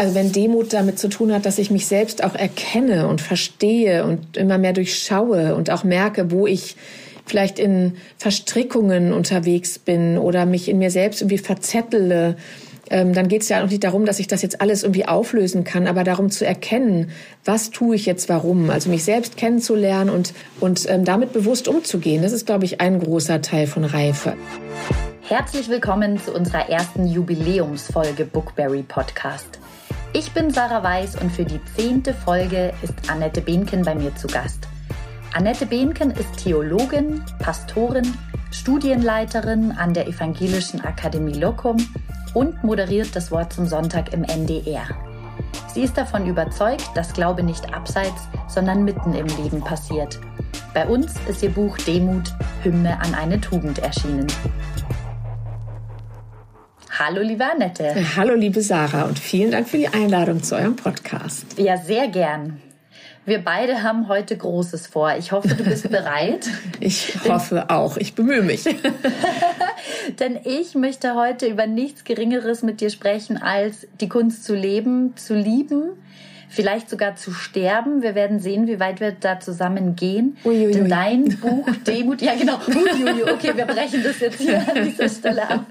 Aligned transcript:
also 0.00 0.14
wenn 0.14 0.32
Demut 0.32 0.72
damit 0.72 0.98
zu 0.98 1.08
tun 1.08 1.30
hat, 1.30 1.44
dass 1.44 1.58
ich 1.58 1.70
mich 1.70 1.86
selbst 1.86 2.24
auch 2.24 2.34
erkenne 2.34 3.06
und 3.06 3.20
verstehe 3.20 4.06
und 4.06 4.38
immer 4.38 4.56
mehr 4.56 4.72
durchschaue 4.72 5.54
und 5.54 5.68
auch 5.68 5.84
merke, 5.84 6.30
wo 6.30 6.46
ich 6.46 6.76
vielleicht 7.26 7.58
in 7.58 7.98
Verstrickungen 8.16 9.12
unterwegs 9.12 9.78
bin 9.78 10.16
oder 10.16 10.46
mich 10.46 10.70
in 10.70 10.78
mir 10.78 10.90
selbst 10.90 11.20
irgendwie 11.20 11.36
verzettele, 11.36 12.36
ähm, 12.88 13.12
dann 13.12 13.28
geht 13.28 13.42
es 13.42 13.50
ja 13.50 13.62
auch 13.62 13.68
nicht 13.68 13.84
darum, 13.84 14.06
dass 14.06 14.20
ich 14.20 14.26
das 14.26 14.40
jetzt 14.40 14.62
alles 14.62 14.84
irgendwie 14.84 15.04
auflösen 15.04 15.64
kann, 15.64 15.86
aber 15.86 16.02
darum 16.02 16.30
zu 16.30 16.46
erkennen, 16.46 17.10
was 17.44 17.68
tue 17.68 17.94
ich 17.94 18.06
jetzt 18.06 18.30
warum. 18.30 18.70
Also 18.70 18.88
mich 18.88 19.04
selbst 19.04 19.36
kennenzulernen 19.36 20.08
und, 20.08 20.32
und 20.60 20.88
ähm, 20.88 21.04
damit 21.04 21.34
bewusst 21.34 21.68
umzugehen. 21.68 22.22
Das 22.22 22.32
ist, 22.32 22.46
glaube 22.46 22.64
ich, 22.64 22.80
ein 22.80 23.00
großer 23.00 23.42
Teil 23.42 23.66
von 23.66 23.84
Reife. 23.84 24.32
Herzlich 25.28 25.68
willkommen 25.68 26.18
zu 26.18 26.32
unserer 26.32 26.70
ersten 26.70 27.06
Jubiläumsfolge 27.06 28.24
Bookberry 28.24 28.82
Podcast. 28.82 29.60
Ich 30.12 30.32
bin 30.32 30.50
Sarah 30.50 30.82
Weiß 30.82 31.16
und 31.16 31.30
für 31.30 31.44
die 31.44 31.60
zehnte 31.76 32.12
Folge 32.12 32.72
ist 32.82 33.08
Annette 33.08 33.40
Behnken 33.40 33.82
bei 33.84 33.94
mir 33.94 34.14
zu 34.16 34.26
Gast. 34.26 34.66
Annette 35.32 35.66
Behnken 35.66 36.10
ist 36.10 36.36
Theologin, 36.38 37.24
Pastorin, 37.38 38.12
Studienleiterin 38.50 39.72
an 39.72 39.94
der 39.94 40.08
Evangelischen 40.08 40.80
Akademie 40.80 41.38
Locum 41.38 41.76
und 42.34 42.62
moderiert 42.64 43.14
das 43.14 43.30
Wort 43.30 43.52
zum 43.52 43.66
Sonntag 43.66 44.12
im 44.12 44.24
NDR. 44.24 44.82
Sie 45.72 45.82
ist 45.82 45.96
davon 45.96 46.26
überzeugt, 46.26 46.90
dass 46.94 47.12
Glaube 47.12 47.42
nicht 47.42 47.72
abseits, 47.72 48.28
sondern 48.48 48.84
mitten 48.84 49.14
im 49.14 49.26
Leben 49.42 49.60
passiert. 49.60 50.18
Bei 50.74 50.86
uns 50.86 51.14
ist 51.28 51.42
ihr 51.42 51.50
Buch 51.50 51.78
Demut, 51.78 52.34
Hymne 52.62 53.00
an 53.00 53.14
eine 53.14 53.40
Tugend 53.40 53.78
erschienen. 53.78 54.26
Hallo, 57.02 57.22
liebe 57.22 57.46
Annette. 57.46 57.94
Hallo, 58.14 58.34
liebe 58.34 58.60
Sarah 58.60 59.04
und 59.04 59.18
vielen 59.18 59.50
Dank 59.50 59.66
für 59.66 59.78
die 59.78 59.88
Einladung 59.88 60.42
zu 60.42 60.54
eurem 60.54 60.76
Podcast. 60.76 61.46
Ja, 61.56 61.78
sehr 61.78 62.08
gern. 62.08 62.60
Wir 63.24 63.38
beide 63.42 63.82
haben 63.82 64.06
heute 64.08 64.36
Großes 64.36 64.86
vor. 64.86 65.14
Ich 65.18 65.32
hoffe, 65.32 65.48
du 65.54 65.64
bist 65.64 65.88
bereit. 65.90 66.46
ich 66.78 67.14
hoffe 67.26 67.70
auch. 67.70 67.96
Ich 67.96 68.14
bemühe 68.14 68.42
mich. 68.42 68.64
Denn 70.20 70.40
ich 70.44 70.74
möchte 70.74 71.14
heute 71.14 71.46
über 71.46 71.66
nichts 71.66 72.04
Geringeres 72.04 72.62
mit 72.62 72.82
dir 72.82 72.90
sprechen, 72.90 73.38
als 73.38 73.86
die 74.02 74.10
Kunst 74.10 74.44
zu 74.44 74.54
leben, 74.54 75.16
zu 75.16 75.34
lieben, 75.34 75.92
vielleicht 76.50 76.90
sogar 76.90 77.16
zu 77.16 77.32
sterben. 77.32 78.02
Wir 78.02 78.14
werden 78.14 78.40
sehen, 78.40 78.66
wie 78.66 78.80
weit 78.80 79.00
wir 79.00 79.12
da 79.12 79.40
zusammen 79.40 79.96
gehen. 79.96 80.36
Uiuiui. 80.44 80.72
Denn 80.72 80.88
dein 80.88 81.38
Buch 81.38 81.66
Demut, 81.86 82.20
ja 82.20 82.34
genau, 82.34 82.58
Uiuiui. 82.68 83.24
okay, 83.30 83.52
wir 83.56 83.64
brechen 83.64 84.02
das 84.02 84.20
jetzt 84.20 84.40
hier 84.40 84.58
an 84.58 84.84
dieser 84.84 85.08
Stelle 85.08 85.48
ab. 85.48 85.64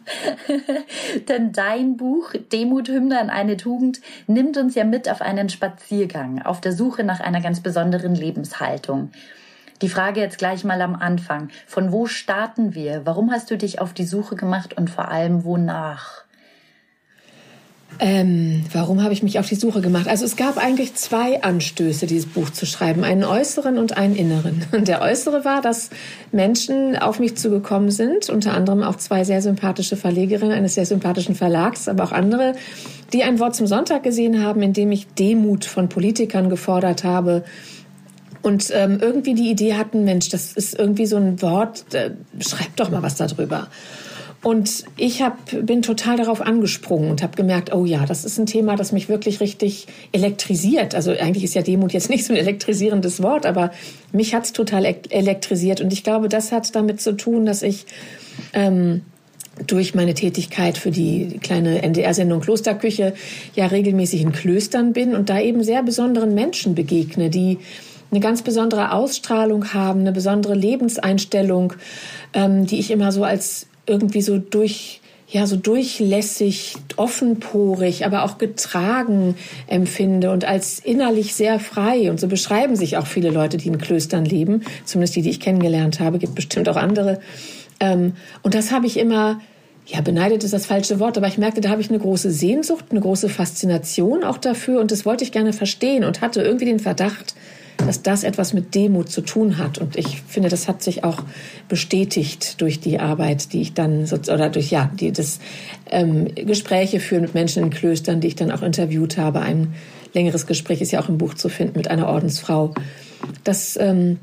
Denn 1.28 1.52
dein 1.52 1.98
Buch 1.98 2.34
Demut, 2.52 2.88
Hymne 2.88 3.20
an 3.20 3.30
eine 3.30 3.58
Tugend 3.58 4.02
nimmt 4.28 4.58
uns 4.58 4.76
ja 4.76 4.86
mit 4.86 5.10
auf 5.10 5.22
einen 5.22 5.50
Spaziergang, 5.50 6.42
auf 6.42 6.62
der 6.62 6.72
Suche 6.72 7.04
nach 7.04 7.20
einer 7.20 7.42
ganz 7.42 7.60
besonderen 7.62 8.16
Lebenshaltung. 8.16 9.12
Die 9.82 9.90
Frage 9.90 10.20
jetzt 10.20 10.38
gleich 10.38 10.64
mal 10.64 10.82
am 10.82 10.96
Anfang. 10.96 11.50
Von 11.66 11.92
wo 11.92 12.06
starten 12.06 12.74
wir? 12.76 13.06
Warum 13.06 13.32
hast 13.32 13.50
du 13.52 13.58
dich 13.58 13.80
auf 13.80 13.94
die 13.94 14.06
Suche 14.06 14.36
gemacht 14.36 14.76
und 14.78 14.90
vor 14.90 15.10
allem 15.10 15.46
wonach? 15.46 16.24
Ähm, 18.02 18.64
warum 18.72 19.04
habe 19.04 19.12
ich 19.12 19.24
mich 19.24 19.40
auf 19.40 19.48
die 19.50 19.56
Suche 19.56 19.82
gemacht? 19.82 20.08
Also 20.08 20.24
es 20.24 20.38
gab 20.38 20.58
eigentlich 20.58 20.96
zwei 20.96 21.44
Anstöße, 21.44 22.08
dieses 22.08 22.28
Buch 22.28 22.50
zu 22.50 22.66
schreiben, 22.66 23.04
einen 23.04 23.26
äußeren 23.26 23.78
und 23.78 23.98
einen 23.98 24.16
inneren. 24.16 24.66
Und 24.72 24.88
der 24.88 25.02
äußere 25.02 25.44
war, 25.44 25.62
dass 25.62 25.90
Menschen 26.32 26.96
auf 26.96 27.20
mich 27.20 27.36
zugekommen 27.36 27.92
sind, 27.92 28.30
unter 28.30 28.54
anderem 28.54 28.84
auch 28.84 28.96
zwei 28.96 29.26
sehr 29.26 29.42
sympathische 29.42 29.98
Verlegerinnen 29.98 30.54
eines 30.54 30.76
sehr 30.76 30.86
sympathischen 30.86 31.36
Verlags, 31.36 31.90
aber 31.90 32.06
auch 32.06 32.14
andere, 32.14 32.54
die 33.12 33.24
ein 33.24 33.38
Wort 33.40 33.56
zum 33.56 33.68
Sonntag 33.68 34.04
gesehen 34.04 34.42
haben, 34.42 34.62
in 34.62 34.72
dem 34.72 34.94
ich 34.94 35.08
Demut 35.08 35.66
von 35.66 35.90
Politikern 35.90 36.50
gefordert 36.50 37.04
habe. 37.04 37.44
Und 38.42 38.72
ähm, 38.74 39.00
irgendwie 39.02 39.34
die 39.34 39.50
Idee 39.50 39.74
hatten, 39.74 40.06
Mensch, 40.06 40.30
das 40.30 40.54
ist 40.54 40.80
irgendwie 40.80 41.06
so 41.06 41.18
ein 41.18 41.42
Wort, 41.42 41.94
äh, 41.94 42.12
schreib 42.40 42.74
doch 42.78 42.90
mal 42.90 43.04
was 43.04 43.16
darüber. 43.16 43.68
Und 44.42 44.86
ich 44.96 45.22
hab, 45.22 45.38
bin 45.66 45.82
total 45.82 46.16
darauf 46.16 46.40
angesprungen 46.40 47.12
und 47.12 47.22
habe 47.22 47.36
gemerkt, 47.36 47.74
oh 47.74 47.84
ja, 47.84 48.06
das 48.06 48.24
ist 48.24 48.38
ein 48.38 48.46
Thema, 48.46 48.78
das 48.78 48.94
mich 48.94 49.10
wirklich 49.10 49.42
richtig 49.42 49.88
elektrisiert. 50.14 50.96
Also 50.96 51.12
eigentlich 51.12 51.44
ist 51.44 51.56
ja 51.56 51.62
Demut 51.62 51.92
jetzt 51.92 52.10
nicht 52.10 52.26
so 52.26 52.32
ein 52.32 52.40
elektrisierendes 52.40 53.22
Wort, 53.22 53.46
aber 53.46 53.72
mich 54.14 54.34
hat's 54.34 54.54
total 54.54 54.86
elektrisiert. 55.10 55.82
Und 55.82 55.92
ich 55.92 56.06
glaube, 56.06 56.30
das 56.30 56.54
hat 56.54 56.74
damit 56.74 57.02
zu 57.02 57.18
tun, 57.18 57.46
dass 57.46 57.64
ich 57.64 57.86
ähm, 58.54 59.02
durch 59.68 59.94
meine 59.94 60.14
Tätigkeit 60.14 60.78
für 60.78 60.92
die 60.92 61.40
kleine 61.42 61.82
NDR-Sendung 61.82 62.40
Klosterküche 62.40 63.14
ja 63.56 63.66
regelmäßig 63.66 64.22
in 64.22 64.32
Klöstern 64.32 64.94
bin 64.94 65.16
und 65.16 65.30
da 65.30 65.42
eben 65.42 65.64
sehr 65.64 65.84
besonderen 65.84 66.34
Menschen 66.34 66.76
begegne, 66.76 67.30
die 67.30 67.58
eine 68.12 68.22
ganz 68.22 68.42
besondere 68.42 68.94
Ausstrahlung 68.94 69.74
haben, 69.74 70.00
eine 70.00 70.14
besondere 70.14 70.56
Lebenseinstellung, 70.56 71.74
ähm, 72.34 72.66
die 72.66 72.80
ich 72.80 72.90
immer 72.90 73.12
so 73.12 73.24
als 73.24 73.68
irgendwie 73.90 74.22
so 74.22 74.38
durch 74.38 75.02
ja 75.32 75.46
so 75.46 75.56
durchlässig, 75.56 76.76
offenporig, 76.96 78.06
aber 78.06 78.24
auch 78.24 78.38
getragen 78.38 79.36
empfinde 79.68 80.32
und 80.32 80.44
als 80.46 80.80
innerlich 80.80 81.36
sehr 81.36 81.60
frei. 81.60 82.10
Und 82.10 82.20
so 82.20 82.28
beschreiben 82.28 82.76
sich 82.76 82.98
auch 82.98 83.06
viele 83.06 83.30
Leute, 83.30 83.58
die 83.58 83.68
in 83.68 83.78
Klöstern 83.78 84.26
leben, 84.26 84.64
zumindest 84.86 85.16
die, 85.16 85.22
die 85.22 85.30
ich 85.30 85.40
kennengelernt 85.40 86.00
habe, 86.00 86.18
gibt 86.18 86.36
bestimmt 86.36 86.68
auch 86.68 86.78
andere. 86.78 87.20
Ähm, 87.80 88.14
und 88.42 88.56
das 88.56 88.72
habe 88.72 88.88
ich 88.88 88.98
immer, 88.98 89.40
ja, 89.86 90.02
beneidet 90.02 90.44
ist 90.44 90.54
das 90.54 90.66
falsche 90.66 91.00
Wort, 91.00 91.18
aber 91.18 91.28
ich 91.28 91.38
merkte, 91.38 91.62
da 91.62 91.70
habe 91.70 91.82
ich 91.82 91.90
eine 91.90 92.00
große 92.00 92.32
Sehnsucht, 92.32 92.86
eine 92.90 93.00
große 93.00 93.30
Faszination 93.30 94.24
auch 94.24 94.40
dafür 94.40 94.82
und 94.82 94.92
das 94.92 95.06
wollte 95.06 95.24
ich 95.24 95.32
gerne 95.32 95.54
verstehen 95.54 96.04
und 96.04 96.22
hatte 96.22 96.42
irgendwie 96.42 96.66
den 96.66 96.80
Verdacht, 96.80 97.36
dass 97.90 98.04
das 98.04 98.24
etwas 98.24 98.54
mit 98.54 98.76
Demut 98.76 99.10
zu 99.10 99.22
tun 99.22 99.58
hat. 99.58 99.80
Und 99.80 99.96
ich 99.96 100.22
finde, 100.22 100.48
das 100.48 100.68
hat 100.68 100.84
sich 100.84 101.04
auch 101.04 101.24
bestätigt 101.70 102.62
durch 102.62 102.80
die 102.80 103.00
Arbeit, 103.00 103.52
die 103.52 103.62
ich 103.62 103.74
dann 103.74 104.06
so, 104.06 104.16
oder 104.16 104.52
durch 104.52 104.70
ja 104.70 104.92
die 104.94 105.12
das 105.12 105.40
ähm, 105.90 106.28
Gespräche 106.36 107.00
führen 107.00 107.24
mit 107.24 107.34
Menschen 107.34 107.64
in 107.64 107.72
Klöstern, 107.72 108.22
die 108.22 108.28
ich 108.28 108.36
dann 108.36 108.52
auch 108.52 108.62
interviewt 108.62 109.18
habe. 109.18 109.40
Ein 109.40 109.74
längeres 110.14 110.46
Gespräch 110.46 110.82
ist 110.82 110.92
ja 110.92 111.02
auch 111.02 111.10
im 111.10 111.18
Buch 111.18 111.34
zu 111.34 111.50
finden 111.50 111.80
mit 111.80 111.88
einer 111.88 112.08
Ordensfrau. 112.08 112.76
dass 113.44 113.76
ähm, 113.78 114.20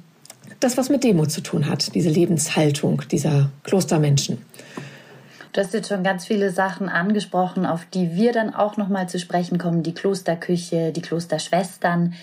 das 0.61 0.79
was 0.79 0.89
mit 0.89 1.03
Demut 1.03 1.33
zu 1.33 1.41
tun 1.41 1.69
hat, 1.69 1.93
diese 1.97 2.09
Lebenshaltung 2.09 3.03
dieser 3.11 3.51
Klostermenschen. 3.65 4.39
Du 5.53 5.61
hast 5.61 5.75
jetzt 5.75 5.89
schon 5.89 6.05
ganz 6.05 6.25
viele 6.25 6.53
Sachen 6.53 6.89
angesprochen, 6.89 7.67
auf 7.67 7.85
die 7.93 8.15
wir 8.15 8.31
dann 8.31 8.55
auch 8.55 8.77
noch 8.77 8.89
mal 8.89 9.09
zu 9.09 9.19
sprechen 9.19 9.59
kommen. 9.59 9.83
Die 9.83 9.93
Klosterküche, 9.95 10.93
die 10.93 11.03
Klosterschwestern. 11.03 12.15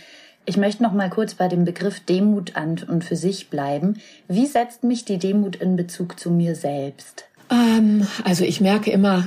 Ich 0.46 0.58
möchte 0.58 0.84
noch 0.84 0.92
mal 0.92 1.10
kurz 1.10 1.36
bei 1.36 1.48
dem 1.48 1.64
Begriff 1.64 2.02
Demut 2.02 2.56
an 2.56 2.82
und 2.88 3.04
für 3.04 3.16
sich 3.16 3.50
bleiben. 3.50 4.00
Wie 4.28 4.46
setzt 4.46 4.84
mich 4.84 5.06
die 5.06 5.18
Demut 5.18 5.56
in 5.56 5.78
Bezug 5.78 6.20
zu 6.20 6.32
mir 6.32 6.56
selbst? 6.56 7.26
Ähm, 7.50 8.08
also 8.26 8.44
ich 8.44 8.60
merke 8.60 8.92
immer, 8.92 9.26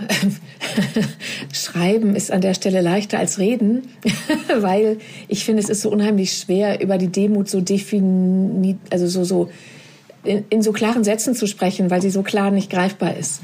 Schreiben 1.53 2.15
ist 2.15 2.31
an 2.31 2.43
der 2.43 2.53
Stelle 2.53 2.83
leichter 2.83 3.19
als 3.19 3.39
Reden, 3.39 3.89
weil 4.61 4.99
ich 5.29 5.45
finde, 5.45 5.63
es 5.63 5.71
ist 5.71 5.83
so 5.83 5.91
unheimlich 5.91 6.33
schwer, 6.33 6.83
über 6.83 6.99
die 6.99 7.09
Demut 7.09 7.49
so 7.49 7.63
definiert, 7.63 8.79
also 8.91 9.07
so, 9.07 9.25
so 9.25 9.51
in, 10.23 10.45
in, 10.51 10.63
so 10.63 10.73
klaren 10.73 11.05
Sätzen 11.05 11.35
zu 11.35 11.47
sprechen, 11.47 11.91
weil 11.91 12.03
sie 12.03 12.11
so 12.11 12.23
klar 12.23 12.51
nicht 12.51 12.71
greifbar 12.71 13.17
ist. 13.17 13.41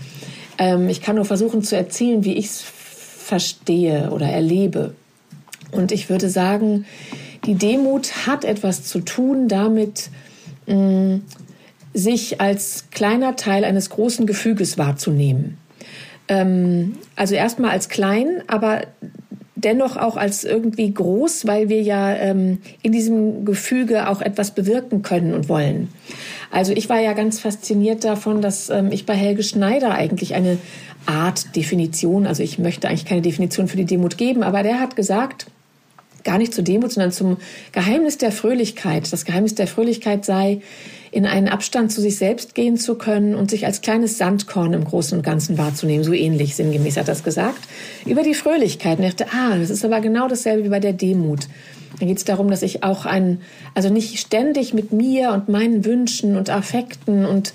Ähm, 0.58 0.90
ich 0.90 1.00
kann 1.00 1.16
nur 1.16 1.24
versuchen 1.24 1.62
zu 1.62 1.74
erzählen, 1.74 2.24
wie 2.24 2.34
ich 2.34 2.46
es 2.46 2.62
verstehe 2.62 4.10
oder 4.10 4.26
erlebe. 4.26 4.94
Und 5.70 5.90
ich 5.90 6.10
würde 6.10 6.28
sagen, 6.28 6.84
die 7.44 7.54
Demut 7.54 8.26
hat 8.26 8.44
etwas 8.44 8.84
zu 8.84 9.00
tun 9.00 9.48
damit, 9.48 10.10
mh, 10.66 11.20
sich 11.94 12.40
als 12.40 12.86
kleiner 12.90 13.36
Teil 13.36 13.64
eines 13.64 13.90
großen 13.90 14.26
Gefüges 14.26 14.78
wahrzunehmen. 14.78 15.58
Ähm, 16.28 16.96
also 17.16 17.34
erstmal 17.34 17.70
als 17.70 17.88
klein, 17.88 18.42
aber 18.46 18.82
dennoch 19.54 19.96
auch 19.96 20.16
als 20.16 20.44
irgendwie 20.44 20.92
groß, 20.92 21.46
weil 21.46 21.68
wir 21.68 21.82
ja 21.82 22.14
ähm, 22.14 22.58
in 22.82 22.92
diesem 22.92 23.44
Gefüge 23.44 24.08
auch 24.08 24.20
etwas 24.20 24.54
bewirken 24.54 25.02
können 25.02 25.34
und 25.34 25.48
wollen. 25.48 25.88
Also 26.50 26.72
ich 26.72 26.88
war 26.88 27.00
ja 27.00 27.12
ganz 27.12 27.40
fasziniert 27.40 28.04
davon, 28.04 28.42
dass 28.42 28.70
ähm, 28.70 28.90
ich 28.90 29.06
bei 29.06 29.14
Helge 29.14 29.42
Schneider 29.42 29.92
eigentlich 29.92 30.34
eine 30.34 30.58
Art 31.06 31.54
Definition, 31.56 32.26
also 32.26 32.42
ich 32.42 32.58
möchte 32.58 32.88
eigentlich 32.88 33.04
keine 33.04 33.22
Definition 33.22 33.68
für 33.68 33.76
die 33.76 33.84
Demut 33.84 34.18
geben, 34.18 34.42
aber 34.42 34.62
der 34.62 34.80
hat 34.80 34.96
gesagt, 34.96 35.46
gar 36.24 36.38
nicht 36.38 36.54
zur 36.54 36.64
Demut, 36.64 36.92
sondern 36.92 37.12
zum 37.12 37.38
Geheimnis 37.72 38.18
der 38.18 38.32
Fröhlichkeit. 38.32 39.12
Das 39.12 39.24
Geheimnis 39.24 39.54
der 39.54 39.66
Fröhlichkeit 39.66 40.24
sei, 40.24 40.60
in 41.10 41.26
einen 41.26 41.48
Abstand 41.48 41.92
zu 41.92 42.00
sich 42.00 42.16
selbst 42.16 42.54
gehen 42.54 42.78
zu 42.78 42.94
können 42.94 43.34
und 43.34 43.50
sich 43.50 43.66
als 43.66 43.82
kleines 43.82 44.16
Sandkorn 44.16 44.72
im 44.72 44.84
Großen 44.84 45.18
und 45.18 45.22
Ganzen 45.22 45.58
wahrzunehmen. 45.58 46.04
So 46.04 46.14
ähnlich 46.14 46.56
sinngemäß 46.56 46.96
hat 46.96 47.08
das 47.08 47.22
gesagt. 47.22 47.60
Über 48.06 48.22
die 48.22 48.34
Fröhlichkeit. 48.34 48.98
Und 48.98 49.04
ich 49.04 49.14
dachte, 49.14 49.32
ah, 49.34 49.58
das 49.58 49.68
ist 49.68 49.84
aber 49.84 50.00
genau 50.00 50.26
dasselbe 50.26 50.64
wie 50.64 50.70
bei 50.70 50.80
der 50.80 50.94
Demut. 50.94 51.48
Da 52.00 52.06
geht 52.06 52.16
es 52.16 52.24
darum, 52.24 52.50
dass 52.50 52.62
ich 52.62 52.82
auch 52.82 53.04
ein, 53.04 53.42
also 53.74 53.90
nicht 53.90 54.18
ständig 54.18 54.72
mit 54.72 54.92
mir 54.92 55.32
und 55.32 55.50
meinen 55.50 55.84
Wünschen 55.84 56.36
und 56.36 56.48
Affekten 56.48 57.26
und 57.26 57.52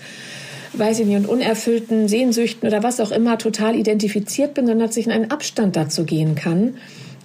weiß 0.73 0.99
ich 0.99 1.07
nicht, 1.07 1.17
und 1.17 1.27
unerfüllten 1.27 2.07
Sehnsüchten 2.07 2.67
oder 2.67 2.83
was 2.83 2.99
auch 2.99 3.09
immer 3.09 3.39
total 3.39 3.75
identifiziert 3.75 4.53
bin, 4.53 4.67
sondern 4.67 4.87
dass 4.87 4.97
ich 4.97 5.07
in 5.07 5.11
einen 5.11 5.31
Abstand 5.31 5.75
dazu 5.75 6.05
gehen 6.05 6.35
kann 6.35 6.75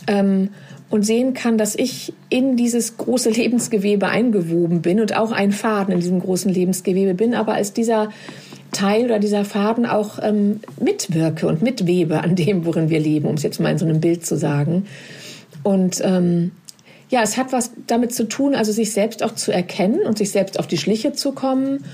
Ähm, 0.07 0.51
und 0.93 1.05
sehen 1.05 1.33
kann, 1.33 1.57
dass 1.57 1.75
ich 1.75 2.13
in 2.29 2.55
dieses 2.55 2.99
große 2.99 3.31
Lebensgewebe 3.31 4.09
eingewoben 4.09 4.83
bin 4.83 5.01
und 5.01 5.17
auch 5.17 5.33
ein 5.33 5.51
Faden 5.51 5.95
in 5.95 6.01
diesem 6.01 6.21
großen 6.21 6.53
Lebensgewebe 6.53 7.15
bin, 7.15 7.35
aber 7.35 7.55
als 7.55 7.73
dieser 7.73 8.11
Teil 8.73 9.07
oder 9.07 9.19
dieser 9.19 9.47
Faden 9.47 9.87
auch 9.87 10.19
ähm, 10.23 10.61
mitwirke 10.79 11.47
und 11.47 11.63
mitwebe 11.63 12.21
an 12.21 12.37
dem, 12.37 12.67
worin 12.67 12.91
wir 12.91 13.01
leben, 13.01 13.27
um 13.27 13.37
es 13.37 13.43
jetzt 13.43 13.59
mal 13.59 13.73
in 13.73 13.79
so 13.79 13.87
einem 13.87 14.01
Bild 14.03 14.27
zu 14.27 14.37
sagen. 14.37 14.85
Und 15.63 16.03
ähm, 16.05 16.51
ja, 17.09 17.23
es 17.23 17.39
hat 17.39 17.55
was 17.55 17.71
damit 17.87 18.15
zu 18.15 18.29
tun, 18.29 18.55
also 18.55 18.71
sich 18.71 18.93
selbst 18.93 19.23
auch 19.23 19.35
zu 19.35 19.51
erkennen 19.51 20.01
und 20.03 20.19
sich 20.19 20.31
selbst 20.31 20.59
auf 20.59 20.67
die 20.67 20.77
Schliche 20.77 21.15
zu 21.15 21.33
kommen 21.33 21.85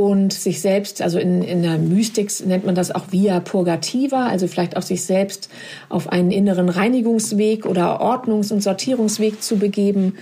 und 0.00 0.32
sich 0.32 0.62
selbst, 0.62 1.02
also 1.02 1.18
in, 1.18 1.42
in 1.42 1.62
der 1.62 1.76
Mystik 1.76 2.32
nennt 2.46 2.64
man 2.64 2.74
das 2.74 2.90
auch 2.90 3.12
via 3.12 3.38
purgativa, 3.38 4.28
also 4.28 4.46
vielleicht 4.46 4.78
auch 4.78 4.82
sich 4.82 5.04
selbst 5.04 5.50
auf 5.90 6.08
einen 6.08 6.30
inneren 6.30 6.70
Reinigungsweg 6.70 7.66
oder 7.66 8.00
Ordnungs- 8.00 8.50
und 8.50 8.62
Sortierungsweg 8.62 9.42
zu 9.42 9.58
begeben, 9.58 10.14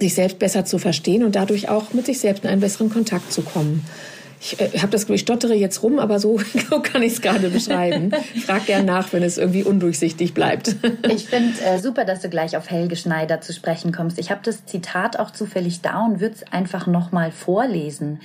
sich 0.00 0.16
selbst 0.16 0.40
besser 0.40 0.64
zu 0.64 0.78
verstehen 0.78 1.22
und 1.22 1.36
dadurch 1.36 1.68
auch 1.68 1.92
mit 1.92 2.06
sich 2.06 2.18
selbst 2.18 2.42
in 2.42 2.50
einen 2.50 2.60
besseren 2.60 2.90
Kontakt 2.90 3.32
zu 3.32 3.42
kommen. 3.42 3.84
Ich 4.40 4.60
äh, 4.60 4.80
habe 4.80 4.88
das, 4.88 5.08
ich 5.08 5.20
stottere 5.20 5.54
jetzt 5.54 5.84
rum, 5.84 6.00
aber 6.00 6.18
so, 6.18 6.40
so 6.70 6.80
kann 6.80 7.02
ich 7.02 7.12
es 7.12 7.20
gerade 7.20 7.50
beschreiben. 7.50 8.10
Frag 8.44 8.66
gern 8.66 8.84
nach, 8.84 9.12
wenn 9.12 9.22
es 9.22 9.38
irgendwie 9.38 9.62
undurchsichtig 9.62 10.34
bleibt. 10.34 10.74
Ich 11.08 11.26
finde 11.26 11.60
äh, 11.64 11.78
super, 11.78 12.04
dass 12.04 12.20
du 12.20 12.28
gleich 12.28 12.56
auf 12.56 12.68
Helge 12.68 12.96
Schneider 12.96 13.40
zu 13.40 13.52
sprechen 13.52 13.92
kommst. 13.92 14.18
Ich 14.18 14.32
habe 14.32 14.40
das 14.42 14.66
Zitat 14.66 15.18
auch 15.18 15.30
zufällig 15.30 15.82
da 15.82 16.04
und 16.04 16.20
würde 16.20 16.34
es 16.34 16.52
einfach 16.52 16.88
nochmal 16.88 17.30
vorlesen. 17.30 18.20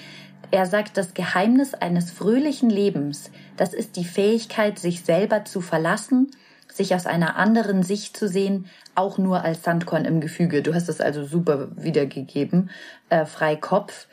Er 0.54 0.68
sagt, 0.68 0.98
das 0.98 1.16
Geheimnis 1.16 1.74
eines 1.74 2.12
fröhlichen 2.12 2.70
Lebens, 2.70 3.32
das 3.58 3.74
ist 3.74 3.96
die 3.96 4.06
Fähigkeit, 4.06 4.78
sich 4.78 5.02
selber 5.04 5.46
zu 5.46 5.62
verlassen, 5.62 6.30
sich 6.72 6.94
aus 6.94 7.08
einer 7.08 7.38
anderen 7.38 7.82
Sicht 7.82 8.16
zu 8.16 8.28
sehen, 8.28 8.68
auch 8.94 9.18
nur 9.18 9.44
als 9.44 9.64
Sandkorn 9.64 10.06
im 10.06 10.22
Gefüge. 10.22 10.62
Du 10.62 10.76
hast 10.76 10.90
es 10.90 11.02
also 11.02 11.26
super 11.26 11.70
wiedergegeben, 11.76 12.70
äh, 13.10 13.26
frei 13.26 13.56
Kopf. 13.56 14.06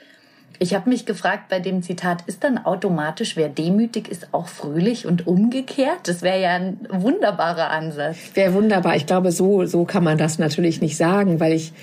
Ich 0.59 0.73
habe 0.73 0.89
mich 0.89 1.05
gefragt 1.05 1.51
bei 1.51 1.61
dem 1.61 1.83
Zitat, 1.83 2.23
ist 2.27 2.43
dann 2.43 2.57
automatisch, 2.57 3.37
wer 3.37 3.51
demütig 3.51 4.09
ist, 4.09 4.33
auch 4.33 4.49
fröhlich 4.49 5.07
und 5.07 5.27
umgekehrt? 5.27 6.09
Das 6.09 6.23
wäre 6.23 6.41
ja 6.41 6.55
ein 6.55 6.89
wunderbarer 6.91 7.69
Ansatz. 7.69 8.17
Wäre 8.33 8.55
wunderbar. 8.55 8.97
Ich 8.97 9.05
glaube, 9.05 9.31
so, 9.31 9.67
so 9.67 9.85
kann 9.85 10.05
man 10.05 10.17
das 10.17 10.39
natürlich 10.39 10.81
nicht 10.81 10.97
sagen, 10.97 11.39
weil 11.39 11.53
ich 11.53 11.75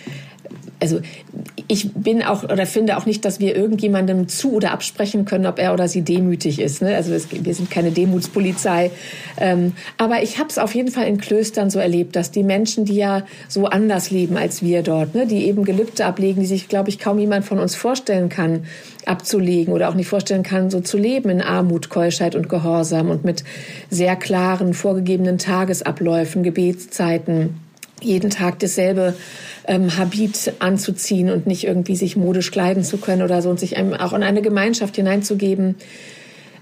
also 0.80 1.02
ich 1.68 1.92
bin 1.94 2.22
auch 2.24 2.44
oder 2.44 2.66
finde 2.66 2.98
auch 2.98 3.06
nicht, 3.06 3.26
dass 3.26 3.40
wir 3.40 3.56
irgendjemandem 3.56 4.28
zu 4.28 4.54
oder 4.54 4.72
absprechen 4.72 5.26
können, 5.26 5.48
ob 5.48 5.60
er 5.60 5.74
oder 5.74 5.88
sie 5.88 6.02
demütig 6.02 6.60
ist. 6.60 6.82
Ne? 6.82 6.96
Also 6.96 7.14
es, 7.14 7.28
wir 7.32 7.54
sind 7.54 7.72
keine 7.72 7.92
Demutspolizei. 7.92 8.92
Ähm, 9.40 9.74
aber 9.98 10.22
ich 10.22 10.38
habe 10.38 10.50
es 10.50 10.60
auf 10.60 10.76
jeden 10.76 10.92
Fall 10.92 11.08
in 11.08 11.18
Klöstern 11.18 11.70
so 11.70 11.80
erlebt, 11.80 12.16
dass 12.16 12.32
die 12.32 12.44
Menschen, 12.44 12.86
die 12.86 12.96
ja 12.96 13.24
so 13.48 13.66
anders 13.66 14.12
leben 14.12 14.38
als 14.38 14.62
wir 14.62 14.84
dort, 14.84 15.16
ne? 15.16 15.26
die 15.26 15.48
eben 15.48 15.64
Gelübde 15.64 16.06
ablegen, 16.06 16.42
die 16.42 16.48
sich, 16.48 16.70
glaube 16.70 16.90
ich, 16.90 17.00
kaum 17.00 17.18
jemand 17.18 17.46
von 17.46 17.60
uns 17.60 17.76
vorstellen 17.76 18.30
kann, 18.30 18.66
abzulegen 19.06 19.74
oder 19.74 19.90
auch 19.90 19.96
nicht 19.96 20.08
vorstellen 20.08 20.44
kann, 20.44 20.70
so 20.70 20.80
zu 20.82 20.98
leben 20.98 21.30
in 21.30 21.42
Armut, 21.42 21.90
Keuschheit 21.90 22.36
und 22.36 22.50
Gehorsam 22.50 23.10
und 23.10 23.24
mit 23.26 23.44
sehr 23.90 24.16
klaren, 24.16 24.74
vorgegebenen 24.74 25.38
Tagesabläufen, 25.38 26.44
Gebetszeiten, 26.44 27.67
jeden 28.02 28.30
Tag 28.30 28.60
dasselbe 28.60 29.16
ähm, 29.68 29.98
Habit 29.98 30.54
anzuziehen 30.60 31.30
und 31.30 31.48
nicht 31.48 31.66
irgendwie 31.66 31.96
sich 31.96 32.16
modisch 32.16 32.52
kleiden 32.52 32.84
zu 32.84 32.98
können 32.98 33.22
oder 33.22 33.42
so 33.42 33.50
und 33.50 33.60
sich 33.60 33.78
einem 33.78 33.94
auch 33.94 34.14
in 34.14 34.24
eine 34.24 34.42
Gemeinschaft 34.42 34.96
hineinzugeben. 34.96 35.76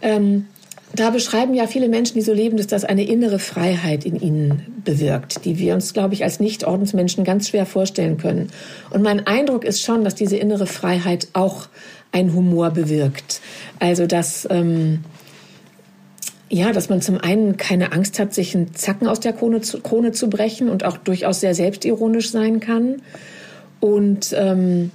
Ähm, 0.01 0.45
da 0.93 1.09
beschreiben 1.09 1.53
ja 1.53 1.67
viele 1.67 1.89
Menschen, 1.89 2.15
die 2.15 2.21
so 2.21 2.33
leben, 2.33 2.57
dass 2.57 2.67
das 2.67 2.85
eine 2.85 3.03
innere 3.03 3.39
Freiheit 3.39 4.05
in 4.05 4.19
ihnen 4.19 4.81
bewirkt, 4.85 5.43
die 5.43 5.59
wir 5.59 5.73
uns, 5.73 5.93
glaube 5.93 6.13
ich, 6.13 6.23
als 6.23 6.39
Nicht-Ordensmenschen 6.39 7.23
ganz 7.23 7.49
schwer 7.49 7.65
vorstellen 7.65 8.17
können. 8.17 8.49
Und 8.91 9.01
mein 9.01 9.27
Eindruck 9.27 9.65
ist 9.65 9.81
schon, 9.81 10.03
dass 10.03 10.15
diese 10.15 10.37
innere 10.37 10.67
Freiheit 10.67 11.27
auch 11.33 11.67
ein 12.11 12.33
Humor 12.33 12.71
bewirkt. 12.71 13.41
Also, 13.79 14.07
dass 14.07 14.47
ähm, 14.49 15.03
ja, 16.49 16.71
dass 16.71 16.89
man 16.89 17.01
zum 17.01 17.17
einen 17.17 17.57
keine 17.57 17.91
Angst 17.91 18.19
hat, 18.19 18.33
sich 18.33 18.55
einen 18.55 18.75
Zacken 18.75 19.07
aus 19.07 19.19
der 19.19 19.33
Krone 19.33 19.61
zu, 19.61 19.81
Krone 19.81 20.11
zu 20.11 20.29
brechen 20.29 20.69
und 20.69 20.83
auch 20.83 20.97
durchaus 20.97 21.39
sehr 21.39 21.55
selbstironisch 21.55 22.29
sein 22.29 22.59
kann. 22.59 23.01
Und 23.79 24.33
ähm, 24.37 24.91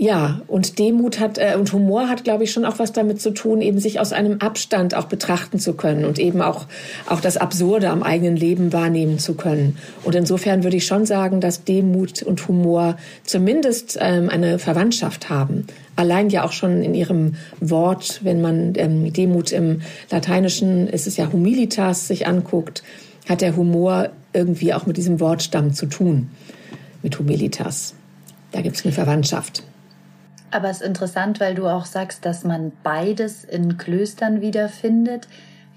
ja, 0.00 0.42
und 0.46 0.78
Demut 0.78 1.18
hat 1.18 1.38
äh, 1.38 1.56
und 1.58 1.72
Humor 1.72 2.08
hat, 2.08 2.22
glaube 2.22 2.44
ich, 2.44 2.52
schon 2.52 2.64
auch 2.64 2.78
was 2.78 2.92
damit 2.92 3.20
zu 3.20 3.32
tun, 3.32 3.60
eben 3.60 3.80
sich 3.80 3.98
aus 3.98 4.12
einem 4.12 4.38
Abstand 4.38 4.94
auch 4.94 5.06
betrachten 5.06 5.58
zu 5.58 5.74
können 5.74 6.04
und 6.04 6.20
eben 6.20 6.40
auch, 6.40 6.66
auch 7.06 7.20
das 7.20 7.36
Absurde 7.36 7.90
am 7.90 8.04
eigenen 8.04 8.36
Leben 8.36 8.72
wahrnehmen 8.72 9.18
zu 9.18 9.34
können. 9.34 9.76
Und 10.04 10.14
insofern 10.14 10.62
würde 10.62 10.76
ich 10.76 10.86
schon 10.86 11.04
sagen, 11.04 11.40
dass 11.40 11.64
Demut 11.64 12.22
und 12.22 12.46
Humor 12.46 12.96
zumindest 13.24 13.98
ähm, 14.00 14.30
eine 14.30 14.60
Verwandtschaft 14.60 15.30
haben. 15.30 15.66
Allein 15.96 16.30
ja 16.30 16.44
auch 16.44 16.52
schon 16.52 16.84
in 16.84 16.94
ihrem 16.94 17.34
Wort, 17.60 18.20
wenn 18.22 18.40
man 18.40 18.74
ähm, 18.76 19.12
Demut 19.12 19.50
im 19.50 19.80
Lateinischen, 20.12 20.86
ist 20.86 21.08
es 21.08 21.16
ja 21.16 21.32
humilitas, 21.32 22.06
sich 22.06 22.28
anguckt, 22.28 22.84
hat 23.28 23.40
der 23.40 23.56
Humor 23.56 24.10
irgendwie 24.32 24.72
auch 24.74 24.86
mit 24.86 24.96
diesem 24.96 25.18
Wortstamm 25.18 25.74
zu 25.74 25.86
tun, 25.86 26.30
mit 27.02 27.18
humilitas. 27.18 27.94
Da 28.52 28.60
gibt 28.60 28.76
es 28.76 28.84
eine 28.84 28.94
Verwandtschaft. 28.94 29.64
Aber 30.50 30.70
es 30.70 30.80
ist 30.80 30.86
interessant, 30.86 31.40
weil 31.40 31.54
du 31.54 31.66
auch 31.66 31.84
sagst, 31.84 32.24
dass 32.24 32.44
man 32.44 32.72
beides 32.82 33.44
in 33.44 33.76
Klöstern 33.76 34.40
wiederfindet. 34.40 35.28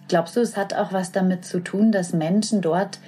Glaubst 0.07 0.35
du, 0.35 0.41
es 0.41 0.55
hat 0.55 0.73
auch 0.73 0.93
was 0.93 1.11
damit 1.11 1.45
zu 1.45 1.59
tun, 1.59 1.91
dass 1.91 2.13
Menschen 2.13 2.61
dort 2.61 2.99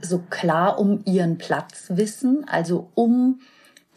so 0.00 0.18
klar 0.30 0.78
um 0.78 1.02
ihren 1.04 1.38
Platz 1.38 1.86
wissen, 1.88 2.46
also 2.48 2.88
um 2.94 3.40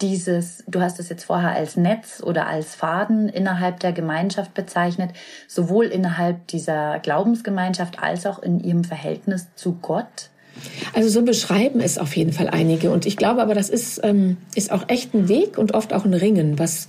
dieses, 0.02 0.64
du 0.68 0.82
hast 0.82 1.00
es 1.00 1.10
jetzt 1.10 1.26
vorher 1.26 1.52
als 1.52 1.78
Netz 1.78 2.24
oder 2.24 2.48
als 2.48 2.74
Faden 2.74 3.30
innerhalb 3.30 3.80
der 3.80 3.94
Gemeinschaft 3.94 4.54
bezeichnet, 4.54 5.12
sowohl 5.48 5.86
innerhalb 5.86 6.48
dieser 6.48 7.00
Glaubensgemeinschaft 7.00 8.02
als 8.02 8.26
auch 8.26 8.40
in 8.40 8.60
ihrem 8.60 8.84
Verhältnis 8.84 9.54
zu 9.56 9.76
Gott? 9.76 10.30
Also 10.94 11.10
so 11.10 11.24
beschreiben 11.24 11.80
es 11.80 11.98
auf 11.98 12.16
jeden 12.16 12.34
Fall 12.34 12.50
einige. 12.50 12.92
Und 12.92 13.06
ich 13.06 13.18
glaube 13.18 13.42
aber, 13.42 13.56
das 13.56 13.70
ist, 13.70 14.02
ähm, 14.04 14.38
ist 14.56 14.72
auch 14.72 14.90
echt 14.90 15.14
ein 15.14 15.30
Weg 15.30 15.58
und 15.58 15.74
oft 15.74 15.94
auch 15.94 16.06
ein 16.06 16.14
Ringen, 16.14 16.60
was 16.60 16.88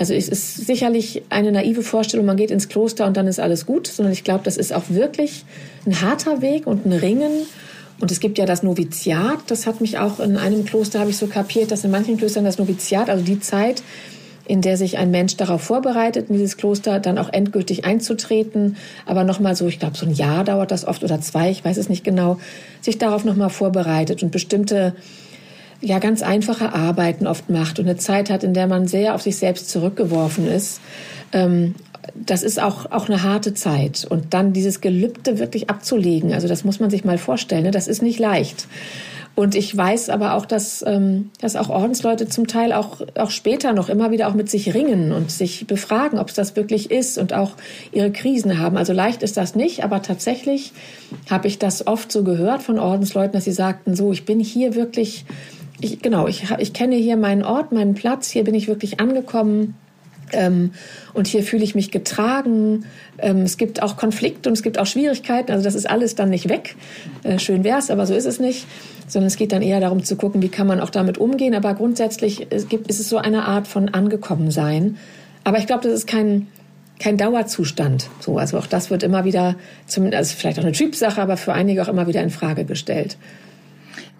also 0.00 0.14
es 0.14 0.30
ist 0.30 0.66
sicherlich 0.66 1.24
eine 1.28 1.52
naive 1.52 1.82
Vorstellung, 1.82 2.24
man 2.24 2.38
geht 2.38 2.50
ins 2.50 2.70
Kloster 2.70 3.04
und 3.04 3.18
dann 3.18 3.26
ist 3.26 3.38
alles 3.38 3.66
gut, 3.66 3.86
sondern 3.86 4.14
ich 4.14 4.24
glaube, 4.24 4.40
das 4.44 4.56
ist 4.56 4.72
auch 4.72 4.84
wirklich 4.88 5.44
ein 5.84 6.00
harter 6.00 6.40
Weg 6.40 6.66
und 6.66 6.86
ein 6.86 6.92
Ringen. 6.92 7.30
Und 8.00 8.10
es 8.10 8.18
gibt 8.18 8.38
ja 8.38 8.46
das 8.46 8.62
Noviziat, 8.62 9.40
das 9.48 9.66
hat 9.66 9.82
mich 9.82 9.98
auch 9.98 10.18
in 10.18 10.38
einem 10.38 10.64
Kloster, 10.64 11.00
habe 11.00 11.10
ich 11.10 11.18
so 11.18 11.26
kapiert, 11.26 11.70
dass 11.70 11.84
in 11.84 11.90
manchen 11.90 12.16
Klöstern 12.16 12.46
das 12.46 12.56
Noviziat, 12.56 13.10
also 13.10 13.22
die 13.22 13.40
Zeit, 13.40 13.82
in 14.50 14.62
der 14.62 14.76
sich 14.76 14.98
ein 14.98 15.12
Mensch 15.12 15.36
darauf 15.36 15.62
vorbereitet, 15.62 16.28
in 16.28 16.34
dieses 16.34 16.56
Kloster 16.56 16.98
dann 16.98 17.18
auch 17.18 17.32
endgültig 17.32 17.84
einzutreten. 17.84 18.76
Aber 19.06 19.22
nochmal 19.22 19.54
so, 19.54 19.68
ich 19.68 19.78
glaube, 19.78 19.96
so 19.96 20.04
ein 20.04 20.12
Jahr 20.12 20.42
dauert 20.42 20.72
das 20.72 20.84
oft 20.84 21.04
oder 21.04 21.20
zwei, 21.20 21.52
ich 21.52 21.64
weiß 21.64 21.76
es 21.76 21.88
nicht 21.88 22.02
genau, 22.02 22.36
sich 22.80 22.98
darauf 22.98 23.24
nochmal 23.24 23.50
vorbereitet 23.50 24.24
und 24.24 24.32
bestimmte 24.32 24.96
ja 25.80 26.00
ganz 26.00 26.22
einfache 26.22 26.74
Arbeiten 26.74 27.28
oft 27.28 27.48
macht 27.48 27.78
und 27.78 27.86
eine 27.86 27.96
Zeit 27.96 28.28
hat, 28.28 28.42
in 28.42 28.52
der 28.52 28.66
man 28.66 28.88
sehr 28.88 29.14
auf 29.14 29.22
sich 29.22 29.36
selbst 29.36 29.70
zurückgeworfen 29.70 30.48
ist. 30.48 30.80
Ähm, 31.32 31.76
das 32.16 32.42
ist 32.42 32.60
auch, 32.60 32.90
auch 32.90 33.08
eine 33.08 33.22
harte 33.22 33.54
Zeit. 33.54 34.04
Und 34.04 34.34
dann 34.34 34.52
dieses 34.52 34.80
Gelübde 34.80 35.38
wirklich 35.38 35.70
abzulegen, 35.70 36.32
also 36.34 36.48
das 36.48 36.64
muss 36.64 36.80
man 36.80 36.90
sich 36.90 37.04
mal 37.04 37.18
vorstellen, 37.18 37.62
ne? 37.62 37.70
das 37.70 37.86
ist 37.86 38.02
nicht 38.02 38.18
leicht. 38.18 38.66
Und 39.40 39.54
ich 39.54 39.74
weiß 39.74 40.10
aber 40.10 40.34
auch, 40.34 40.44
dass, 40.44 40.84
ähm, 40.86 41.30
dass 41.40 41.56
auch 41.56 41.70
Ordensleute 41.70 42.28
zum 42.28 42.46
Teil 42.46 42.74
auch, 42.74 43.00
auch 43.16 43.30
später 43.30 43.72
noch 43.72 43.88
immer 43.88 44.10
wieder 44.10 44.28
auch 44.28 44.34
mit 44.34 44.50
sich 44.50 44.74
ringen 44.74 45.12
und 45.12 45.30
sich 45.30 45.66
befragen, 45.66 46.18
ob 46.18 46.28
es 46.28 46.34
das 46.34 46.56
wirklich 46.56 46.90
ist 46.90 47.16
und 47.16 47.32
auch 47.32 47.52
ihre 47.90 48.12
Krisen 48.12 48.58
haben. 48.58 48.76
Also 48.76 48.92
leicht 48.92 49.22
ist 49.22 49.38
das 49.38 49.54
nicht, 49.54 49.82
aber 49.82 50.02
tatsächlich 50.02 50.74
habe 51.30 51.48
ich 51.48 51.58
das 51.58 51.86
oft 51.86 52.12
so 52.12 52.22
gehört 52.22 52.62
von 52.62 52.78
Ordensleuten, 52.78 53.32
dass 53.32 53.44
sie 53.44 53.52
sagten, 53.52 53.96
so, 53.96 54.12
ich 54.12 54.26
bin 54.26 54.40
hier 54.40 54.74
wirklich, 54.74 55.24
ich, 55.80 56.02
genau, 56.02 56.28
ich, 56.28 56.44
ich 56.58 56.74
kenne 56.74 56.96
hier 56.96 57.16
meinen 57.16 57.42
Ort, 57.42 57.72
meinen 57.72 57.94
Platz, 57.94 58.28
hier 58.28 58.44
bin 58.44 58.54
ich 58.54 58.68
wirklich 58.68 59.00
angekommen. 59.00 59.74
Ähm, 60.32 60.72
und 61.14 61.26
hier 61.26 61.42
fühle 61.42 61.64
ich 61.64 61.74
mich 61.74 61.90
getragen. 61.90 62.84
Ähm, 63.18 63.42
es 63.42 63.56
gibt 63.56 63.82
auch 63.82 63.96
Konflikte 63.96 64.48
und 64.48 64.54
es 64.54 64.62
gibt 64.62 64.78
auch 64.78 64.86
Schwierigkeiten. 64.86 65.52
Also 65.52 65.64
das 65.64 65.74
ist 65.74 65.88
alles 65.88 66.14
dann 66.14 66.30
nicht 66.30 66.48
weg. 66.48 66.76
Äh, 67.22 67.38
schön 67.38 67.64
wär's, 67.64 67.90
aber 67.90 68.06
so 68.06 68.14
ist 68.14 68.26
es 68.26 68.38
nicht. 68.40 68.66
Sondern 69.06 69.26
es 69.26 69.36
geht 69.36 69.52
dann 69.52 69.62
eher 69.62 69.80
darum 69.80 70.04
zu 70.04 70.16
gucken, 70.16 70.42
wie 70.42 70.48
kann 70.48 70.66
man 70.66 70.80
auch 70.80 70.90
damit 70.90 71.18
umgehen. 71.18 71.54
Aber 71.54 71.74
grundsätzlich 71.74 72.46
es 72.50 72.68
gibt, 72.68 72.88
ist 72.88 73.00
es 73.00 73.08
so 73.08 73.18
eine 73.18 73.46
Art 73.46 73.66
von 73.66 73.88
Angekommensein. 73.88 74.98
Aber 75.44 75.58
ich 75.58 75.66
glaube, 75.66 75.82
das 75.84 75.92
ist 75.92 76.06
kein, 76.06 76.46
kein 76.98 77.16
Dauerzustand. 77.16 78.08
So, 78.20 78.38
also 78.38 78.58
auch 78.58 78.66
das 78.66 78.90
wird 78.90 79.02
immer 79.02 79.24
wieder, 79.24 79.56
zumindest 79.86 80.18
also 80.18 80.36
vielleicht 80.36 80.58
auch 80.58 80.64
eine 80.64 80.72
Typsache, 80.72 81.20
aber 81.20 81.36
für 81.36 81.52
einige 81.52 81.82
auch 81.82 81.88
immer 81.88 82.06
wieder 82.06 82.22
in 82.22 82.30
Frage 82.30 82.64
gestellt. 82.64 83.16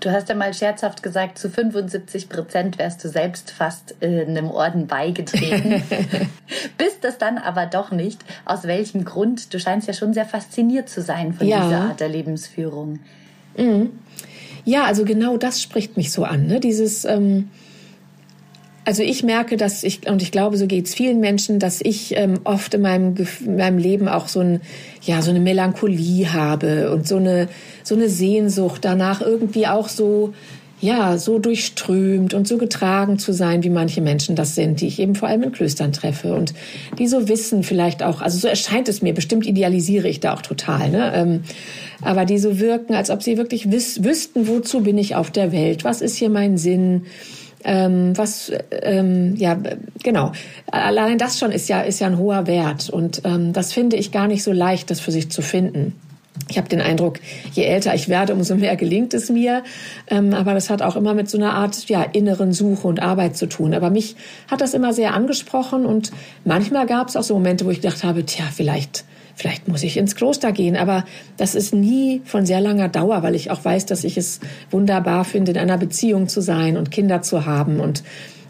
Du 0.01 0.11
hast 0.11 0.31
ja 0.31 0.35
mal 0.35 0.55
scherzhaft 0.55 1.03
gesagt, 1.03 1.39
zu 1.39 1.51
75 1.51 2.31
Prozent 2.31 2.79
wärst 2.79 3.05
du 3.05 3.09
selbst 3.09 3.51
fast 3.51 3.95
äh, 4.01 4.23
einem 4.23 4.51
Orden 4.51 4.87
beigetreten. 4.87 5.83
Bist 6.79 6.99
das 7.03 7.19
dann 7.19 7.37
aber 7.37 7.67
doch 7.67 7.91
nicht. 7.91 8.25
Aus 8.47 8.65
welchem 8.65 9.05
Grund? 9.05 9.53
Du 9.53 9.61
scheinst 9.61 9.87
ja 9.87 9.93
schon 9.93 10.15
sehr 10.15 10.25
fasziniert 10.25 10.89
zu 10.89 11.03
sein 11.03 11.35
von 11.35 11.47
ja. 11.47 11.63
dieser 11.63 11.81
Art 11.81 12.01
der 12.01 12.09
Lebensführung. 12.09 13.01
Mhm. 13.59 13.91
Ja, 14.65 14.85
also 14.85 15.05
genau 15.05 15.37
das 15.37 15.61
spricht 15.61 15.99
mich 15.99 16.13
so 16.13 16.25
an. 16.25 16.47
Ne? 16.47 16.61
Dieses, 16.61 17.05
ähm, 17.05 17.51
also 18.91 19.05
ich 19.05 19.23
merke, 19.23 19.57
dass 19.57 19.85
ich, 19.85 20.09
und 20.09 20.21
ich 20.21 20.33
glaube, 20.33 20.57
so 20.57 20.67
geht 20.67 20.87
es 20.87 20.97
vielen 20.97 21.21
Menschen, 21.21 21.61
dass 21.61 21.81
ich 21.81 22.17
ähm, 22.17 22.41
oft 22.43 22.75
in 22.75 22.81
meinem, 22.81 23.15
in 23.47 23.55
meinem 23.55 23.79
Leben 23.79 24.09
auch 24.09 24.27
so, 24.27 24.41
ein, 24.41 24.63
ja, 25.01 25.23
so 25.23 25.31
eine 25.31 25.39
Melancholie 25.39 26.33
habe 26.33 26.91
und 26.91 27.07
so 27.07 27.19
eine, 27.19 27.47
so 27.85 27.95
eine 27.95 28.09
Sehnsucht 28.09 28.85
danach 28.85 29.21
irgendwie 29.21 29.69
auch 29.69 29.89
so, 29.89 30.35
ja, 30.81 31.19
so 31.19 31.39
durchströmt 31.39 32.35
und 32.35 32.49
so 32.49 32.59
getragen 32.59 33.21
zu 33.21 33.33
sein, 33.33 33.63
wie 33.63 33.71
manche 33.71 34.01
Menschen 34.01 34.35
das 34.35 34.57
sind, 34.57 34.81
die 34.81 34.89
ich 34.89 34.99
eben 34.99 35.15
vor 35.15 35.29
allem 35.29 35.45
in 35.45 35.53
Klöstern 35.53 35.93
treffe 35.93 36.35
und 36.35 36.53
die 36.99 37.07
so 37.07 37.29
wissen 37.29 37.63
vielleicht 37.63 38.03
auch, 38.03 38.21
also 38.21 38.39
so 38.39 38.49
erscheint 38.49 38.89
es 38.89 39.03
mir, 39.03 39.15
bestimmt 39.15 39.47
idealisiere 39.47 40.09
ich 40.09 40.19
da 40.19 40.35
auch 40.35 40.43
total, 40.43 40.91
ne? 40.91 41.13
Ähm, 41.15 41.43
aber 42.03 42.25
die 42.25 42.39
so 42.39 42.59
wirken, 42.59 42.95
als 42.95 43.11
ob 43.11 43.23
sie 43.23 43.37
wirklich 43.37 43.71
wiss, 43.71 44.03
wüssten, 44.03 44.49
wozu 44.49 44.81
bin 44.81 44.99
ich 44.99 45.15
auf 45.15 45.31
der 45.31 45.53
Welt, 45.53 45.85
was 45.85 46.01
ist 46.01 46.17
hier 46.17 46.31
mein 46.31 46.59
Sinn, 46.59 47.03
ähm, 47.65 48.17
was 48.17 48.53
ähm, 48.71 49.37
ja 49.37 49.59
genau. 50.03 50.33
Allein 50.71 51.19
das 51.19 51.39
schon 51.39 51.53
ist 51.53 51.69
ja 51.69 51.81
ist 51.83 52.01
ja 52.01 52.07
ein 52.07 52.19
hoher 52.19 52.47
Wert. 52.47 52.91
Und 52.91 53.23
ähm, 53.25 53.53
das 53.53 53.73
finde 53.73 53.97
ich 53.97 54.13
gar 54.13 54.29
nicht 54.29 54.43
so 54.43 54.53
leicht 54.53 54.91
das 54.91 55.01
für 55.01 55.13
sich 55.13 55.31
zu 55.31 55.43
finden 55.43 55.95
ich 56.51 56.59
habe 56.59 56.69
den 56.69 56.81
Eindruck, 56.81 57.21
je 57.53 57.65
älter 57.65 57.95
ich 57.95 58.09
werde, 58.09 58.35
umso 58.35 58.57
mehr 58.57 58.77
gelingt 58.77 59.15
es 59.15 59.31
mir. 59.31 59.63
Ähm, 60.09 60.35
aber 60.35 60.53
das 60.55 60.69
hat 60.69 60.83
auch 60.83 60.97
immer 60.97 61.15
mit 61.15 61.31
so 61.31 61.39
einer 61.39 61.55
Art 61.55 61.89
ja, 61.89 62.03
inneren 62.03 62.53
Suche 62.53 62.89
und 62.89 63.01
Arbeit 63.01 63.37
zu 63.37 63.47
tun. 63.47 63.73
Aber 63.73 63.91
mich 63.91 64.17
hat 64.51 64.61
das 64.61 64.75
immer 64.75 64.93
sehr 64.93 65.15
angesprochen 65.15 65.87
und 65.87 66.11
manchmal 66.45 66.87
gab 66.87 67.09
es 67.09 67.17
auch 67.17 67.23
so 67.23 67.35
Momente, 67.35 67.65
wo 67.65 67.71
ich 67.71 67.81
gedacht 67.81 68.03
habe, 68.03 68.27
tja, 68.27 68.45
vielleicht, 68.53 69.05
vielleicht 69.37 69.69
muss 69.69 69.83
ich 69.85 69.97
ins 69.97 70.17
Kloster 70.17 70.53
gehen. 70.53 70.77
Aber 70.77 71.05
das 71.37 71.55
ist 71.55 71.73
nie 71.73 72.21
von 72.25 72.45
sehr 72.45 72.61
langer 72.61 72.89
Dauer, 72.89 73.23
weil 73.23 73.35
ich 73.35 73.51
auch 73.51 73.65
weiß, 73.65 73.87
dass 73.87 74.05
ich 74.05 74.17
es 74.17 74.41
wunderbar 74.71 75.25
finde, 75.25 75.53
in 75.53 75.59
einer 75.59 75.79
Beziehung 75.79 76.29
zu 76.29 76.41
sein 76.41 76.77
und 76.77 76.91
Kinder 76.91 77.23
zu 77.23 77.47
haben. 77.47 77.81
Und 77.81 78.03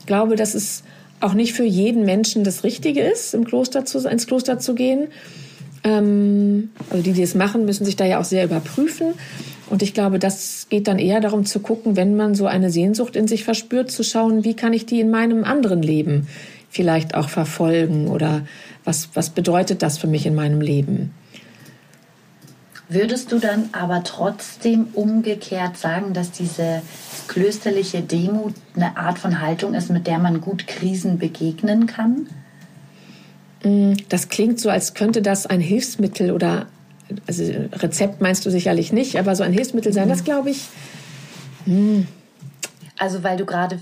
glaube, 0.06 0.34
dass 0.34 0.54
es 0.54 0.82
auch 1.20 1.34
nicht 1.34 1.52
für 1.52 1.64
jeden 1.64 2.04
Menschen 2.04 2.42
das 2.44 2.64
Richtige 2.64 3.00
ist, 3.00 3.34
im 3.34 3.44
Kloster 3.44 3.84
zu, 3.84 3.98
ins 4.08 4.26
Kloster 4.26 4.58
zu 4.58 4.74
gehen. 4.74 5.08
Ähm, 5.84 6.70
also 6.90 7.02
die, 7.02 7.12
die 7.12 7.22
es 7.22 7.34
machen, 7.34 7.64
müssen 7.64 7.84
sich 7.84 7.96
da 7.96 8.04
ja 8.04 8.20
auch 8.20 8.24
sehr 8.24 8.44
überprüfen. 8.44 9.14
Und 9.68 9.82
ich 9.82 9.94
glaube, 9.94 10.18
das 10.18 10.66
geht 10.68 10.88
dann 10.88 10.98
eher 10.98 11.20
darum 11.20 11.46
zu 11.46 11.60
gucken, 11.60 11.96
wenn 11.96 12.16
man 12.16 12.34
so 12.34 12.46
eine 12.46 12.70
Sehnsucht 12.70 13.14
in 13.14 13.28
sich 13.28 13.44
verspürt, 13.44 13.90
zu 13.90 14.02
schauen, 14.02 14.44
wie 14.44 14.54
kann 14.54 14.72
ich 14.72 14.84
die 14.84 15.00
in 15.00 15.10
meinem 15.10 15.44
anderen 15.44 15.82
Leben 15.82 16.26
vielleicht 16.68 17.14
auch 17.14 17.28
verfolgen 17.28 18.08
oder 18.08 18.42
was, 18.84 19.10
was 19.14 19.30
bedeutet 19.30 19.82
das 19.82 19.98
für 19.98 20.06
mich 20.06 20.26
in 20.26 20.34
meinem 20.34 20.60
Leben? 20.60 21.12
Würdest 22.88 23.30
du 23.30 23.38
dann 23.38 23.68
aber 23.70 24.02
trotzdem 24.02 24.88
umgekehrt 24.94 25.76
sagen, 25.76 26.12
dass 26.12 26.32
diese 26.32 26.82
klösterliche 27.28 28.02
Demut 28.02 28.54
eine 28.74 28.96
Art 28.96 29.20
von 29.20 29.40
Haltung 29.40 29.74
ist, 29.74 29.90
mit 29.90 30.08
der 30.08 30.18
man 30.18 30.40
gut 30.40 30.66
Krisen 30.66 31.18
begegnen 31.18 31.86
kann? 31.86 32.26
Das 34.08 34.28
klingt 34.28 34.58
so, 34.58 34.70
als 34.70 34.94
könnte 34.94 35.22
das 35.22 35.46
ein 35.46 35.60
Hilfsmittel 35.60 36.30
oder 36.30 36.66
also 37.26 37.44
Rezept 37.72 38.20
meinst 38.20 38.46
du 38.46 38.50
sicherlich 38.50 38.92
nicht, 38.92 39.18
aber 39.18 39.34
so 39.34 39.42
ein 39.42 39.52
Hilfsmittel 39.52 39.92
sein, 39.92 40.08
das 40.08 40.24
glaube 40.24 40.50
ich. 40.50 40.68
Hm. 41.64 42.06
Also 42.98 43.22
weil 43.22 43.36
du 43.36 43.46
gerade 43.46 43.80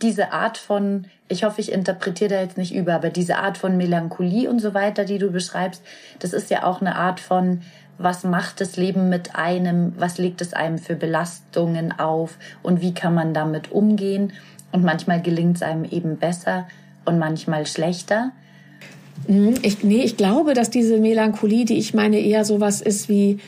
diese 0.00 0.32
Art 0.32 0.56
von, 0.56 1.06
ich 1.28 1.44
hoffe, 1.44 1.60
ich 1.60 1.72
interpretiere 1.72 2.30
da 2.30 2.40
jetzt 2.40 2.56
nicht 2.56 2.74
über, 2.74 2.94
aber 2.94 3.10
diese 3.10 3.36
Art 3.38 3.58
von 3.58 3.76
Melancholie 3.76 4.48
und 4.48 4.60
so 4.60 4.74
weiter, 4.74 5.04
die 5.04 5.18
du 5.18 5.30
beschreibst, 5.30 5.82
das 6.20 6.32
ist 6.32 6.50
ja 6.50 6.64
auch 6.64 6.80
eine 6.80 6.96
Art 6.96 7.20
von, 7.20 7.62
was 7.98 8.24
macht 8.24 8.60
das 8.60 8.76
Leben 8.76 9.08
mit 9.08 9.36
einem, 9.36 9.92
was 9.98 10.18
legt 10.18 10.40
es 10.40 10.54
einem 10.54 10.78
für 10.78 10.96
Belastungen 10.96 11.98
auf 11.98 12.38
und 12.62 12.80
wie 12.80 12.94
kann 12.94 13.14
man 13.14 13.34
damit 13.34 13.72
umgehen. 13.72 14.32
Und 14.72 14.84
manchmal 14.84 15.20
gelingt 15.20 15.56
es 15.56 15.62
einem 15.62 15.84
eben 15.84 16.16
besser 16.16 16.66
und 17.04 17.18
manchmal 17.18 17.66
schlechter. 17.66 18.32
Mhm. 19.28 19.54
Ich, 19.62 19.82
nee, 19.82 20.02
ich 20.02 20.16
glaube, 20.16 20.54
dass 20.54 20.70
diese 20.70 20.98
Melancholie, 20.98 21.64
die 21.64 21.78
ich 21.78 21.94
meine, 21.94 22.20
eher 22.20 22.44
sowas 22.44 22.80
ist 22.80 23.08
wie 23.08 23.38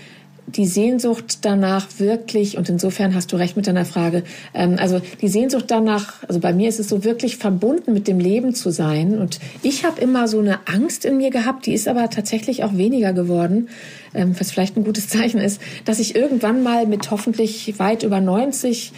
die 0.47 0.67
Sehnsucht 0.67 1.38
danach 1.43 1.87
wirklich, 1.99 2.59
und 2.59 2.69
insofern 2.69 3.14
hast 3.14 3.33
du 3.33 3.37
recht 3.37 3.57
mit 3.57 3.67
deiner 3.67 3.85
Frage, 3.85 4.25
ähm, 4.55 4.76
also 4.79 5.00
die 5.21 5.29
Sehnsucht 5.29 5.67
danach, 5.69 6.23
also 6.29 6.41
bei 6.41 6.52
mir 6.52 6.69
ist 6.69 6.81
es 6.81 6.88
so 6.88 7.05
wirklich 7.05 7.37
verbunden 7.37 7.93
mit 7.93 8.09
dem 8.09 8.19
Leben 8.19 8.55
zu 8.55 8.71
sein. 8.71 9.19
Und 9.19 9.38
ich 9.62 9.85
habe 9.85 10.00
immer 10.00 10.29
so 10.29 10.41
eine 10.41 10.59
Angst 10.67 11.05
in 11.05 11.17
mir 11.17 11.31
gehabt, 11.31 11.67
die 11.67 11.73
ist 11.73 11.88
aber 11.88 12.11
tatsächlich 12.11 12.64
auch 12.64 12.76
weniger 12.76 13.12
geworden, 13.12 13.69
ähm, 14.14 14.35
was 14.38 14.50
vielleicht 14.50 14.76
ein 14.76 14.85
gutes 14.85 15.09
Zeichen 15.12 15.41
ist, 15.41 15.61
dass 15.85 15.99
ich 15.99 16.14
irgendwann 16.14 16.62
mal 16.62 16.87
mit 16.87 17.11
hoffentlich 17.11 17.79
weit 17.79 18.02
über 18.02 18.21
90 18.21 18.93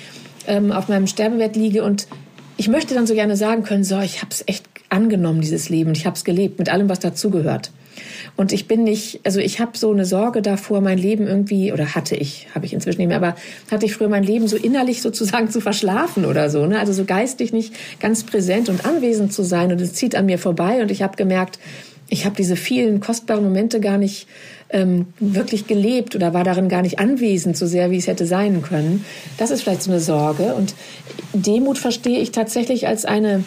ähm, 0.47 0.73
auf 0.73 0.89
meinem 0.89 1.07
Sterbebett 1.07 1.57
liege 1.57 1.85
und 1.85 2.07
ich 2.57 2.69
möchte 2.69 2.95
dann 2.95 3.07
so 3.07 3.15
gerne 3.15 3.37
sagen 3.37 3.65
können, 3.65 3.83
so, 3.83 3.99
ich 3.99 4.23
habe 4.23 4.31
es 4.31 4.45
echt 4.47 4.74
angenommen, 4.89 5.41
dieses 5.41 5.69
Leben. 5.69 5.93
Ich 5.93 6.07
habe 6.07 6.17
es 6.17 6.25
gelebt, 6.25 6.59
mit 6.59 6.69
allem, 6.69 6.89
was 6.89 7.01
dazugehört. 7.01 7.71
Und 8.37 8.53
ich 8.53 8.67
bin 8.67 8.83
nicht, 8.83 9.21
also 9.25 9.39
ich 9.39 9.61
habe 9.61 9.79
so 9.79 9.93
eine 9.93 10.05
Sorge 10.05 10.43
davor, 10.43 10.81
mein 10.81 10.99
Leben 10.99 11.27
irgendwie, 11.27 11.73
oder 11.73 11.95
hatte 11.95 12.17
ich, 12.17 12.49
habe 12.55 12.67
ich 12.67 12.73
inzwischen 12.73 12.99
nicht 12.99 13.09
mehr, 13.09 13.17
aber 13.17 13.37
hatte 13.71 13.87
ich 13.87 13.95
früher 13.95 14.09
mein 14.09 14.25
Leben 14.25 14.49
so 14.49 14.57
innerlich 14.57 15.03
sozusagen 15.03 15.51
zu 15.51 15.61
verschlafen 15.61 16.25
oder 16.25 16.51
so. 16.51 16.67
Ne? 16.67 16.79
Also 16.79 16.93
so 16.93 17.05
geistig 17.05 17.53
nicht 17.53 17.75
ganz 18.01 18.25
präsent 18.25 18.69
und 18.69 18.85
anwesend 18.85 19.33
zu 19.33 19.43
sein. 19.43 19.71
Und 19.71 19.81
es 19.81 19.93
zieht 19.93 20.17
an 20.17 20.27
mir 20.27 20.39
vorbei. 20.39 20.83
Und 20.83 20.91
ich 20.91 21.03
habe 21.03 21.17
gemerkt, 21.17 21.59
ich 22.09 22.27
habe 22.27 22.37
diese 22.37 22.57
vielen 22.57 23.01
kostbaren 23.01 23.45
Momente 23.45 23.81
gar 23.81 23.99
nicht 23.99 24.27
ähm, 24.71 25.07
wirklich 25.21 25.67
gelebt 25.67 26.15
oder 26.17 26.35
war 26.35 26.45
darin 26.45 26.69
gar 26.69 26.83
nicht 26.83 26.99
anwesend, 26.99 27.57
so 27.57 27.67
sehr 27.67 27.91
wie 27.91 27.97
es 27.97 28.07
hätte 28.07 28.27
sein 28.27 28.63
können. 28.63 29.05
Das 29.39 29.51
ist 29.51 29.63
vielleicht 29.63 29.83
so 29.83 29.91
eine 29.91 30.01
Sorge. 30.01 30.55
Und 30.55 30.75
Demut 31.33 31.79
verstehe 31.79 32.19
ich 32.21 32.33
tatsächlich 32.33 32.87
als 32.89 33.05
eine 33.05 33.45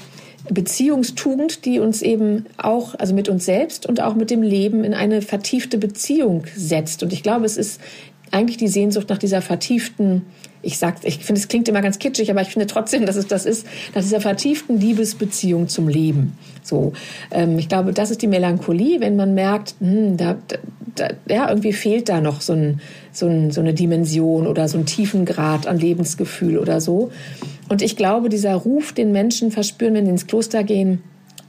Beziehungstugend, 0.49 1.65
die 1.65 1.79
uns 1.79 2.01
eben 2.01 2.45
auch, 2.57 2.95
also 2.95 3.13
mit 3.13 3.29
uns 3.29 3.45
selbst 3.45 3.85
und 3.85 4.01
auch 4.01 4.15
mit 4.15 4.29
dem 4.29 4.41
Leben 4.41 4.83
in 4.83 4.93
eine 4.93 5.21
vertiefte 5.21 5.77
Beziehung 5.77 6.45
setzt. 6.55 7.03
Und 7.03 7.13
ich 7.13 7.23
glaube, 7.23 7.45
es 7.45 7.57
ist 7.57 7.81
eigentlich 8.31 8.57
die 8.57 8.67
Sehnsucht 8.67 9.09
nach 9.09 9.17
dieser 9.17 9.41
vertieften, 9.41 10.23
ich 10.61 10.77
sag, 10.77 10.95
ich 11.03 11.19
finde, 11.19 11.39
es 11.39 11.47
klingt 11.47 11.67
immer 11.67 11.81
ganz 11.81 11.99
kitschig, 11.99 12.31
aber 12.31 12.41
ich 12.41 12.49
finde 12.49 12.67
trotzdem, 12.67 13.05
dass 13.05 13.15
es 13.15 13.27
das 13.27 13.45
ist, 13.45 13.65
nach 13.93 14.01
dieser 14.01 14.21
vertieften 14.21 14.79
Liebesbeziehung 14.79 15.67
zum 15.67 15.87
Leben. 15.87 16.37
So, 16.63 16.93
ähm, 17.31 17.57
ich 17.59 17.69
glaube, 17.69 17.93
das 17.93 18.11
ist 18.11 18.21
die 18.21 18.27
Melancholie, 18.27 18.99
wenn 18.99 19.15
man 19.15 19.33
merkt, 19.33 19.75
hm, 19.79 20.17
da, 20.17 20.35
da, 20.95 21.09
ja, 21.29 21.49
irgendwie 21.49 21.73
fehlt 21.73 22.09
da 22.09 22.21
noch 22.21 22.41
so, 22.41 22.53
ein, 22.53 22.81
so, 23.11 23.27
ein, 23.27 23.51
so 23.51 23.61
eine 23.61 23.73
Dimension 23.73 24.47
oder 24.47 24.67
so 24.67 24.77
ein 24.77 24.85
tiefen 24.85 25.25
Grad 25.25 25.67
an 25.67 25.79
Lebensgefühl 25.79 26.57
oder 26.57 26.81
so. 26.81 27.11
Und 27.69 27.81
ich 27.81 27.95
glaube, 27.95 28.29
dieser 28.29 28.55
Ruf, 28.55 28.93
den 28.93 29.11
Menschen 29.11 29.51
verspüren, 29.51 29.93
wenn 29.93 30.05
sie 30.05 30.11
ins 30.11 30.27
Kloster 30.27 30.63
gehen, 30.63 31.03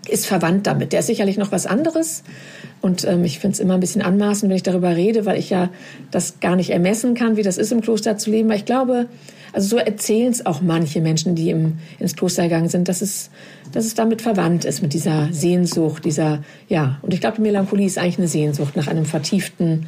ist 0.09 0.27
verwandt 0.27 0.67
damit. 0.67 0.93
Der 0.93 1.00
ist 1.00 1.07
sicherlich 1.07 1.38
noch 1.38 1.53
was 1.53 1.67
anderes. 1.67 2.23
Und 2.80 3.04
ähm, 3.04 3.25
ich 3.25 3.38
finde 3.38 3.54
es 3.54 3.61
immer 3.61 3.75
ein 3.75 3.80
bisschen 3.80 4.02
anmaßend, 4.02 4.50
wenn 4.50 4.56
ich 4.56 4.62
darüber 4.62 4.94
rede, 4.94 5.26
weil 5.26 5.38
ich 5.38 5.50
ja 5.50 5.70
das 6.11 6.40
gar 6.40 6.56
nicht 6.56 6.70
ermessen 6.70 7.14
kann, 7.14 7.37
wie 7.37 7.42
das 7.42 7.58
ist, 7.58 7.73
im 7.73 7.80
Kloster 7.80 8.18
zu 8.18 8.30
leben. 8.30 8.49
Weil 8.49 8.58
ich 8.58 8.64
glaube, 8.64 9.06
also 9.52 9.68
so 9.68 9.76
erzählen 9.78 10.30
es 10.30 10.47
auch 10.47 10.61
manche 10.61 11.00
Menschen, 11.00 11.35
die 11.35 11.50
im, 11.50 11.78
ins 11.99 12.14
Kloster 12.14 12.44
gegangen 12.44 12.68
sind, 12.68 12.88
dass 12.88 13.02
es, 13.02 13.30
dass 13.73 13.85
es 13.85 13.94
damit 13.94 14.23
verwandt 14.23 14.64
ist, 14.64 14.82
mit 14.82 14.92
dieser 14.92 15.28
Sehnsucht, 15.32 16.04
dieser, 16.04 16.44
ja. 16.68 16.99
Und 17.02 17.14
ich 17.14 17.20
glaube, 17.20 17.37
die 17.37 17.42
Melancholie 17.42 17.87
ist 17.87 17.99
eigentlich 17.99 18.18
eine 18.18 18.28
Sehnsucht 18.28 18.76
nach 18.76 18.87
einem 18.87 19.04
vertieften 19.04 19.87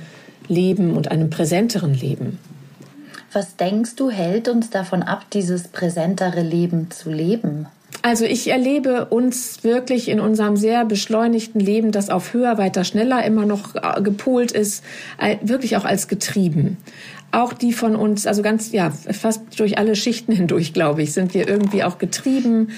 Leben 0.49 0.97
und 0.97 1.11
einem 1.11 1.30
präsenteren 1.30 1.94
Leben. 1.94 2.38
Was 3.32 3.56
denkst 3.56 3.94
du, 3.94 4.11
hält 4.11 4.49
uns 4.49 4.70
davon 4.70 5.04
ab, 5.04 5.26
dieses 5.32 5.68
präsentere 5.68 6.42
Leben 6.42 6.90
zu 6.90 7.11
leben? 7.11 7.66
Also 8.02 8.25
ich 8.25 8.49
erlebe 8.50 9.07
uns 9.07 9.62
wirklich 9.62 10.09
in 10.09 10.21
unserem 10.21 10.57
sehr 10.57 10.85
beschleunigten 10.85 11.61
Leben, 11.61 11.92
das 11.92 12.09
auf 12.09 12.33
höher, 12.33 12.57
weiter, 12.57 12.85
schneller 12.85 13.25
immer 13.25 13.45
noch 13.45 13.75
äh, 13.75 14.00
gepolt 14.00 14.52
ist, 14.52 14.83
wirklich 15.42 15.76
auch 15.76 15.85
als 15.85 16.09
getrieben. 16.09 16.78
Auch 17.33 17.52
die 17.52 17.73
von 17.73 17.95
uns, 17.97 18.26
also 18.26 18.42
ganz, 18.42 18.73
ja, 18.73 18.90
fast 18.90 19.42
durch 19.59 19.78
alle 19.78 19.97
Schichten 19.97 20.33
hindurch, 20.37 20.73
glaube 20.73 21.02
ich, 21.02 21.12
sind 21.12 21.35
wir 21.35 21.47
irgendwie 21.47 21.85
auch 21.85 21.99
getrieben. 21.99 22.71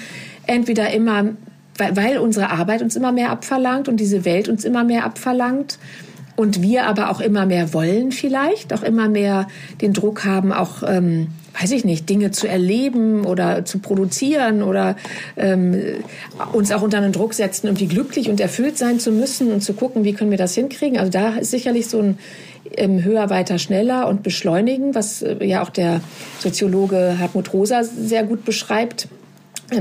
Entweder 0.45 0.91
immer, 0.91 1.29
weil, 1.77 2.17
unsere 2.17 2.49
Arbeit 2.49 2.81
uns 2.81 2.95
immer 2.95 3.13
mehr 3.13 3.29
abverlangt 3.29 3.87
und 3.87 3.97
diese 3.97 4.25
Welt 4.25 4.49
uns 4.49 4.65
immer 4.65 4.83
mehr 4.83 5.05
abverlangt 5.05 5.79
und 6.35 6.61
wir 6.61 6.85
aber 6.85 7.09
auch 7.09 7.21
immer 7.21 7.45
mehr 7.45 7.73
wollen 7.73 8.11
vielleicht, 8.11 8.73
auch 8.73 8.83
immer 8.83 9.07
mehr 9.07 9.47
den 9.81 9.93
Druck 9.93 10.25
haben, 10.25 10.51
auch, 10.51 10.83
ähm, 10.85 11.27
weiß 11.59 11.71
ich 11.71 11.85
nicht, 11.85 12.09
Dinge 12.09 12.31
zu 12.31 12.47
erleben 12.47 13.25
oder 13.25 13.65
zu 13.65 13.79
produzieren 13.79 14.63
oder 14.63 14.95
ähm, 15.37 15.75
uns 16.51 16.71
auch 16.71 16.81
unter 16.81 16.97
einen 16.97 17.11
Druck 17.11 17.33
setzen, 17.33 17.67
irgendwie 17.67 17.87
glücklich 17.87 18.29
und 18.29 18.39
erfüllt 18.39 18.77
sein 18.77 18.99
zu 18.99 19.11
müssen 19.11 19.51
und 19.51 19.61
zu 19.61 19.73
gucken, 19.73 20.03
wie 20.03 20.13
können 20.13 20.31
wir 20.31 20.37
das 20.37 20.55
hinkriegen. 20.55 20.97
Also 20.97 21.11
da 21.11 21.35
ist 21.35 21.51
sicherlich 21.51 21.87
so 21.87 21.99
ein 21.99 22.17
ähm, 22.75 23.03
höher, 23.03 23.29
weiter, 23.29 23.59
schneller 23.59 24.07
und 24.07 24.23
beschleunigen, 24.23 24.95
was 24.95 25.21
äh, 25.21 25.43
ja 25.45 25.61
auch 25.61 25.69
der 25.69 26.01
Soziologe 26.39 27.17
Hartmut 27.19 27.53
Rosa 27.53 27.83
sehr 27.83 28.23
gut 28.23 28.45
beschreibt 28.45 29.07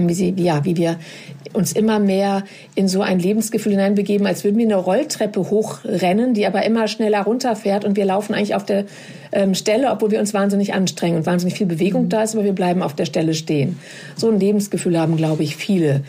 wie, 0.08 0.14
sie, 0.14 0.34
ja, 0.36 0.64
wie 0.64 0.76
wir 0.76 0.96
uns 1.52 1.72
immer 1.72 1.98
mehr 1.98 2.44
in 2.74 2.88
so 2.88 3.02
ein 3.02 3.18
Lebensgefühl 3.18 3.72
hineinbegeben, 3.72 4.26
als 4.26 4.44
würden 4.44 4.58
wir 4.58 4.64
eine 4.64 4.76
Rolltreppe 4.76 5.50
hochrennen, 5.50 6.34
die 6.34 6.46
aber 6.46 6.64
immer 6.64 6.88
schneller 6.88 7.22
runterfährt 7.22 7.84
und 7.84 7.96
wir 7.96 8.04
laufen 8.04 8.34
eigentlich 8.34 8.54
auf 8.54 8.64
der 8.64 8.84
ähm, 9.32 9.54
Stelle, 9.54 9.90
obwohl 9.90 10.10
wir 10.10 10.20
uns 10.20 10.34
wahnsinnig 10.34 10.74
anstrengen 10.74 11.16
und 11.18 11.26
wahnsinnig 11.26 11.56
viel 11.56 11.66
Bewegung 11.66 12.08
da 12.08 12.22
ist, 12.22 12.34
aber 12.34 12.44
wir 12.44 12.52
bleiben 12.52 12.82
auf 12.82 12.94
der 12.94 13.06
Stelle 13.06 13.34
stehen. 13.34 13.78
So 14.16 14.30
ein 14.30 14.40
Lebensgefühl 14.40 14.98
haben, 14.98 15.16
glaube 15.16 15.42
ich, 15.42 15.56
viele. 15.56 16.02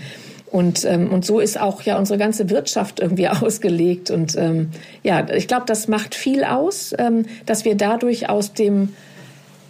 Und, 0.54 0.86
ähm, 0.86 1.12
und 1.12 1.25
so 1.25 1.40
ist 1.40 1.60
auch 1.60 1.82
ja 1.82 1.98
unsere 1.98 2.20
ganze 2.20 2.52
Wirtschaft 2.52 3.00
irgendwie 3.00 3.28
ausgelegt. 3.30 4.12
Und 4.12 4.36
ähm, 4.38 4.70
ja, 5.02 5.28
ich 5.34 5.48
glaube, 5.48 5.63
das 5.66 5.88
macht 5.88 6.13
viel 6.13 6.44
aus, 6.44 6.94
ähm, 7.00 7.25
dass 7.46 7.66
wir 7.66 7.75
dadurch 7.75 8.30
aus 8.30 8.54
dem 8.54 8.90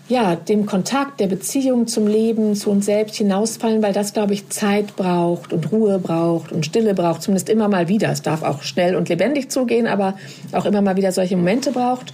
ja, 0.10 0.36
dem 0.36 0.65
Kontakt, 0.65 1.22
der 1.22 1.27
Beziehung 1.27 1.88
zum 1.88 2.07
Leben, 2.07 2.55
zu 2.55 2.69
uns 2.69 2.86
selbst 2.86 3.15
hinausfallen, 3.15 3.81
weil 3.81 3.93
das, 3.93 4.13
glaube 4.13 4.33
ich, 4.33 4.50
Zeit 4.50 4.95
braucht 4.98 5.53
und 5.53 5.72
Ruhe 5.72 5.98
braucht 5.98 6.51
und 6.51 6.65
Stille 6.65 6.93
braucht, 6.93 7.22
zumindest 7.22 7.50
immer 7.50 7.69
mal 7.69 7.88
wieder. 7.88 8.12
Es 8.12 8.22
darf 8.22 8.43
auch 8.43 8.63
schnell 8.63 8.95
und 8.98 9.07
lebendig 9.07 9.50
zugehen, 9.50 9.88
aber 9.88 10.15
auch 10.51 10.65
immer 10.65 10.81
mal 10.81 10.98
wieder 10.98 11.13
solche 11.13 11.38
Momente 11.38 11.72
braucht. 11.72 12.13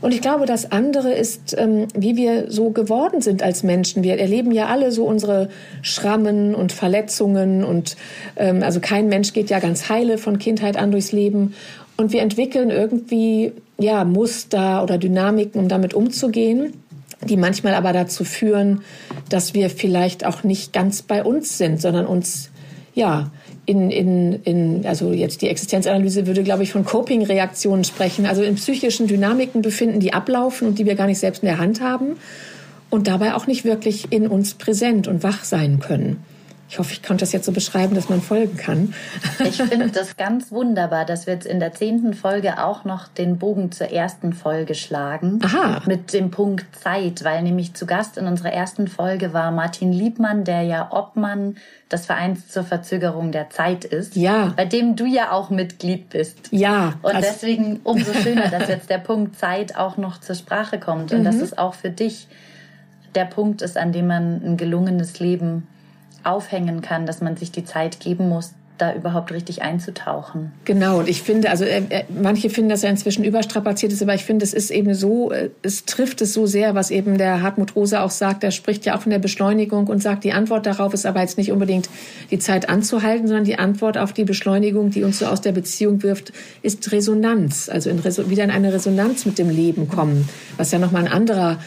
Und 0.00 0.12
ich 0.12 0.20
glaube, 0.20 0.46
das 0.46 0.70
andere 0.70 1.12
ist, 1.12 1.56
ähm, 1.58 1.86
wie 1.94 2.16
wir 2.16 2.50
so 2.50 2.70
geworden 2.70 3.20
sind 3.20 3.42
als 3.42 3.62
Menschen. 3.62 4.02
Wir 4.02 4.18
erleben 4.18 4.52
ja 4.52 4.66
alle 4.66 4.92
so 4.92 5.04
unsere 5.04 5.48
Schrammen 5.82 6.54
und 6.54 6.72
Verletzungen 6.72 7.64
und 7.64 7.96
ähm, 8.36 8.62
also 8.62 8.80
kein 8.80 9.08
Mensch 9.08 9.32
geht 9.32 9.50
ja 9.50 9.58
ganz 9.58 9.88
heile 9.88 10.18
von 10.18 10.38
Kindheit 10.38 10.76
an 10.76 10.90
durchs 10.90 11.12
Leben. 11.12 11.54
Und 11.96 12.12
wir 12.12 12.22
entwickeln 12.22 12.70
irgendwie 12.70 13.52
ja 13.78 14.04
Muster 14.04 14.84
oder 14.84 14.98
Dynamiken, 14.98 15.60
um 15.60 15.68
damit 15.68 15.94
umzugehen 15.94 16.74
die 17.24 17.36
manchmal 17.36 17.74
aber 17.74 17.92
dazu 17.92 18.24
führen, 18.24 18.82
dass 19.28 19.54
wir 19.54 19.70
vielleicht 19.70 20.24
auch 20.24 20.44
nicht 20.44 20.72
ganz 20.72 21.02
bei 21.02 21.24
uns 21.24 21.58
sind, 21.58 21.80
sondern 21.80 22.06
uns 22.06 22.50
ja 22.94 23.30
in, 23.66 23.90
in, 23.90 24.42
in 24.44 24.86
also 24.86 25.12
jetzt 25.12 25.42
die 25.42 25.48
Existenzanalyse 25.48 26.26
würde, 26.26 26.42
glaube 26.42 26.62
ich, 26.62 26.72
von 26.72 26.84
Coping-Reaktionen 26.84 27.84
sprechen, 27.84 28.24
also 28.24 28.42
in 28.42 28.54
psychischen 28.54 29.06
Dynamiken 29.06 29.62
befinden, 29.62 30.00
die 30.00 30.14
ablaufen 30.14 30.68
und 30.68 30.78
die 30.78 30.86
wir 30.86 30.94
gar 30.94 31.06
nicht 31.06 31.18
selbst 31.18 31.42
in 31.42 31.48
der 31.48 31.58
Hand 31.58 31.80
haben 31.80 32.16
und 32.88 33.08
dabei 33.08 33.34
auch 33.34 33.46
nicht 33.46 33.64
wirklich 33.64 34.10
in 34.10 34.26
uns 34.26 34.54
präsent 34.54 35.08
und 35.08 35.22
wach 35.22 35.44
sein 35.44 35.80
können. 35.80 36.22
Ich 36.70 36.78
hoffe, 36.78 36.92
ich 36.92 37.02
konnte 37.02 37.22
das 37.22 37.32
jetzt 37.32 37.46
so 37.46 37.52
beschreiben, 37.52 37.94
dass 37.94 38.10
man 38.10 38.20
folgen 38.20 38.58
kann. 38.58 38.92
Ich 39.44 39.56
finde 39.56 39.88
das 39.88 40.16
ganz 40.18 40.52
wunderbar, 40.52 41.06
dass 41.06 41.26
wir 41.26 41.32
jetzt 41.34 41.46
in 41.46 41.60
der 41.60 41.72
zehnten 41.72 42.12
Folge 42.12 42.62
auch 42.62 42.84
noch 42.84 43.08
den 43.08 43.38
Bogen 43.38 43.72
zur 43.72 43.90
ersten 43.90 44.34
Folge 44.34 44.74
schlagen. 44.74 45.40
Aha. 45.42 45.82
Mit 45.86 46.12
dem 46.12 46.30
Punkt 46.30 46.66
Zeit, 46.76 47.24
weil 47.24 47.42
nämlich 47.42 47.72
zu 47.72 47.86
Gast 47.86 48.18
in 48.18 48.26
unserer 48.26 48.52
ersten 48.52 48.86
Folge 48.86 49.32
war 49.32 49.50
Martin 49.50 49.92
Liebmann, 49.92 50.44
der 50.44 50.62
ja 50.62 50.92
Obmann 50.92 51.56
des 51.90 52.04
Vereins 52.04 52.48
zur 52.48 52.64
Verzögerung 52.64 53.32
der 53.32 53.48
Zeit 53.48 53.86
ist. 53.86 54.14
Ja. 54.14 54.52
Bei 54.54 54.66
dem 54.66 54.94
du 54.94 55.06
ja 55.06 55.32
auch 55.32 55.48
Mitglied 55.48 56.10
bist. 56.10 56.48
Ja. 56.50 56.94
Und 57.00 57.14
also 57.14 57.28
deswegen 57.28 57.80
umso 57.82 58.12
schöner, 58.12 58.48
dass 58.48 58.68
jetzt 58.68 58.90
der 58.90 58.98
Punkt 58.98 59.38
Zeit 59.38 59.76
auch 59.76 59.96
noch 59.96 60.20
zur 60.20 60.34
Sprache 60.34 60.78
kommt 60.78 61.12
und 61.12 61.20
mhm. 61.20 61.24
dass 61.24 61.36
es 61.36 61.56
auch 61.56 61.72
für 61.72 61.90
dich 61.90 62.28
der 63.14 63.24
Punkt 63.24 63.62
ist, 63.62 63.78
an 63.78 63.92
dem 63.92 64.06
man 64.06 64.42
ein 64.44 64.56
gelungenes 64.58 65.18
Leben 65.18 65.66
aufhängen 66.28 66.80
kann, 66.82 67.06
dass 67.06 67.20
man 67.20 67.36
sich 67.36 67.50
die 67.50 67.64
Zeit 67.64 68.00
geben 68.00 68.28
muss, 68.28 68.54
da 68.78 68.94
überhaupt 68.94 69.32
richtig 69.32 69.62
einzutauchen. 69.62 70.52
Genau, 70.64 70.98
und 71.00 71.08
ich 71.08 71.22
finde, 71.22 71.50
also 71.50 71.64
äh, 71.64 71.82
äh, 71.88 72.04
manche 72.08 72.48
finden, 72.48 72.70
dass 72.70 72.84
er 72.84 72.90
inzwischen 72.90 73.24
überstrapaziert 73.24 73.92
ist, 73.92 74.02
aber 74.02 74.14
ich 74.14 74.24
finde, 74.24 74.44
es 74.44 74.54
ist 74.54 74.70
eben 74.70 74.94
so, 74.94 75.32
äh, 75.32 75.50
es 75.62 75.84
trifft 75.84 76.20
es 76.22 76.32
so 76.32 76.46
sehr, 76.46 76.74
was 76.74 76.90
eben 76.90 77.18
der 77.18 77.42
Hartmut 77.42 77.74
Rose 77.76 78.00
auch 78.00 78.10
sagt, 78.10 78.44
er 78.44 78.50
spricht 78.50 78.86
ja 78.86 78.96
auch 78.96 79.02
von 79.02 79.10
der 79.10 79.18
Beschleunigung 79.18 79.88
und 79.88 80.02
sagt, 80.02 80.24
die 80.24 80.32
Antwort 80.32 80.66
darauf 80.66 80.94
ist 80.94 81.06
aber 81.06 81.20
jetzt 81.20 81.38
nicht 81.38 81.52
unbedingt 81.52 81.88
die 82.30 82.38
Zeit 82.38 82.68
anzuhalten, 82.68 83.26
sondern 83.26 83.44
die 83.44 83.58
Antwort 83.58 83.98
auf 83.98 84.12
die 84.12 84.24
Beschleunigung, 84.24 84.90
die 84.90 85.02
uns 85.02 85.18
so 85.18 85.26
aus 85.26 85.40
der 85.40 85.52
Beziehung 85.52 86.02
wirft, 86.02 86.32
ist 86.62 86.90
Resonanz, 86.92 87.68
also 87.68 87.90
in, 87.90 88.04
wieder 88.04 88.44
in 88.44 88.50
eine 88.50 88.72
Resonanz 88.72 89.26
mit 89.26 89.38
dem 89.38 89.50
Leben 89.50 89.88
kommen, 89.88 90.28
was 90.56 90.70
ja 90.70 90.78
nochmal 90.78 91.04
ein 91.04 91.12
anderer 91.12 91.58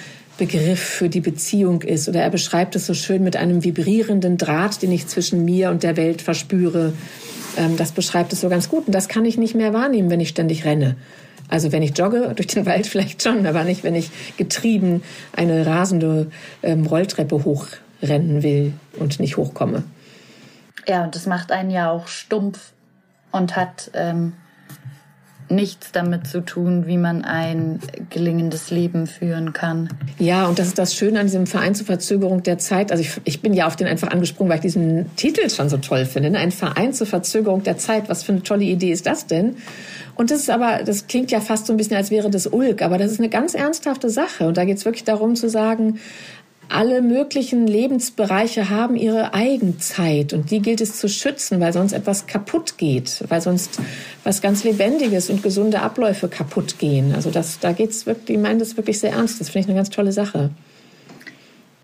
Begriff 0.41 0.79
für 0.79 1.07
die 1.07 1.21
Beziehung 1.21 1.83
ist. 1.83 2.09
Oder 2.09 2.23
er 2.23 2.31
beschreibt 2.31 2.75
es 2.75 2.87
so 2.87 2.95
schön 2.95 3.23
mit 3.23 3.35
einem 3.35 3.63
vibrierenden 3.63 4.39
Draht, 4.39 4.81
den 4.81 4.91
ich 4.91 5.05
zwischen 5.05 5.45
mir 5.45 5.69
und 5.69 5.83
der 5.83 5.97
Welt 5.97 6.23
verspüre. 6.23 6.93
Ähm, 7.57 7.77
das 7.77 7.91
beschreibt 7.91 8.33
es 8.33 8.41
so 8.41 8.49
ganz 8.49 8.67
gut. 8.67 8.87
Und 8.87 8.95
das 8.95 9.07
kann 9.07 9.23
ich 9.23 9.37
nicht 9.37 9.53
mehr 9.53 9.71
wahrnehmen, 9.71 10.09
wenn 10.09 10.19
ich 10.19 10.29
ständig 10.29 10.65
renne. 10.65 10.95
Also 11.47 11.71
wenn 11.71 11.83
ich 11.83 11.95
jogge 11.95 12.33
durch 12.35 12.47
den 12.47 12.65
Wald 12.65 12.87
vielleicht 12.87 13.21
schon, 13.21 13.45
aber 13.45 13.63
nicht, 13.63 13.83
wenn 13.83 13.93
ich 13.93 14.09
getrieben 14.37 15.03
eine 15.31 15.63
rasende 15.63 16.31
ähm, 16.63 16.87
Rolltreppe 16.87 17.43
hochrennen 17.43 18.41
will 18.41 18.73
und 18.97 19.19
nicht 19.19 19.37
hochkomme. 19.37 19.83
Ja, 20.87 21.03
und 21.03 21.13
das 21.13 21.27
macht 21.27 21.51
einen 21.51 21.69
ja 21.69 21.91
auch 21.91 22.07
stumpf 22.07 22.71
und 23.31 23.55
hat 23.55 23.91
ähm, 23.93 24.33
nichts 25.51 25.91
damit 25.91 26.27
zu 26.27 26.41
tun, 26.41 26.87
wie 26.87 26.97
man 26.97 27.23
ein 27.23 27.79
gelingendes 28.09 28.71
Leben 28.71 29.07
führen 29.07 29.53
kann. 29.53 29.89
Ja, 30.17 30.47
und 30.47 30.57
das 30.57 30.67
ist 30.67 30.77
das 30.77 30.95
Schöne 30.95 31.19
an 31.19 31.27
diesem 31.27 31.47
Verein 31.47 31.75
zur 31.75 31.85
Verzögerung 31.85 32.43
der 32.43 32.57
Zeit. 32.57 32.91
Also 32.91 33.03
ich, 33.03 33.21
ich 33.25 33.41
bin 33.41 33.53
ja 33.53 33.67
auf 33.67 33.75
den 33.75 33.87
einfach 33.87 34.09
angesprungen, 34.09 34.49
weil 34.49 34.57
ich 34.57 34.63
diesen 34.63 35.15
Titel 35.15 35.49
schon 35.49 35.69
so 35.69 35.77
toll 35.77 36.05
finde. 36.05 36.31
Ne? 36.31 36.39
Ein 36.39 36.51
Verein 36.51 36.93
zur 36.93 37.07
Verzögerung 37.07 37.63
der 37.63 37.77
Zeit. 37.77 38.09
Was 38.09 38.23
für 38.23 38.31
eine 38.31 38.43
tolle 38.43 38.63
Idee 38.63 38.91
ist 38.91 39.05
das 39.05 39.27
denn? 39.27 39.57
Und 40.15 40.31
das 40.31 40.39
ist 40.39 40.49
aber, 40.49 40.83
das 40.83 41.07
klingt 41.07 41.31
ja 41.31 41.39
fast 41.39 41.67
so 41.67 41.73
ein 41.73 41.77
bisschen, 41.77 41.97
als 41.97 42.11
wäre 42.11 42.29
das 42.29 42.47
Ulk, 42.47 42.81
aber 42.81 42.97
das 42.97 43.11
ist 43.11 43.19
eine 43.19 43.29
ganz 43.29 43.53
ernsthafte 43.53 44.09
Sache. 44.09 44.47
Und 44.47 44.57
da 44.57 44.65
geht 44.65 44.77
es 44.77 44.85
wirklich 44.85 45.03
darum 45.03 45.35
zu 45.35 45.49
sagen, 45.49 45.99
alle 46.71 47.01
möglichen 47.01 47.67
Lebensbereiche 47.67 48.69
haben 48.69 48.95
ihre 48.95 49.33
Eigenzeit 49.33 50.33
und 50.33 50.51
die 50.51 50.61
gilt 50.61 50.81
es 50.81 50.97
zu 50.97 51.09
schützen, 51.09 51.59
weil 51.59 51.73
sonst 51.73 51.91
etwas 51.91 52.27
kaputt 52.27 52.77
geht, 52.77 53.23
weil 53.27 53.41
sonst 53.41 53.79
was 54.23 54.41
ganz 54.41 54.63
Lebendiges 54.63 55.29
und 55.29 55.43
gesunde 55.43 55.81
Abläufe 55.81 56.27
kaputt 56.27 56.79
gehen. 56.79 57.13
Also 57.13 57.29
das, 57.29 57.59
da 57.59 57.71
geht's 57.71 58.05
wirklich, 58.05 58.25
die 58.25 58.37
meinen 58.37 58.59
das 58.59 58.77
wirklich 58.77 58.99
sehr 58.99 59.11
ernst. 59.11 59.39
Das 59.39 59.49
finde 59.49 59.65
ich 59.65 59.67
eine 59.67 59.75
ganz 59.77 59.89
tolle 59.89 60.11
Sache. 60.11 60.51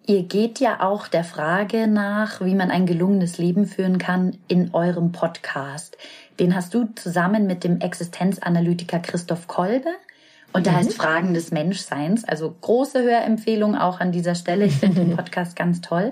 Ihr 0.05 0.23
geht 0.23 0.61
ja 0.61 0.79
auch 0.79 1.09
der 1.09 1.25
Frage 1.25 1.87
nach, 1.87 2.39
wie 2.39 2.55
man 2.55 2.71
ein 2.71 2.85
gelungenes 2.85 3.37
Leben 3.37 3.65
führen 3.65 3.97
kann 3.97 4.37
in 4.47 4.73
eurem 4.73 5.11
Podcast. 5.11 5.97
Den 6.39 6.55
hast 6.55 6.73
du 6.73 6.87
zusammen 6.95 7.45
mit 7.45 7.65
dem 7.65 7.81
Existenzanalytiker 7.81 8.99
Christoph 8.99 9.47
Kolbe 9.47 9.89
und 10.57 10.65
da 10.65 10.71
mhm. 10.71 10.75
heißt 10.77 10.93
Fragen 10.95 11.35
des 11.35 11.51
Menschseins. 11.51 12.23
Also 12.25 12.49
große 12.49 13.03
Hörempfehlung 13.03 13.75
auch 13.75 13.99
an 13.99 14.11
dieser 14.11 14.33
Stelle. 14.33 14.65
Ich 14.65 14.77
finde 14.77 15.01
den 15.01 15.15
Podcast 15.15 15.55
ganz 15.55 15.81
toll. 15.81 16.09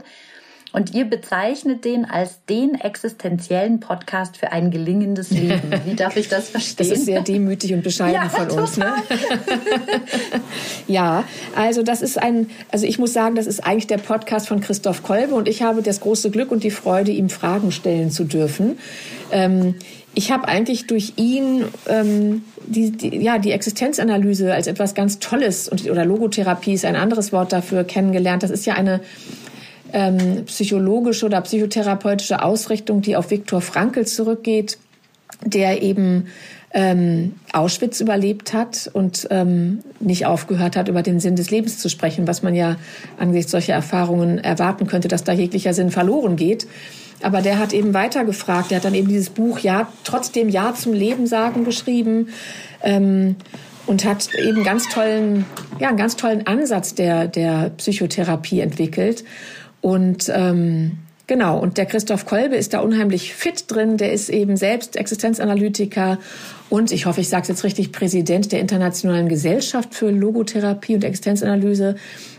Und 0.71 0.93
ihr 0.93 1.05
bezeichnet 1.05 1.83
den 1.85 2.05
als 2.05 2.45
den 2.47 2.75
existenziellen 2.75 3.79
Podcast 3.79 4.37
für 4.37 4.51
ein 4.51 4.69
gelingendes 4.71 5.31
Leben. 5.31 5.71
Wie 5.85 5.95
darf 5.95 6.15
ich 6.17 6.27
das 6.27 6.49
verstehen? 6.49 6.89
Das 6.89 6.95
ist 6.95 7.05
sehr 7.05 7.21
demütig 7.21 7.73
und 7.73 7.81
bescheiden 7.81 8.21
ja, 8.21 8.29
von 8.29 8.51
uns. 8.51 8.77
Ne? 8.77 8.93
ja, 10.87 11.23
also 11.55 11.81
das 11.81 12.01
ist 12.01 12.21
ein, 12.21 12.49
also 12.71 12.85
ich 12.85 12.99
muss 12.99 13.13
sagen, 13.13 13.35
das 13.35 13.47
ist 13.47 13.65
eigentlich 13.65 13.87
der 13.87 13.99
Podcast 13.99 14.49
von 14.49 14.59
Christoph 14.59 15.01
Kolbe 15.01 15.33
und 15.33 15.47
ich 15.47 15.63
habe 15.63 15.81
das 15.81 16.01
große 16.01 16.29
Glück 16.29 16.51
und 16.51 16.63
die 16.63 16.71
Freude, 16.71 17.11
ihm 17.11 17.29
Fragen 17.29 17.71
stellen 17.71 18.11
zu 18.11 18.25
dürfen. 18.25 18.77
Ähm, 19.31 19.75
ich 20.15 20.31
habe 20.31 20.47
eigentlich 20.47 20.87
durch 20.87 21.13
ihn 21.17 21.65
ähm, 21.87 22.43
die, 22.65 22.91
die, 22.91 23.17
ja, 23.17 23.37
die 23.37 23.51
Existenzanalyse 23.51 24.53
als 24.53 24.67
etwas 24.67 24.95
ganz 24.95 25.19
Tolles 25.19 25.69
und, 25.69 25.89
oder 25.89 26.05
Logotherapie 26.05 26.73
ist 26.73 26.85
ein 26.85 26.95
anderes 26.95 27.31
Wort 27.31 27.53
dafür 27.53 27.83
kennengelernt. 27.83 28.41
Das 28.41 28.49
ist 28.49 28.65
ja 28.65 28.73
eine 28.73 29.01
ähm, 29.93 30.45
psychologische 30.45 31.25
oder 31.25 31.41
psychotherapeutische 31.41 32.41
Ausrichtung, 32.41 33.01
die 33.01 33.15
auf 33.15 33.29
Viktor 33.29 33.61
Frankl 33.61 34.05
zurückgeht, 34.05 34.77
der 35.43 35.81
eben 35.81 36.27
ähm, 36.73 37.35
Auschwitz 37.53 37.99
überlebt 38.01 38.53
hat 38.53 38.89
und 38.91 39.27
ähm, 39.31 39.79
nicht 39.99 40.25
aufgehört 40.25 40.75
hat, 40.75 40.87
über 40.89 41.03
den 41.03 41.19
Sinn 41.19 41.35
des 41.35 41.51
Lebens 41.51 41.77
zu 41.79 41.89
sprechen, 41.89 42.27
was 42.27 42.41
man 42.41 42.55
ja 42.55 42.77
angesichts 43.17 43.51
solcher 43.51 43.73
Erfahrungen 43.73 44.39
erwarten 44.39 44.87
könnte, 44.87 45.07
dass 45.07 45.23
da 45.23 45.31
jeglicher 45.31 45.73
Sinn 45.73 45.91
verloren 45.91 46.35
geht. 46.35 46.67
Aber 47.25 47.41
der 47.41 47.57
hat 47.57 47.73
eben 47.73 47.95
weitergefragt. 47.95 48.69
Der 48.69 48.77
hat 48.77 48.85
dann 48.85 48.93
eben 48.93 49.07
dieses 49.07 49.31
Buch 49.31 49.57
Ja, 49.57 49.87
trotzdem 50.03 50.47
Ja 50.47 50.75
zum 50.75 50.93
Leben 50.93 51.25
sagen 51.25 51.65
geschrieben. 51.65 52.29
Ähm, 52.83 53.35
und 53.87 54.05
hat 54.05 54.29
eben 54.35 54.63
ganz 54.63 54.87
tollen, 54.89 55.45
ja, 55.79 55.87
einen 55.87 55.97
ganz 55.97 56.15
tollen 56.15 56.45
Ansatz 56.45 56.93
der, 56.93 57.27
der 57.27 57.71
Psychotherapie 57.77 58.59
entwickelt. 58.59 59.23
Und 59.81 60.31
ähm, 60.33 60.99
genau, 61.25 61.57
und 61.57 61.77
der 61.79 61.87
Christoph 61.87 62.27
Kolbe 62.27 62.55
ist 62.55 62.75
da 62.75 62.79
unheimlich 62.79 63.33
fit 63.33 63.65
drin. 63.67 63.97
Der 63.97 64.11
ist 64.11 64.29
eben 64.29 64.55
selbst 64.55 64.95
Existenzanalytiker 64.95 66.19
und 66.69 66.91
ich 66.91 67.05
hoffe, 67.05 67.21
ich 67.21 67.29
sage 67.29 67.43
es 67.43 67.47
jetzt 67.47 67.63
richtig, 67.63 67.91
Präsident 67.91 68.51
der 68.51 68.59
Internationalen 68.59 69.29
Gesellschaft 69.29 69.93
für 69.93 70.09
Logotherapie 70.09 70.95
und 70.95 71.03
Existenzanalyse 71.03 71.95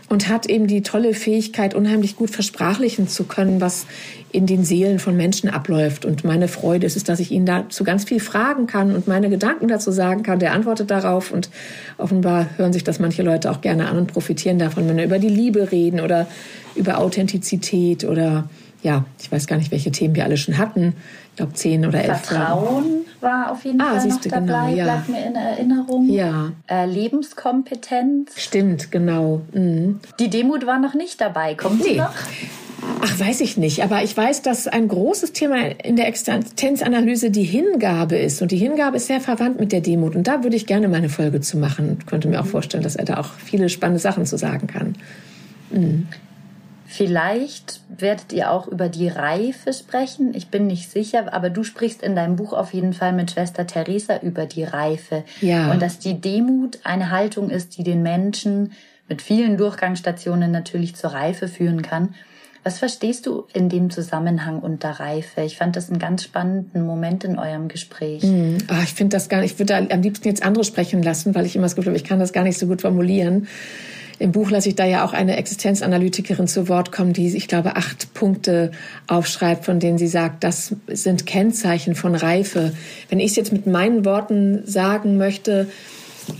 und 0.09 0.29
hat 0.29 0.45
eben 0.45 0.67
die 0.67 0.81
tolle 0.81 1.13
Fähigkeit, 1.13 1.73
unheimlich 1.73 2.15
gut 2.15 2.29
versprachlichen 2.29 3.07
zu 3.07 3.25
können, 3.25 3.59
was 3.59 3.85
in 4.31 4.45
den 4.45 4.63
Seelen 4.63 4.99
von 4.99 5.17
Menschen 5.17 5.49
abläuft. 5.49 6.05
Und 6.05 6.23
meine 6.23 6.47
Freude 6.47 6.85
ist 6.85 6.95
es, 6.95 7.03
dass 7.03 7.19
ich 7.19 7.31
ihn 7.31 7.45
dazu 7.45 7.83
ganz 7.83 8.05
viel 8.05 8.19
fragen 8.19 8.67
kann 8.67 8.95
und 8.95 9.07
meine 9.07 9.29
Gedanken 9.29 9.67
dazu 9.67 9.91
sagen 9.91 10.23
kann. 10.23 10.39
Der 10.39 10.53
antwortet 10.53 10.91
darauf 10.91 11.31
und 11.31 11.49
offenbar 11.97 12.47
hören 12.57 12.73
sich 12.73 12.83
das 12.83 12.99
manche 12.99 13.23
Leute 13.23 13.51
auch 13.51 13.61
gerne 13.61 13.89
an 13.89 13.97
und 13.97 14.07
profitieren 14.07 14.59
davon, 14.59 14.87
wenn 14.87 14.97
wir 14.97 15.05
über 15.05 15.19
die 15.19 15.29
Liebe 15.29 15.71
reden 15.71 15.99
oder 15.99 16.27
über 16.75 16.99
Authentizität 16.99 18.05
oder 18.05 18.49
ja, 18.87 19.03
ich 19.19 19.29
weiß 19.29 19.47
gar 19.47 19.57
nicht, 19.57 19.69
welche 19.71 19.91
Themen 19.91 20.15
wir 20.15 20.23
alle 20.23 20.37
schon 20.37 20.57
hatten. 20.57 20.93
Ich 21.31 21.35
glaube 21.35 21.51
zehn 21.53 21.85
oder 21.85 22.01
elf. 22.01 22.21
Vertrauen 22.21 23.05
war 23.19 23.51
auf 23.51 23.65
jeden 23.65 23.81
ah, 23.81 23.99
Fall 23.99 24.07
noch 24.07 24.21
dabei, 24.21 24.39
genau, 24.39 24.67
ja. 24.69 24.83
bleibt 24.85 25.09
mir 25.09 25.25
in 25.25 25.35
Erinnerung. 25.35 26.09
Ja. 26.09 26.51
Äh, 26.67 26.85
Lebenskompetenz. 26.85 28.31
Stimmt, 28.37 28.89
genau. 28.89 29.41
Mhm. 29.51 29.99
Die 30.21 30.29
Demut 30.29 30.65
war 30.65 30.79
noch 30.79 30.93
nicht 30.93 31.19
dabei. 31.19 31.53
Kommt 31.55 31.81
nee. 31.81 31.89
sie 31.89 31.95
noch? 31.97 32.13
Ach, 33.01 33.19
weiß 33.19 33.41
ich 33.41 33.57
nicht. 33.57 33.83
Aber 33.83 34.03
ich 34.03 34.15
weiß, 34.15 34.41
dass 34.41 34.69
ein 34.69 34.87
großes 34.87 35.33
Thema 35.33 35.57
in 35.83 35.97
der 35.97 36.07
Existenzanalyse 36.07 37.29
die 37.29 37.43
Hingabe 37.43 38.15
ist. 38.15 38.41
Und 38.41 38.53
die 38.53 38.57
Hingabe 38.57 38.95
ist 38.95 39.07
sehr 39.07 39.19
verwandt 39.19 39.59
mit 39.59 39.73
der 39.73 39.81
Demut. 39.81 40.15
Und 40.15 40.29
da 40.29 40.43
würde 40.43 40.55
ich 40.55 40.65
gerne 40.65 40.87
mal 40.87 40.95
eine 40.95 41.09
Folge 41.09 41.41
zu 41.41 41.57
machen. 41.57 41.97
Ich 41.99 42.05
könnte 42.05 42.29
mir 42.29 42.39
auch 42.39 42.45
vorstellen, 42.45 42.83
dass 42.83 42.95
er 42.95 43.03
da 43.03 43.19
auch 43.19 43.33
viele 43.33 43.67
spannende 43.67 43.99
Sachen 43.99 44.25
zu 44.25 44.37
sagen 44.37 44.67
kann. 44.67 44.95
Mhm. 45.71 46.07
Vielleicht 46.89 47.81
werdet 47.89 48.31
ihr 48.31 48.49
auch 48.49 48.65
über 48.65 48.87
die 48.87 49.09
Reife 49.09 49.73
sprechen. 49.73 50.33
Ich 50.33 50.47
bin 50.47 50.67
nicht 50.67 50.89
sicher, 50.89 51.33
aber 51.33 51.49
du 51.49 51.63
sprichst 51.63 52.01
in 52.01 52.15
deinem 52.15 52.37
Buch 52.37 52.53
auf 52.53 52.73
jeden 52.73 52.93
Fall 52.93 53.11
mit 53.11 53.31
Schwester 53.31 53.67
Theresa 53.67 54.21
über 54.21 54.45
die 54.45 54.63
Reife. 54.63 55.25
Ja. 55.41 55.69
Und 55.69 55.81
dass 55.81 55.99
die 55.99 56.21
Demut 56.21 56.79
eine 56.83 57.11
Haltung 57.11 57.49
ist, 57.49 57.77
die 57.77 57.83
den 57.83 58.03
Menschen 58.03 58.71
mit 59.09 59.21
vielen 59.21 59.57
Durchgangsstationen 59.57 60.49
natürlich 60.49 60.95
zur 60.95 61.11
Reife 61.11 61.49
führen 61.49 61.81
kann. 61.81 62.15
Was 62.63 62.79
verstehst 62.79 63.25
du 63.25 63.45
in 63.53 63.69
dem 63.69 63.89
Zusammenhang 63.89 64.59
unter 64.59 64.91
Reife? 64.91 65.41
Ich 65.41 65.57
fand 65.57 65.75
das 65.75 65.89
einen 65.89 65.99
ganz 65.99 66.23
spannenden 66.23 66.85
Moment 66.85 67.23
in 67.23 67.37
eurem 67.37 67.67
Gespräch. 67.67 68.23
Mm, 68.23 68.57
oh, 68.69 68.83
ich 68.83 68.93
finde 68.93 69.15
das 69.15 69.29
gar 69.29 69.41
nicht, 69.41 69.53
ich 69.53 69.59
würde 69.59 69.75
am 69.75 70.01
liebsten 70.01 70.27
jetzt 70.27 70.43
andere 70.43 70.63
sprechen 70.63 71.03
lassen, 71.03 71.35
weil 71.35 71.45
ich 71.45 71.55
immer 71.55 71.65
das 71.65 71.75
Gefühl 71.75 71.91
habe, 71.91 71.97
ich 71.97 72.03
kann 72.03 72.19
das 72.19 72.33
gar 72.33 72.43
nicht 72.43 72.57
so 72.57 72.67
gut 72.67 72.81
formulieren. 72.81 73.47
Im 74.19 74.31
Buch 74.31 74.49
lasse 74.49 74.69
ich 74.69 74.75
da 74.75 74.85
ja 74.85 75.05
auch 75.05 75.13
eine 75.13 75.37
Existenzanalytikerin 75.37 76.47
zu 76.47 76.67
Wort 76.69 76.91
kommen, 76.91 77.13
die, 77.13 77.35
ich 77.35 77.47
glaube, 77.47 77.75
acht 77.75 78.13
Punkte 78.13 78.71
aufschreibt, 79.05 79.65
von 79.65 79.79
denen 79.79 79.97
sie 79.97 80.07
sagt, 80.07 80.43
das 80.43 80.75
sind 80.87 81.25
Kennzeichen 81.25 81.93
von 81.93 82.15
Reife. 82.15 82.73
Wenn 83.09 83.19
ich 83.19 83.31
es 83.31 83.35
jetzt 83.35 83.53
mit 83.53 83.67
meinen 83.67 84.05
Worten 84.05 84.65
sagen 84.65 85.17
möchte, 85.17 85.67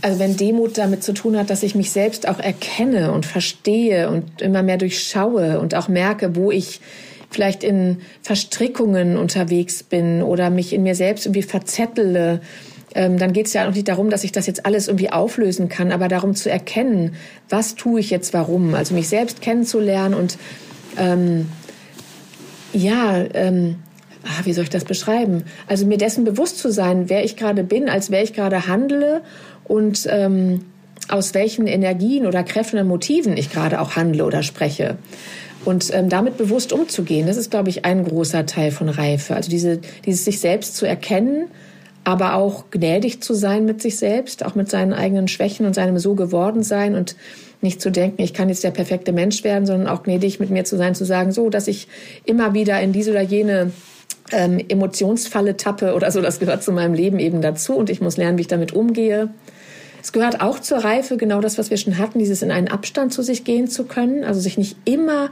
also 0.01 0.19
wenn 0.19 0.35
Demut 0.35 0.77
damit 0.77 1.03
zu 1.03 1.13
tun 1.13 1.37
hat, 1.37 1.49
dass 1.49 1.63
ich 1.63 1.75
mich 1.75 1.91
selbst 1.91 2.27
auch 2.27 2.39
erkenne 2.39 3.11
und 3.11 3.25
verstehe 3.25 4.09
und 4.09 4.41
immer 4.41 4.63
mehr 4.63 4.77
durchschaue 4.77 5.59
und 5.59 5.75
auch 5.75 5.87
merke, 5.87 6.35
wo 6.35 6.51
ich 6.51 6.81
vielleicht 7.29 7.63
in 7.63 7.97
Verstrickungen 8.21 9.17
unterwegs 9.17 9.83
bin 9.83 10.23
oder 10.23 10.49
mich 10.49 10.73
in 10.73 10.83
mir 10.83 10.95
selbst 10.95 11.25
irgendwie 11.25 11.43
verzettele, 11.43 12.41
ähm, 12.97 13.19
dann 13.19 13.31
geht 13.31 13.45
es 13.45 13.53
ja 13.53 13.67
auch 13.67 13.73
nicht 13.73 13.87
darum, 13.87 14.09
dass 14.09 14.23
ich 14.23 14.31
das 14.31 14.47
jetzt 14.47 14.65
alles 14.65 14.87
irgendwie 14.87 15.11
auflösen 15.11 15.69
kann, 15.69 15.91
aber 15.91 16.07
darum 16.07 16.33
zu 16.33 16.49
erkennen, 16.49 17.13
was 17.47 17.75
tue 17.75 17.99
ich 17.99 18.09
jetzt 18.09 18.33
warum. 18.33 18.73
Also 18.73 18.95
mich 18.95 19.07
selbst 19.07 19.39
kennenzulernen 19.39 20.15
und 20.15 20.37
ähm, 20.97 21.47
ja, 22.73 23.23
ähm, 23.35 23.75
ah, 24.23 24.41
wie 24.45 24.53
soll 24.53 24.63
ich 24.63 24.71
das 24.71 24.83
beschreiben? 24.83 25.43
Also 25.67 25.85
mir 25.85 25.99
dessen 25.99 26.23
bewusst 26.23 26.57
zu 26.57 26.71
sein, 26.71 27.07
wer 27.07 27.23
ich 27.23 27.37
gerade 27.37 27.63
bin, 27.63 27.87
als 27.87 28.09
wer 28.09 28.23
ich 28.23 28.33
gerade 28.33 28.65
handle 28.65 29.21
und 29.63 30.07
ähm, 30.09 30.65
aus 31.07 31.35
welchen 31.35 31.67
Energien 31.67 32.25
oder 32.25 32.43
Kräften 32.43 32.79
und 32.79 32.87
Motiven 32.87 33.37
ich 33.37 33.51
gerade 33.51 33.79
auch 33.79 33.95
handle 33.95 34.25
oder 34.25 34.41
spreche. 34.41 34.97
Und 35.65 35.93
ähm, 35.93 36.09
damit 36.09 36.37
bewusst 36.37 36.73
umzugehen, 36.73 37.27
das 37.27 37.37
ist, 37.37 37.51
glaube 37.51 37.69
ich, 37.69 37.85
ein 37.85 38.03
großer 38.03 38.47
Teil 38.47 38.71
von 38.71 38.89
Reife. 38.89 39.35
Also 39.35 39.51
diese, 39.51 39.79
dieses 40.05 40.25
sich 40.25 40.39
selbst 40.39 40.75
zu 40.75 40.87
erkennen, 40.87 41.47
aber 42.07 42.35
auch 42.35 42.71
gnädig 42.71 43.21
zu 43.21 43.33
sein 43.33 43.65
mit 43.65 43.81
sich 43.81 43.97
selbst, 43.97 44.45
auch 44.45 44.55
mit 44.55 44.69
seinen 44.69 44.93
eigenen 44.93 45.27
Schwächen 45.27 45.65
und 45.65 45.73
seinem 45.73 45.97
so 45.97 46.15
geworden 46.15 46.63
sein 46.63 46.95
und 46.95 47.17
nicht 47.59 47.81
zu 47.81 47.91
denken, 47.91 48.21
ich 48.21 48.33
kann 48.33 48.47
jetzt 48.47 48.63
der 48.63 48.71
perfekte 48.71 49.11
Mensch 49.11 49.43
werden, 49.43 49.65
sondern 49.65 49.89
auch 49.89 50.03
gnädig 50.03 50.39
mit 50.39 50.49
mir 50.49 50.63
zu 50.63 50.77
sein, 50.77 50.95
zu 50.95 51.03
sagen, 51.03 51.33
so, 51.33 51.49
dass 51.49 51.67
ich 51.67 51.89
immer 52.23 52.53
wieder 52.53 52.79
in 52.79 52.93
diese 52.93 53.11
oder 53.11 53.23
jene 53.23 53.73
ähm, 54.31 54.57
Emotionsfalle 54.69 55.57
tappe 55.57 55.95
oder 55.95 56.09
so, 56.09 56.21
das 56.21 56.39
gehört 56.39 56.63
zu 56.63 56.71
meinem 56.71 56.93
Leben 56.93 57.19
eben 57.19 57.41
dazu 57.41 57.75
und 57.75 57.89
ich 57.89 57.99
muss 57.99 58.15
lernen, 58.15 58.37
wie 58.37 58.43
ich 58.43 58.47
damit 58.47 58.71
umgehe. 58.71 59.27
Es 60.01 60.13
gehört 60.13 60.39
auch 60.39 60.59
zur 60.59 60.77
Reife, 60.77 61.17
genau 61.17 61.41
das, 61.41 61.57
was 61.57 61.71
wir 61.71 61.75
schon 61.75 61.97
hatten, 61.97 62.19
dieses 62.19 62.41
in 62.41 62.51
einen 62.51 62.69
Abstand 62.69 63.11
zu 63.11 63.21
sich 63.21 63.43
gehen 63.43 63.67
zu 63.67 63.83
können, 63.83 64.23
also 64.23 64.39
sich 64.39 64.57
nicht 64.57 64.77
immer 64.85 65.29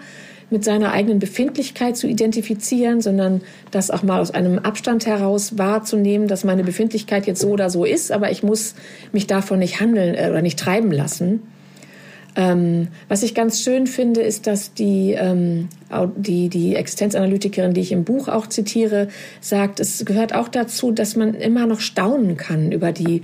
mit 0.50 0.64
seiner 0.64 0.92
eigenen 0.92 1.20
Befindlichkeit 1.20 1.98
zu 1.98 2.08
identifizieren, 2.08 3.02
sondern 3.02 3.42
das 3.72 3.92
auch 3.92 4.04
mal 4.04 4.20
aus 4.20 4.32
einem 4.32 4.60
Abstand 4.60 5.06
heraus 5.06 5.58
wahrzunehmen, 5.58 6.28
dass 6.28 6.44
meine 6.44 6.64
Befindlichkeit 6.64 7.26
jetzt 7.28 7.42
so 7.42 7.50
oder 7.50 7.70
so 7.70 7.84
ist, 7.84 8.12
aber 8.12 8.32
ich 8.32 8.44
muss 8.44 8.76
mich 9.12 9.28
davon 9.28 9.60
nicht 9.60 9.80
handeln 9.80 10.16
äh, 10.16 10.30
oder 10.30 10.42
nicht 10.42 10.60
treiben 10.60 10.92
lassen. 10.92 11.42
Ähm, 12.38 12.90
was 13.08 13.24
ich 13.24 13.34
ganz 13.34 13.62
schön 13.62 13.88
finde, 13.88 14.22
ist, 14.22 14.46
dass 14.46 14.74
die, 14.74 15.14
ähm, 15.18 15.70
die, 16.18 16.50
die 16.50 16.76
Existenzanalytikerin, 16.76 17.74
die 17.74 17.82
ich 17.82 17.94
im 17.94 18.04
Buch 18.04 18.28
auch 18.28 18.48
zitiere, 18.48 19.08
sagt, 19.40 19.80
es 19.80 20.04
gehört 20.06 20.36
auch 20.36 20.50
dazu, 20.50 20.92
dass 20.92 21.16
man 21.16 21.34
immer 21.34 21.66
noch 21.66 21.80
staunen 21.80 22.36
kann 22.36 22.74
über 22.74 22.92
die 22.92 23.22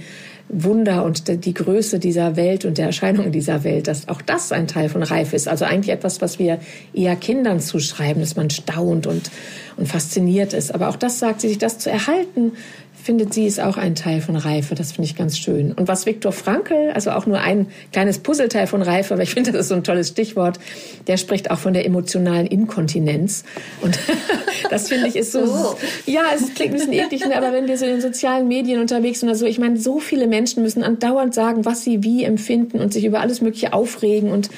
Wunder 0.53 1.05
und 1.05 1.45
die 1.45 1.53
Größe 1.53 1.99
dieser 1.99 2.35
Welt 2.35 2.65
und 2.65 2.77
der 2.77 2.87
Erscheinungen 2.87 3.31
dieser 3.31 3.63
Welt, 3.63 3.87
dass 3.87 4.09
auch 4.09 4.21
das 4.21 4.51
ein 4.51 4.67
Teil 4.67 4.89
von 4.89 5.01
Reife 5.01 5.35
ist. 5.35 5.47
Also 5.47 5.65
eigentlich 5.65 5.93
etwas, 5.93 6.21
was 6.21 6.39
wir 6.39 6.59
eher 6.93 7.15
Kindern 7.15 7.59
zuschreiben, 7.59 8.21
dass 8.21 8.35
man 8.35 8.49
staunt 8.49 9.07
und, 9.07 9.31
und 9.77 9.87
fasziniert 9.87 10.53
ist. 10.53 10.75
Aber 10.75 10.89
auch 10.89 10.97
das 10.97 11.19
sagt 11.19 11.41
sie, 11.41 11.47
sich 11.47 11.57
das 11.57 11.79
zu 11.79 11.89
erhalten, 11.89 12.51
findet 13.01 13.33
sie, 13.33 13.47
ist 13.47 13.59
auch 13.59 13.77
ein 13.77 13.95
Teil 13.95 14.21
von 14.21 14.35
Reife. 14.35 14.75
Das 14.75 14.91
finde 14.91 15.09
ich 15.09 15.15
ganz 15.15 15.37
schön. 15.37 15.71
Und 15.71 15.87
was 15.87 16.05
Viktor 16.05 16.31
Frankl, 16.31 16.91
also 16.93 17.11
auch 17.11 17.25
nur 17.25 17.39
ein 17.39 17.67
kleines 17.91 18.19
Puzzleteil 18.19 18.67
von 18.67 18.81
Reife, 18.81 19.13
aber 19.13 19.23
ich 19.23 19.33
finde, 19.33 19.51
das 19.51 19.61
ist 19.61 19.67
so 19.69 19.75
ein 19.75 19.83
tolles 19.83 20.09
Stichwort, 20.09 20.59
der 21.07 21.17
spricht 21.17 21.49
auch 21.49 21.59
von 21.59 21.73
der 21.73 21.85
emotionalen 21.85 22.45
Inkontinenz. 22.45 23.43
Und 23.81 23.97
das 24.71 24.87
finde 24.87 25.07
ich 25.07 25.15
ist 25.15 25.33
so, 25.33 25.41
oh. 25.41 25.75
ja, 26.05 26.21
es 26.33 26.53
klingt 26.53 26.71
ein 26.71 26.77
bisschen 26.77 26.93
eklig, 26.93 27.25
ne, 27.25 27.35
aber 27.35 27.51
wenn 27.51 27.67
wir 27.67 27.77
so 27.77 27.85
in 27.85 27.91
den 27.91 28.01
sozialen 28.01 28.47
Medien 28.47 28.79
unterwegs 28.79 29.19
sind 29.19 29.29
oder 29.29 29.37
so, 29.37 29.45
ich 29.45 29.59
meine, 29.59 29.77
so 29.77 29.99
viele 29.99 30.27
Menschen 30.27 30.63
müssen 30.63 30.81
andauernd 30.81 31.33
sagen, 31.33 31.65
was 31.65 31.83
sie 31.83 32.03
wie 32.03 32.23
empfinden 32.23 32.79
und 32.79 32.93
sich 32.93 33.03
über 33.03 33.19
alles 33.19 33.41
Mögliche 33.41 33.73
aufregen 33.73 34.31
und 34.31 34.49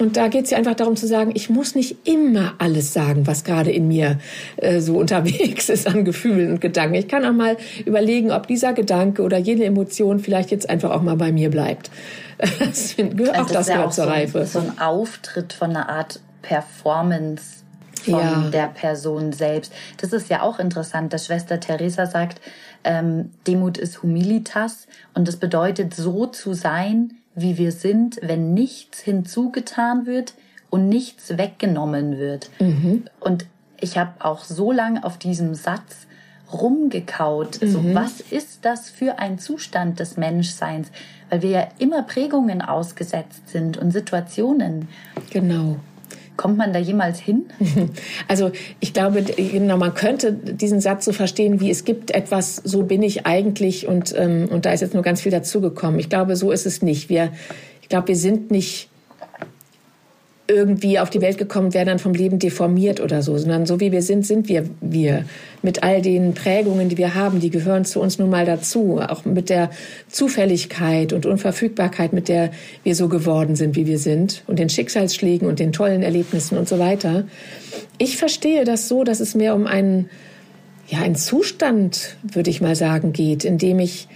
und 0.00 0.16
da 0.16 0.28
geht 0.28 0.44
es 0.44 0.52
ja 0.52 0.58
einfach 0.58 0.76
darum 0.76 0.94
zu 0.94 1.08
sagen, 1.08 1.32
ich 1.34 1.50
muss 1.50 1.74
nicht 1.74 2.06
immer 2.06 2.54
alles 2.58 2.92
sagen, 2.92 3.26
was 3.26 3.42
gerade 3.42 3.72
in 3.72 3.88
mir 3.88 4.20
äh, 4.56 4.80
so 4.80 4.96
unterwegs 4.96 5.68
ist 5.68 5.88
an 5.88 6.04
Gefühlen 6.04 6.52
und 6.52 6.60
Gedanken. 6.60 6.94
Ich 6.94 7.08
kann 7.08 7.24
auch 7.24 7.32
mal 7.32 7.56
überlegen, 7.84 8.30
ob 8.30 8.46
dieser 8.46 8.74
Gedanke 8.74 9.22
oder 9.22 9.38
jede 9.38 9.64
Emotion 9.64 10.20
vielleicht 10.20 10.52
jetzt 10.52 10.70
einfach 10.70 10.92
auch 10.92 11.02
mal 11.02 11.16
bei 11.16 11.32
mir 11.32 11.50
bleibt. 11.50 11.90
Das 12.60 12.94
gehört, 12.96 13.36
auch 13.36 13.46
das, 13.46 13.66
das 13.66 13.66
gehört 13.66 13.94
zur 13.94 14.04
so 14.04 14.10
Reife. 14.10 14.46
so 14.46 14.60
ein 14.60 14.78
Auftritt 14.78 15.52
von 15.52 15.70
einer 15.70 15.88
Art 15.88 16.20
Performance 16.42 17.57
von 18.04 18.20
ja. 18.20 18.50
der 18.50 18.66
Person 18.68 19.32
selbst. 19.32 19.72
Das 19.98 20.12
ist 20.12 20.28
ja 20.28 20.42
auch 20.42 20.58
interessant, 20.58 21.12
dass 21.12 21.26
Schwester 21.26 21.60
Teresa 21.60 22.06
sagt, 22.06 22.40
ähm, 22.84 23.30
Demut 23.46 23.78
ist 23.78 24.02
Humilitas 24.02 24.86
und 25.14 25.28
das 25.28 25.36
bedeutet 25.36 25.94
so 25.94 26.26
zu 26.26 26.54
sein, 26.54 27.14
wie 27.34 27.58
wir 27.58 27.72
sind, 27.72 28.18
wenn 28.22 28.54
nichts 28.54 29.00
hinzugetan 29.00 30.06
wird 30.06 30.34
und 30.70 30.88
nichts 30.88 31.36
weggenommen 31.38 32.18
wird. 32.18 32.50
Mhm. 32.60 33.04
Und 33.20 33.46
ich 33.80 33.96
habe 33.96 34.12
auch 34.18 34.44
so 34.44 34.72
lange 34.72 35.04
auf 35.04 35.18
diesem 35.18 35.54
Satz 35.54 36.06
rumgekaut. 36.52 37.60
Mhm. 37.62 37.68
So, 37.68 37.94
was 37.94 38.20
ist 38.20 38.64
das 38.64 38.90
für 38.90 39.18
ein 39.18 39.38
Zustand 39.38 40.00
des 40.00 40.16
Menschseins? 40.16 40.90
Weil 41.30 41.42
wir 41.42 41.50
ja 41.50 41.68
immer 41.78 42.02
Prägungen 42.02 42.62
ausgesetzt 42.62 43.48
sind 43.48 43.76
und 43.76 43.90
Situationen. 43.90 44.88
Genau. 45.30 45.76
Kommt 46.38 46.56
man 46.56 46.72
da 46.72 46.78
jemals 46.78 47.18
hin? 47.18 47.46
Also 48.28 48.52
ich 48.78 48.94
glaube, 48.94 49.22
genau, 49.22 49.76
man 49.76 49.94
könnte 49.94 50.32
diesen 50.32 50.80
Satz 50.80 51.04
so 51.04 51.12
verstehen, 51.12 51.60
wie 51.60 51.70
es 51.70 51.84
gibt 51.84 52.12
etwas, 52.12 52.56
so 52.56 52.84
bin 52.84 53.02
ich 53.02 53.26
eigentlich 53.26 53.88
und, 53.88 54.14
ähm, 54.16 54.48
und 54.48 54.64
da 54.64 54.72
ist 54.72 54.80
jetzt 54.80 54.94
nur 54.94 55.02
ganz 55.02 55.20
viel 55.20 55.32
dazugekommen. 55.32 55.98
Ich 55.98 56.08
glaube, 56.08 56.36
so 56.36 56.52
ist 56.52 56.64
es 56.64 56.80
nicht. 56.80 57.08
Wir, 57.08 57.32
ich 57.82 57.88
glaube, 57.88 58.08
wir 58.08 58.16
sind 58.16 58.52
nicht 58.52 58.88
irgendwie 60.48 60.98
auf 60.98 61.10
die 61.10 61.20
Welt 61.20 61.36
gekommen, 61.36 61.74
werden 61.74 61.88
dann 61.88 61.98
vom 61.98 62.14
Leben 62.14 62.38
deformiert 62.38 63.00
oder 63.00 63.22
so, 63.22 63.36
sondern 63.36 63.66
so 63.66 63.80
wie 63.80 63.92
wir 63.92 64.00
sind, 64.00 64.26
sind 64.26 64.48
wir 64.48 64.64
wir. 64.80 65.26
Mit 65.62 65.82
all 65.82 66.00
den 66.00 66.32
Prägungen, 66.32 66.88
die 66.88 66.96
wir 66.96 67.14
haben, 67.14 67.38
die 67.38 67.50
gehören 67.50 67.84
zu 67.84 68.00
uns 68.00 68.18
nun 68.18 68.30
mal 68.30 68.46
dazu. 68.46 68.98
Auch 68.98 69.26
mit 69.26 69.50
der 69.50 69.70
Zufälligkeit 70.08 71.12
und 71.12 71.26
Unverfügbarkeit, 71.26 72.14
mit 72.14 72.28
der 72.28 72.50
wir 72.82 72.94
so 72.94 73.08
geworden 73.08 73.56
sind, 73.56 73.76
wie 73.76 73.86
wir 73.86 73.98
sind. 73.98 74.42
Und 74.46 74.58
den 74.58 74.70
Schicksalsschlägen 74.70 75.46
und 75.46 75.58
den 75.58 75.72
tollen 75.72 76.02
Erlebnissen 76.02 76.56
und 76.56 76.66
so 76.66 76.78
weiter. 76.78 77.24
Ich 77.98 78.16
verstehe 78.16 78.64
das 78.64 78.88
so, 78.88 79.04
dass 79.04 79.20
es 79.20 79.34
mehr 79.34 79.54
um 79.54 79.66
einen, 79.66 80.08
ja, 80.88 81.00
einen 81.00 81.16
Zustand, 81.16 82.16
würde 82.22 82.48
ich 82.48 82.62
mal 82.62 82.74
sagen, 82.74 83.12
geht, 83.12 83.44
in 83.44 83.58
dem 83.58 83.80
ich 83.80 84.08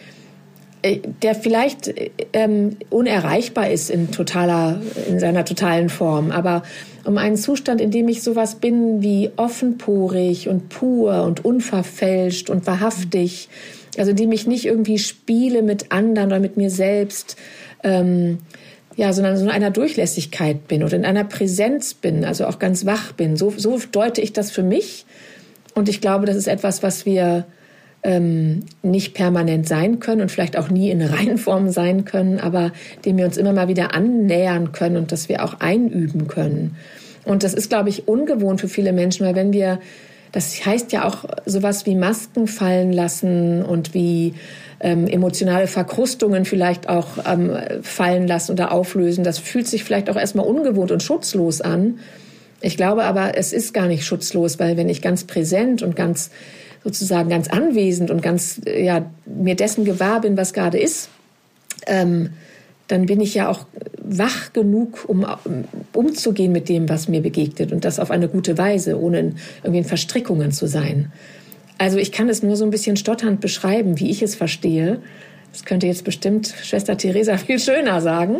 der 0.84 1.34
vielleicht 1.34 1.94
ähm, 2.32 2.76
unerreichbar 2.90 3.70
ist 3.70 3.88
in 3.88 4.10
totaler, 4.10 4.80
in 5.08 5.20
seiner 5.20 5.44
totalen 5.44 5.88
Form, 5.88 6.30
aber 6.30 6.62
um 7.04 7.18
einen 7.18 7.36
Zustand, 7.36 7.80
in 7.80 7.90
dem 7.90 8.08
ich 8.08 8.22
sowas 8.22 8.56
bin 8.56 9.02
wie 9.02 9.30
offenporig 9.36 10.48
und 10.48 10.68
pur 10.68 11.22
und 11.22 11.44
unverfälscht 11.44 12.50
und 12.50 12.66
wahrhaftig, 12.66 13.48
also 13.96 14.10
in 14.10 14.16
dem 14.16 14.32
ich 14.32 14.46
nicht 14.46 14.64
irgendwie 14.64 14.98
spiele 14.98 15.62
mit 15.62 15.92
anderen 15.92 16.30
oder 16.30 16.40
mit 16.40 16.56
mir 16.56 16.70
selbst, 16.70 17.36
ähm, 17.84 18.38
ja, 18.96 19.12
sondern 19.12 19.36
so 19.36 19.44
in 19.44 19.50
einer 19.50 19.70
Durchlässigkeit 19.70 20.68
bin 20.68 20.82
oder 20.82 20.96
in 20.96 21.04
einer 21.04 21.24
Präsenz 21.24 21.94
bin, 21.94 22.24
also 22.24 22.46
auch 22.46 22.58
ganz 22.58 22.84
wach 22.86 23.12
bin. 23.12 23.36
So, 23.36 23.52
so 23.56 23.80
deute 23.90 24.20
ich 24.20 24.32
das 24.32 24.50
für 24.50 24.62
mich. 24.62 25.06
Und 25.74 25.88
ich 25.88 26.00
glaube, 26.00 26.26
das 26.26 26.36
ist 26.36 26.48
etwas, 26.48 26.82
was 26.82 27.06
wir 27.06 27.46
ähm, 28.02 28.64
nicht 28.82 29.14
permanent 29.14 29.68
sein 29.68 30.00
können 30.00 30.22
und 30.22 30.30
vielleicht 30.30 30.56
auch 30.56 30.68
nie 30.68 30.90
in 30.90 31.02
Reihenform 31.02 31.70
sein 31.70 32.04
können, 32.04 32.40
aber 32.40 32.72
dem 33.04 33.16
wir 33.16 33.24
uns 33.24 33.36
immer 33.36 33.52
mal 33.52 33.68
wieder 33.68 33.94
annähern 33.94 34.72
können 34.72 34.96
und 34.96 35.12
das 35.12 35.28
wir 35.28 35.44
auch 35.44 35.60
einüben 35.60 36.26
können. 36.28 36.76
Und 37.24 37.44
das 37.44 37.54
ist, 37.54 37.68
glaube 37.68 37.88
ich, 37.88 38.08
ungewohnt 38.08 38.60
für 38.60 38.68
viele 38.68 38.92
Menschen, 38.92 39.24
weil 39.24 39.36
wenn 39.36 39.52
wir, 39.52 39.78
das 40.32 40.66
heißt 40.66 40.90
ja 40.92 41.06
auch 41.06 41.24
sowas 41.46 41.86
wie 41.86 41.94
Masken 41.94 42.48
fallen 42.48 42.92
lassen 42.92 43.62
und 43.62 43.94
wie 43.94 44.34
ähm, 44.80 45.06
emotionale 45.06 45.68
Verkrustungen 45.68 46.44
vielleicht 46.44 46.88
auch 46.88 47.18
ähm, 47.24 47.56
fallen 47.82 48.26
lassen 48.26 48.52
oder 48.52 48.72
auflösen. 48.72 49.22
Das 49.22 49.38
fühlt 49.38 49.68
sich 49.68 49.84
vielleicht 49.84 50.10
auch 50.10 50.16
erstmal 50.16 50.46
ungewohnt 50.46 50.90
und 50.90 51.02
schutzlos 51.02 51.60
an. 51.60 52.00
Ich 52.60 52.76
glaube 52.76 53.04
aber, 53.04 53.36
es 53.36 53.52
ist 53.52 53.72
gar 53.74 53.86
nicht 53.86 54.04
schutzlos, 54.04 54.58
weil 54.58 54.76
wenn 54.76 54.88
ich 54.88 55.00
ganz 55.00 55.24
präsent 55.24 55.82
und 55.82 55.94
ganz 55.94 56.30
sozusagen 56.84 57.28
ganz 57.28 57.48
anwesend 57.48 58.10
und 58.10 58.22
ganz 58.22 58.60
ja 58.66 59.06
mir 59.24 59.54
dessen 59.54 59.84
gewahr 59.84 60.20
bin, 60.20 60.36
was 60.36 60.52
gerade 60.52 60.78
ist, 60.78 61.08
ähm, 61.86 62.30
dann 62.88 63.06
bin 63.06 63.20
ich 63.20 63.34
ja 63.34 63.48
auch 63.48 63.66
wach 64.02 64.52
genug, 64.52 65.04
um 65.08 65.24
umzugehen 65.92 66.52
mit 66.52 66.68
dem, 66.68 66.88
was 66.88 67.08
mir 67.08 67.22
begegnet 67.22 67.72
und 67.72 67.84
das 67.84 67.98
auf 67.98 68.10
eine 68.10 68.28
gute 68.28 68.58
Weise, 68.58 69.00
ohne 69.00 69.34
irgendwie 69.62 69.78
in 69.78 69.84
Verstrickungen 69.84 70.52
zu 70.52 70.66
sein. 70.66 71.12
Also 71.78 71.98
ich 71.98 72.12
kann 72.12 72.28
es 72.28 72.42
nur 72.42 72.56
so 72.56 72.64
ein 72.64 72.70
bisschen 72.70 72.96
stotternd 72.96 73.40
beschreiben, 73.40 73.98
wie 73.98 74.10
ich 74.10 74.22
es 74.22 74.34
verstehe. 74.34 75.00
Das 75.52 75.64
könnte 75.64 75.86
jetzt 75.86 76.04
bestimmt 76.04 76.54
Schwester 76.62 76.96
Theresa 76.96 77.36
viel 77.36 77.58
schöner 77.58 78.00
sagen. 78.00 78.36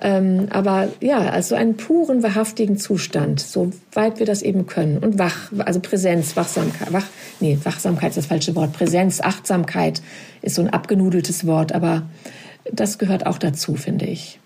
Ähm, 0.00 0.46
aber 0.50 0.88
ja, 1.00 1.18
also 1.18 1.56
einen 1.56 1.76
puren, 1.76 2.22
wahrhaftigen 2.22 2.78
Zustand, 2.78 3.40
soweit 3.40 4.20
wir 4.20 4.26
das 4.26 4.40
eben 4.42 4.66
können. 4.66 4.98
Und 4.98 5.18
wach, 5.18 5.50
also 5.58 5.80
Präsenz, 5.80 6.36
Wachsamkeit, 6.36 6.92
wach, 6.92 7.06
nee, 7.40 7.58
Wachsamkeit 7.64 8.10
ist 8.10 8.18
das 8.18 8.26
falsche 8.26 8.54
Wort. 8.54 8.72
Präsenz, 8.72 9.20
Achtsamkeit 9.20 10.00
ist 10.42 10.54
so 10.54 10.62
ein 10.62 10.70
abgenudeltes 10.70 11.46
Wort, 11.46 11.72
aber 11.72 12.02
das 12.70 12.98
gehört 12.98 13.26
auch 13.26 13.38
dazu, 13.38 13.74
finde 13.74 14.06
ich. 14.06 14.38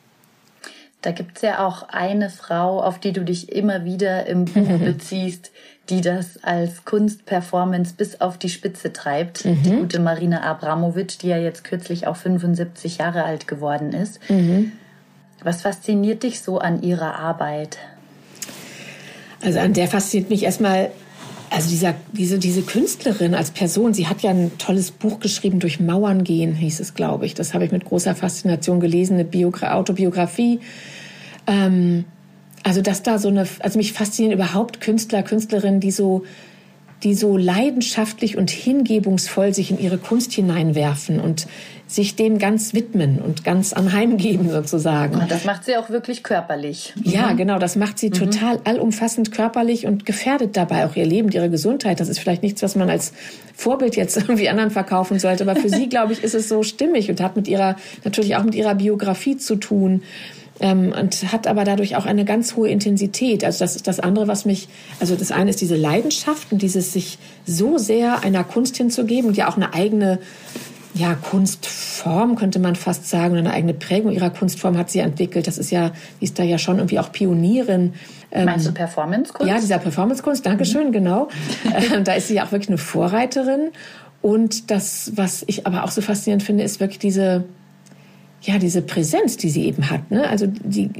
Da 1.02 1.12
gibt's 1.12 1.42
ja 1.42 1.64
auch 1.64 1.88
eine 1.88 2.28
Frau, 2.28 2.82
auf 2.82 2.98
die 2.98 3.12
du 3.12 3.22
dich 3.22 3.52
immer 3.52 3.84
wieder 3.84 4.26
im 4.26 4.46
Buch 4.46 4.78
beziehst, 4.78 5.52
die 5.90 6.00
das 6.00 6.42
als 6.42 6.84
Kunstperformance 6.84 7.94
bis 7.96 8.20
auf 8.20 8.36
die 8.36 8.48
Spitze 8.48 8.92
treibt. 8.92 9.44
Mhm. 9.44 9.62
Die 9.62 9.70
gute 9.70 10.00
Marina 10.00 10.42
Abramovic, 10.42 11.18
die 11.20 11.28
ja 11.28 11.38
jetzt 11.38 11.64
kürzlich 11.64 12.06
auch 12.06 12.16
75 12.16 12.98
Jahre 12.98 13.24
alt 13.24 13.46
geworden 13.46 13.92
ist. 13.92 14.18
Mhm. 14.28 14.72
Was 15.42 15.62
fasziniert 15.62 16.24
dich 16.24 16.40
so 16.40 16.58
an 16.58 16.82
ihrer 16.82 17.14
Arbeit? 17.14 17.78
Also 19.40 19.60
an 19.60 19.72
der 19.72 19.86
fasziniert 19.86 20.30
mich 20.30 20.42
erstmal, 20.42 20.90
also 21.50 21.70
dieser, 21.70 21.94
diese, 22.12 22.38
diese 22.38 22.62
Künstlerin 22.62 23.34
als 23.34 23.50
Person, 23.50 23.94
sie 23.94 24.06
hat 24.06 24.22
ja 24.22 24.30
ein 24.30 24.56
tolles 24.58 24.90
Buch 24.90 25.20
geschrieben, 25.20 25.60
Durch 25.60 25.80
Mauern 25.80 26.24
gehen, 26.24 26.54
hieß 26.54 26.80
es, 26.80 26.94
glaube 26.94 27.26
ich. 27.26 27.34
Das 27.34 27.54
habe 27.54 27.64
ich 27.64 27.72
mit 27.72 27.84
großer 27.84 28.14
Faszination 28.14 28.80
gelesen, 28.80 29.14
eine 29.14 29.24
Biogra 29.24 29.74
Autobiografie. 29.74 30.60
Ähm, 31.46 32.04
also 32.64 32.82
dass 32.82 33.02
da 33.02 33.18
so 33.18 33.28
eine, 33.28 33.46
also 33.60 33.78
mich 33.78 33.92
faszinieren 33.92 34.34
überhaupt 34.34 34.80
Künstler, 34.80 35.22
Künstlerinnen, 35.22 35.80
die 35.80 35.90
so, 35.90 36.24
die 37.02 37.14
so 37.14 37.36
leidenschaftlich 37.36 38.36
und 38.36 38.50
hingebungsvoll 38.50 39.54
sich 39.54 39.70
in 39.70 39.78
ihre 39.78 39.98
Kunst 39.98 40.32
hineinwerfen 40.32 41.20
und 41.20 41.46
sich 41.88 42.16
dem 42.16 42.38
ganz 42.38 42.74
widmen 42.74 43.18
und 43.18 43.44
ganz 43.44 43.72
anheimgeben 43.72 44.50
sozusagen. 44.52 45.26
Das 45.28 45.44
macht 45.44 45.64
sie 45.64 45.76
auch 45.76 45.88
wirklich 45.88 46.22
körperlich. 46.22 46.92
Ja, 47.02 47.32
mhm. 47.32 47.38
genau, 47.38 47.58
das 47.58 47.76
macht 47.76 47.98
sie 47.98 48.08
mhm. 48.08 48.12
total 48.12 48.60
allumfassend 48.64 49.32
körperlich 49.32 49.86
und 49.86 50.04
gefährdet 50.04 50.56
dabei 50.56 50.86
auch 50.86 50.94
ihr 50.94 51.06
Leben, 51.06 51.30
ihre 51.30 51.48
Gesundheit. 51.48 51.98
Das 51.98 52.10
ist 52.10 52.18
vielleicht 52.18 52.42
nichts, 52.42 52.62
was 52.62 52.76
man 52.76 52.90
als 52.90 53.12
Vorbild 53.54 53.96
jetzt 53.96 54.16
irgendwie 54.18 54.50
anderen 54.50 54.70
verkaufen 54.70 55.18
sollte, 55.18 55.48
aber 55.48 55.56
für 55.56 55.70
sie, 55.70 55.88
glaube 55.88 56.12
ich, 56.12 56.22
ist 56.22 56.34
es 56.34 56.48
so 56.48 56.62
stimmig 56.62 57.08
und 57.10 57.22
hat 57.22 57.36
mit 57.36 57.48
ihrer, 57.48 57.76
natürlich 58.04 58.36
auch 58.36 58.44
mit 58.44 58.54
ihrer 58.54 58.74
Biografie 58.74 59.38
zu 59.38 59.56
tun 59.56 60.02
ähm, 60.60 60.92
und 60.92 61.32
hat 61.32 61.46
aber 61.46 61.64
dadurch 61.64 61.96
auch 61.96 62.04
eine 62.04 62.24
ganz 62.24 62.56
hohe 62.56 62.68
Intensität. 62.68 63.44
Also 63.44 63.60
das 63.60 63.76
ist 63.76 63.86
das 63.86 64.00
andere, 64.00 64.28
was 64.28 64.44
mich, 64.44 64.68
also 65.00 65.14
das 65.14 65.30
eine 65.30 65.50
ist 65.50 65.60
diese 65.60 65.76
Leidenschaft 65.76 66.52
und 66.52 66.60
dieses 66.60 66.92
sich 66.92 67.18
so 67.46 67.78
sehr 67.78 68.22
einer 68.22 68.44
Kunst 68.44 68.76
hinzugeben 68.76 69.30
und 69.30 69.36
ja 69.36 69.48
auch 69.48 69.56
eine 69.56 69.72
eigene 69.72 70.18
ja, 70.98 71.14
Kunstform, 71.14 72.34
könnte 72.34 72.58
man 72.58 72.74
fast 72.74 73.08
sagen, 73.08 73.36
eine 73.36 73.52
eigene 73.52 73.72
Prägung 73.72 74.12
ihrer 74.12 74.30
Kunstform 74.30 74.76
hat 74.76 74.90
sie 74.90 74.98
entwickelt. 74.98 75.46
Das 75.46 75.56
ist 75.56 75.70
ja, 75.70 75.92
die 76.20 76.24
ist 76.24 76.38
da 76.38 76.42
ja 76.42 76.58
schon 76.58 76.78
irgendwie 76.78 76.98
auch 76.98 77.12
Pionierin. 77.12 77.94
Ähm, 78.32 78.46
Meinst 78.46 78.66
du 78.66 78.72
Performance-Kunst? 78.72 79.48
Ja, 79.48 79.60
dieser 79.60 79.78
Performance-Kunst, 79.78 80.44
Dankeschön, 80.44 80.88
mhm. 80.88 80.92
genau. 80.92 81.28
Ähm, 81.92 82.02
da 82.02 82.14
ist 82.14 82.28
sie 82.28 82.34
ja 82.34 82.44
auch 82.44 82.52
wirklich 82.52 82.68
eine 82.68 82.78
Vorreiterin. 82.78 83.70
Und 84.20 84.70
das, 84.70 85.12
was 85.14 85.44
ich 85.46 85.66
aber 85.66 85.84
auch 85.84 85.90
so 85.90 86.00
faszinierend 86.00 86.42
finde, 86.42 86.64
ist 86.64 86.80
wirklich 86.80 86.98
diese, 86.98 87.44
ja, 88.42 88.58
diese 88.58 88.82
Präsenz, 88.82 89.36
die 89.36 89.50
sie 89.50 89.64
eben 89.66 89.90
hat. 89.90 90.10
Ne? 90.10 90.28
Also 90.28 90.46
die, 90.46 90.90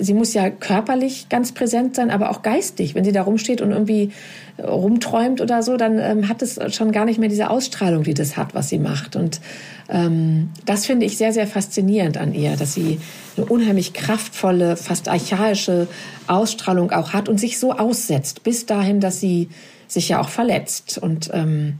sie 0.00 0.14
muss 0.14 0.32
ja 0.32 0.48
körperlich 0.48 1.28
ganz 1.28 1.52
präsent 1.52 1.94
sein, 1.94 2.10
aber 2.10 2.30
auch 2.30 2.40
geistig. 2.40 2.94
Wenn 2.94 3.04
sie 3.04 3.12
da 3.12 3.22
rumsteht 3.22 3.60
und 3.60 3.70
irgendwie 3.70 4.12
rumträumt 4.58 5.42
oder 5.42 5.62
so, 5.62 5.76
dann 5.76 5.98
ähm, 5.98 6.28
hat 6.28 6.40
es 6.40 6.58
schon 6.74 6.92
gar 6.92 7.04
nicht 7.04 7.18
mehr 7.18 7.28
diese 7.28 7.50
Ausstrahlung, 7.50 8.02
die 8.02 8.14
das 8.14 8.38
hat, 8.38 8.54
was 8.54 8.70
sie 8.70 8.78
macht. 8.78 9.14
Und 9.14 9.42
ähm, 9.90 10.50
das 10.64 10.86
finde 10.86 11.04
ich 11.04 11.18
sehr, 11.18 11.34
sehr 11.34 11.46
faszinierend 11.46 12.16
an 12.16 12.32
ihr, 12.32 12.56
dass 12.56 12.72
sie 12.72 12.98
eine 13.36 13.44
unheimlich 13.44 13.92
kraftvolle, 13.92 14.76
fast 14.76 15.08
archaische 15.08 15.88
Ausstrahlung 16.26 16.92
auch 16.92 17.12
hat 17.12 17.28
und 17.28 17.38
sich 17.38 17.58
so 17.58 17.72
aussetzt, 17.72 18.42
bis 18.42 18.64
dahin, 18.64 19.00
dass 19.00 19.20
sie 19.20 19.50
sich 19.86 20.08
ja 20.08 20.20
auch 20.20 20.30
verletzt. 20.30 20.96
Und 20.96 21.30
ähm, 21.34 21.78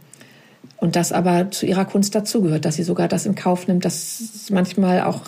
und 0.78 0.96
das 0.96 1.12
aber 1.12 1.50
zu 1.50 1.66
ihrer 1.66 1.84
Kunst 1.84 2.14
dazugehört, 2.14 2.64
dass 2.64 2.76
sie 2.76 2.82
sogar 2.82 3.08
das 3.08 3.26
in 3.26 3.34
Kauf 3.34 3.66
nimmt, 3.66 3.84
dass 3.84 4.46
manchmal 4.50 5.02
auch 5.02 5.22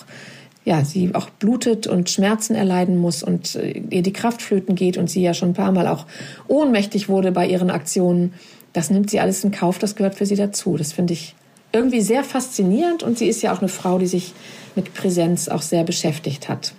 ja, 0.64 0.84
sie 0.84 1.14
auch 1.14 1.30
blutet 1.30 1.86
und 1.86 2.10
Schmerzen 2.10 2.54
erleiden 2.54 2.98
muss 2.98 3.22
und 3.22 3.54
äh, 3.54 3.82
ihr 3.90 4.02
die 4.02 4.12
Kraft 4.12 4.42
flöten 4.42 4.74
geht 4.74 4.98
und 4.98 5.08
sie 5.08 5.22
ja 5.22 5.32
schon 5.32 5.50
ein 5.50 5.54
paar 5.54 5.72
Mal 5.72 5.88
auch 5.88 6.04
ohnmächtig 6.46 7.08
wurde 7.08 7.32
bei 7.32 7.46
ihren 7.46 7.70
Aktionen. 7.70 8.34
Das 8.74 8.90
nimmt 8.90 9.08
sie 9.08 9.18
alles 9.18 9.42
in 9.44 9.50
Kauf, 9.50 9.78
das 9.78 9.96
gehört 9.96 10.14
für 10.14 10.26
sie 10.26 10.36
dazu. 10.36 10.76
Das 10.76 10.92
finde 10.92 11.14
ich 11.14 11.34
irgendwie 11.72 12.02
sehr 12.02 12.22
faszinierend 12.22 13.02
und 13.02 13.16
sie 13.16 13.28
ist 13.28 13.40
ja 13.40 13.54
auch 13.54 13.60
eine 13.60 13.68
Frau, 13.68 13.98
die 13.98 14.06
sich 14.06 14.34
mit 14.74 14.92
Präsenz 14.92 15.48
auch 15.48 15.62
sehr 15.62 15.84
beschäftigt 15.84 16.50
hat. 16.50 16.74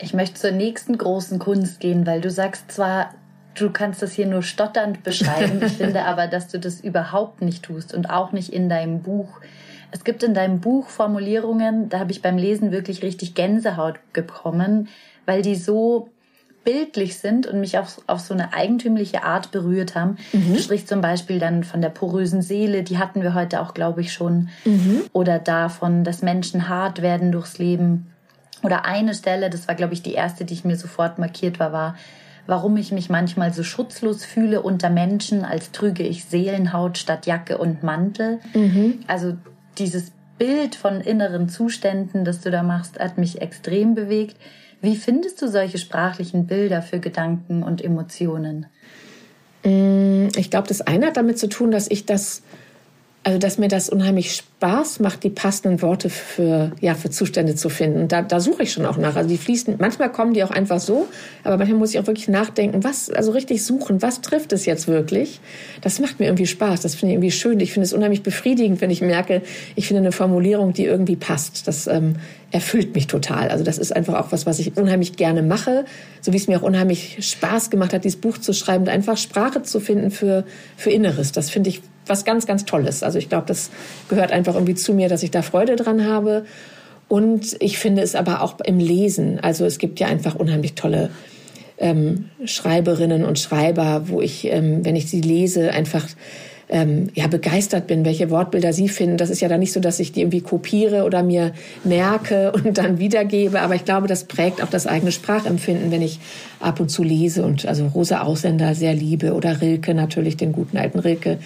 Ich 0.00 0.14
möchte 0.14 0.40
zur 0.40 0.52
nächsten 0.52 0.96
großen 0.96 1.38
Kunst 1.38 1.80
gehen, 1.80 2.06
weil 2.06 2.20
du 2.20 2.30
sagst 2.30 2.70
zwar, 2.72 3.10
du 3.58 3.70
kannst 3.70 4.02
das 4.02 4.12
hier 4.12 4.26
nur 4.26 4.42
stotternd 4.42 5.02
beschreiben. 5.02 5.60
Ich 5.64 5.72
finde 5.72 6.04
aber, 6.04 6.26
dass 6.26 6.48
du 6.48 6.58
das 6.58 6.80
überhaupt 6.80 7.42
nicht 7.42 7.64
tust 7.64 7.94
und 7.94 8.10
auch 8.10 8.32
nicht 8.32 8.52
in 8.52 8.68
deinem 8.68 9.02
Buch. 9.02 9.40
Es 9.90 10.04
gibt 10.04 10.22
in 10.22 10.34
deinem 10.34 10.60
Buch 10.60 10.88
Formulierungen, 10.88 11.88
da 11.88 11.98
habe 12.00 12.12
ich 12.12 12.22
beim 12.22 12.38
Lesen 12.38 12.72
wirklich 12.72 13.02
richtig 13.02 13.34
Gänsehaut 13.34 13.98
bekommen, 14.12 14.88
weil 15.24 15.42
die 15.42 15.54
so 15.54 16.10
bildlich 16.64 17.18
sind 17.18 17.46
und 17.46 17.60
mich 17.60 17.78
auf, 17.78 18.02
auf 18.08 18.18
so 18.20 18.34
eine 18.34 18.52
eigentümliche 18.52 19.22
Art 19.22 19.52
berührt 19.52 19.94
haben. 19.94 20.18
Mhm. 20.32 20.54
Du 20.54 20.60
sprichst 20.60 20.88
zum 20.88 21.00
Beispiel 21.00 21.38
dann 21.38 21.62
von 21.62 21.80
der 21.80 21.90
porösen 21.90 22.42
Seele, 22.42 22.82
die 22.82 22.98
hatten 22.98 23.22
wir 23.22 23.34
heute 23.34 23.60
auch, 23.60 23.72
glaube 23.72 24.00
ich, 24.00 24.12
schon. 24.12 24.48
Mhm. 24.64 25.04
Oder 25.12 25.38
davon, 25.38 26.02
dass 26.02 26.22
Menschen 26.22 26.68
hart 26.68 27.02
werden 27.02 27.30
durchs 27.30 27.58
Leben. 27.58 28.12
Oder 28.64 28.84
eine 28.84 29.14
Stelle, 29.14 29.48
das 29.48 29.68
war, 29.68 29.76
glaube 29.76 29.94
ich, 29.94 30.02
die 30.02 30.14
erste, 30.14 30.44
die 30.44 30.54
ich 30.54 30.64
mir 30.64 30.76
sofort 30.76 31.18
markiert 31.20 31.60
war, 31.60 31.72
war, 31.72 31.94
warum 32.46 32.76
ich 32.76 32.92
mich 32.92 33.08
manchmal 33.08 33.52
so 33.52 33.62
schutzlos 33.62 34.24
fühle 34.24 34.62
unter 34.62 34.90
Menschen, 34.90 35.44
als 35.44 35.72
trüge 35.72 36.02
ich 36.02 36.24
Seelenhaut 36.24 36.98
statt 36.98 37.26
Jacke 37.26 37.58
und 37.58 37.82
Mantel. 37.82 38.40
Mhm. 38.54 39.00
Also 39.06 39.36
dieses 39.78 40.12
Bild 40.38 40.74
von 40.74 41.00
inneren 41.00 41.48
Zuständen, 41.48 42.24
das 42.24 42.40
du 42.40 42.50
da 42.50 42.62
machst, 42.62 42.98
hat 42.98 43.18
mich 43.18 43.40
extrem 43.40 43.94
bewegt. 43.94 44.36
Wie 44.80 44.96
findest 44.96 45.40
du 45.40 45.48
solche 45.48 45.78
sprachlichen 45.78 46.46
Bilder 46.46 46.82
für 46.82 47.00
Gedanken 47.00 47.62
und 47.62 47.82
Emotionen? 47.82 48.66
Mm, 49.64 50.28
ich 50.36 50.50
glaube, 50.50 50.68
das 50.68 50.82
eine 50.82 51.06
hat 51.06 51.16
damit 51.16 51.38
zu 51.38 51.48
tun, 51.48 51.70
dass 51.70 51.90
ich 51.90 52.06
das 52.06 52.42
also 53.26 53.40
dass 53.40 53.58
mir 53.58 53.66
das 53.66 53.88
unheimlich 53.88 54.36
Spaß 54.36 55.00
macht, 55.00 55.24
die 55.24 55.30
passenden 55.30 55.82
Worte 55.82 56.10
für, 56.10 56.70
ja, 56.80 56.94
für 56.94 57.10
Zustände 57.10 57.56
zu 57.56 57.68
finden. 57.68 58.06
Da, 58.06 58.22
da 58.22 58.38
suche 58.38 58.62
ich 58.62 58.72
schon 58.72 58.86
auch 58.86 58.98
nach. 58.98 59.16
Also 59.16 59.28
die 59.28 59.36
fließen, 59.36 59.74
manchmal 59.80 60.12
kommen 60.12 60.32
die 60.32 60.44
auch 60.44 60.52
einfach 60.52 60.78
so, 60.78 61.08
aber 61.42 61.56
manchmal 61.56 61.80
muss 61.80 61.90
ich 61.90 61.98
auch 61.98 62.06
wirklich 62.06 62.28
nachdenken, 62.28 62.84
was, 62.84 63.10
also 63.10 63.32
richtig 63.32 63.64
suchen, 63.64 64.00
was 64.00 64.20
trifft 64.20 64.52
es 64.52 64.64
jetzt 64.64 64.86
wirklich? 64.86 65.40
Das 65.80 65.98
macht 65.98 66.20
mir 66.20 66.26
irgendwie 66.26 66.46
Spaß. 66.46 66.82
Das 66.82 66.94
finde 66.94 67.14
ich 67.14 67.14
irgendwie 67.16 67.32
schön. 67.32 67.58
Ich 67.58 67.72
finde 67.72 67.86
es 67.86 67.92
unheimlich 67.92 68.22
befriedigend, 68.22 68.80
wenn 68.80 68.90
ich 68.90 69.02
merke, 69.02 69.42
ich 69.74 69.88
finde 69.88 70.02
eine 70.02 70.12
Formulierung, 70.12 70.72
die 70.72 70.84
irgendwie 70.84 71.16
passt. 71.16 71.66
Das 71.66 71.88
ähm, 71.88 72.14
erfüllt 72.52 72.94
mich 72.94 73.08
total. 73.08 73.48
Also 73.48 73.64
das 73.64 73.78
ist 73.78 73.90
einfach 73.90 74.14
auch 74.14 74.30
was, 74.30 74.46
was 74.46 74.60
ich 74.60 74.76
unheimlich 74.76 75.16
gerne 75.16 75.42
mache. 75.42 75.84
So 76.20 76.32
wie 76.32 76.36
es 76.36 76.46
mir 76.46 76.60
auch 76.60 76.62
unheimlich 76.62 77.18
Spaß 77.28 77.70
gemacht 77.70 77.92
hat, 77.92 78.04
dieses 78.04 78.20
Buch 78.20 78.38
zu 78.38 78.52
schreiben, 78.52 78.86
einfach 78.86 79.16
Sprache 79.16 79.62
zu 79.62 79.80
finden 79.80 80.12
für, 80.12 80.44
für 80.76 80.90
Inneres. 80.90 81.32
Das 81.32 81.50
finde 81.50 81.70
ich 81.70 81.82
was 82.06 82.24
ganz, 82.24 82.46
ganz 82.46 82.64
Tolles. 82.64 83.02
Also 83.02 83.18
ich 83.18 83.28
glaube, 83.28 83.46
das 83.46 83.70
gehört 84.08 84.32
einfach 84.32 84.54
irgendwie 84.54 84.74
zu 84.74 84.94
mir, 84.94 85.08
dass 85.08 85.22
ich 85.22 85.30
da 85.30 85.42
Freude 85.42 85.76
dran 85.76 86.06
habe. 86.06 86.44
Und 87.08 87.56
ich 87.60 87.78
finde 87.78 88.02
es 88.02 88.14
aber 88.14 88.42
auch 88.42 88.58
im 88.64 88.78
Lesen. 88.78 89.38
Also 89.40 89.64
es 89.64 89.78
gibt 89.78 90.00
ja 90.00 90.08
einfach 90.08 90.34
unheimlich 90.34 90.74
tolle 90.74 91.10
ähm, 91.78 92.30
Schreiberinnen 92.44 93.24
und 93.24 93.38
Schreiber, 93.38 94.04
wo 94.06 94.20
ich, 94.20 94.46
ähm, 94.46 94.84
wenn 94.84 94.96
ich 94.96 95.08
sie 95.08 95.20
lese, 95.20 95.72
einfach 95.72 96.06
ähm, 96.68 97.10
ja 97.14 97.26
begeistert 97.28 97.86
bin, 97.86 98.04
welche 98.04 98.30
Wortbilder 98.30 98.72
sie 98.72 98.88
finden. 98.88 99.16
Das 99.16 99.30
ist 99.30 99.40
ja 99.40 99.48
dann 99.48 99.60
nicht 99.60 99.72
so, 99.72 99.80
dass 99.80 100.00
ich 100.00 100.12
die 100.12 100.20
irgendwie 100.20 100.40
kopiere 100.40 101.04
oder 101.04 101.22
mir 101.22 101.52
merke 101.84 102.52
und 102.64 102.78
dann 102.78 102.98
wiedergebe. 102.98 103.60
Aber 103.60 103.74
ich 103.74 103.84
glaube, 103.84 104.08
das 104.08 104.24
prägt 104.24 104.62
auch 104.62 104.70
das 104.70 104.86
eigene 104.86 105.12
Sprachempfinden, 105.12 105.90
wenn 105.90 106.02
ich 106.02 106.18
ab 106.58 106.80
und 106.80 106.88
zu 106.88 107.02
lese 107.02 107.44
und 107.44 107.66
also 107.66 107.86
Rosa 107.86 108.22
Ausländer 108.22 108.74
sehr 108.74 108.94
liebe 108.94 109.34
oder 109.34 109.60
Rilke 109.60 109.94
natürlich, 109.94 110.36
den 110.36 110.52
guten 110.52 110.76
alten 110.76 110.98
Rilke. 110.98 111.38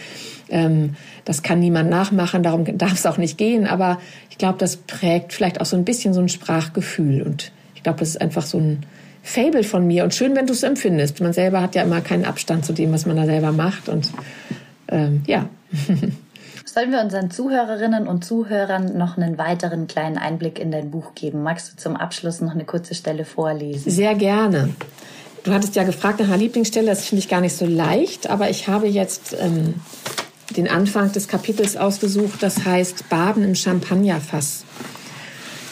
Ähm, 0.50 0.96
das 1.24 1.42
kann 1.42 1.60
niemand 1.60 1.90
nachmachen, 1.90 2.42
darum 2.42 2.64
darf 2.78 2.94
es 2.94 3.06
auch 3.06 3.18
nicht 3.18 3.38
gehen. 3.38 3.66
Aber 3.66 3.98
ich 4.30 4.38
glaube, 4.38 4.58
das 4.58 4.76
prägt 4.76 5.32
vielleicht 5.32 5.60
auch 5.60 5.66
so 5.66 5.76
ein 5.76 5.84
bisschen 5.84 6.14
so 6.14 6.20
ein 6.20 6.28
Sprachgefühl. 6.28 7.22
Und 7.22 7.52
ich 7.74 7.82
glaube, 7.82 7.98
das 7.98 8.10
ist 8.10 8.20
einfach 8.20 8.44
so 8.44 8.58
ein 8.58 8.84
Fable 9.22 9.64
von 9.64 9.86
mir. 9.86 10.04
Und 10.04 10.14
schön, 10.14 10.34
wenn 10.34 10.46
du 10.46 10.52
es 10.52 10.62
empfindest. 10.62 11.20
Man 11.20 11.32
selber 11.32 11.60
hat 11.62 11.74
ja 11.74 11.82
immer 11.82 12.00
keinen 12.00 12.24
Abstand 12.24 12.64
zu 12.64 12.72
dem, 12.72 12.92
was 12.92 13.06
man 13.06 13.16
da 13.16 13.26
selber 13.26 13.52
macht. 13.52 13.88
Und 13.88 14.10
ähm, 14.88 15.22
ja. 15.26 15.48
Sollen 16.64 16.92
wir 16.92 17.00
unseren 17.00 17.32
Zuhörerinnen 17.32 18.06
und 18.06 18.24
Zuhörern 18.24 18.96
noch 18.96 19.16
einen 19.16 19.38
weiteren 19.38 19.88
kleinen 19.88 20.18
Einblick 20.18 20.58
in 20.58 20.70
dein 20.70 20.90
Buch 20.90 21.14
geben? 21.16 21.42
Magst 21.42 21.72
du 21.72 21.76
zum 21.76 21.96
Abschluss 21.96 22.40
noch 22.40 22.52
eine 22.52 22.64
kurze 22.64 22.94
Stelle 22.94 23.24
vorlesen? 23.24 23.90
Sehr 23.90 24.14
gerne. 24.14 24.70
Du 25.42 25.52
hattest 25.52 25.74
ja 25.74 25.82
gefragt 25.84 26.20
nach 26.20 26.28
einer 26.28 26.36
Lieblingsstelle, 26.36 26.86
das 26.86 27.06
finde 27.06 27.20
ich 27.20 27.28
gar 27.28 27.40
nicht 27.40 27.56
so 27.56 27.66
leicht, 27.66 28.28
aber 28.28 28.50
ich 28.50 28.68
habe 28.68 28.86
jetzt 28.86 29.34
ähm, 29.40 29.74
den 30.56 30.68
Anfang 30.68 31.12
des 31.12 31.28
Kapitels 31.28 31.76
ausgesucht, 31.76 32.42
das 32.42 32.64
heißt 32.64 33.08
Baden 33.08 33.44
im 33.44 33.54
Champagnerfass 33.54 34.64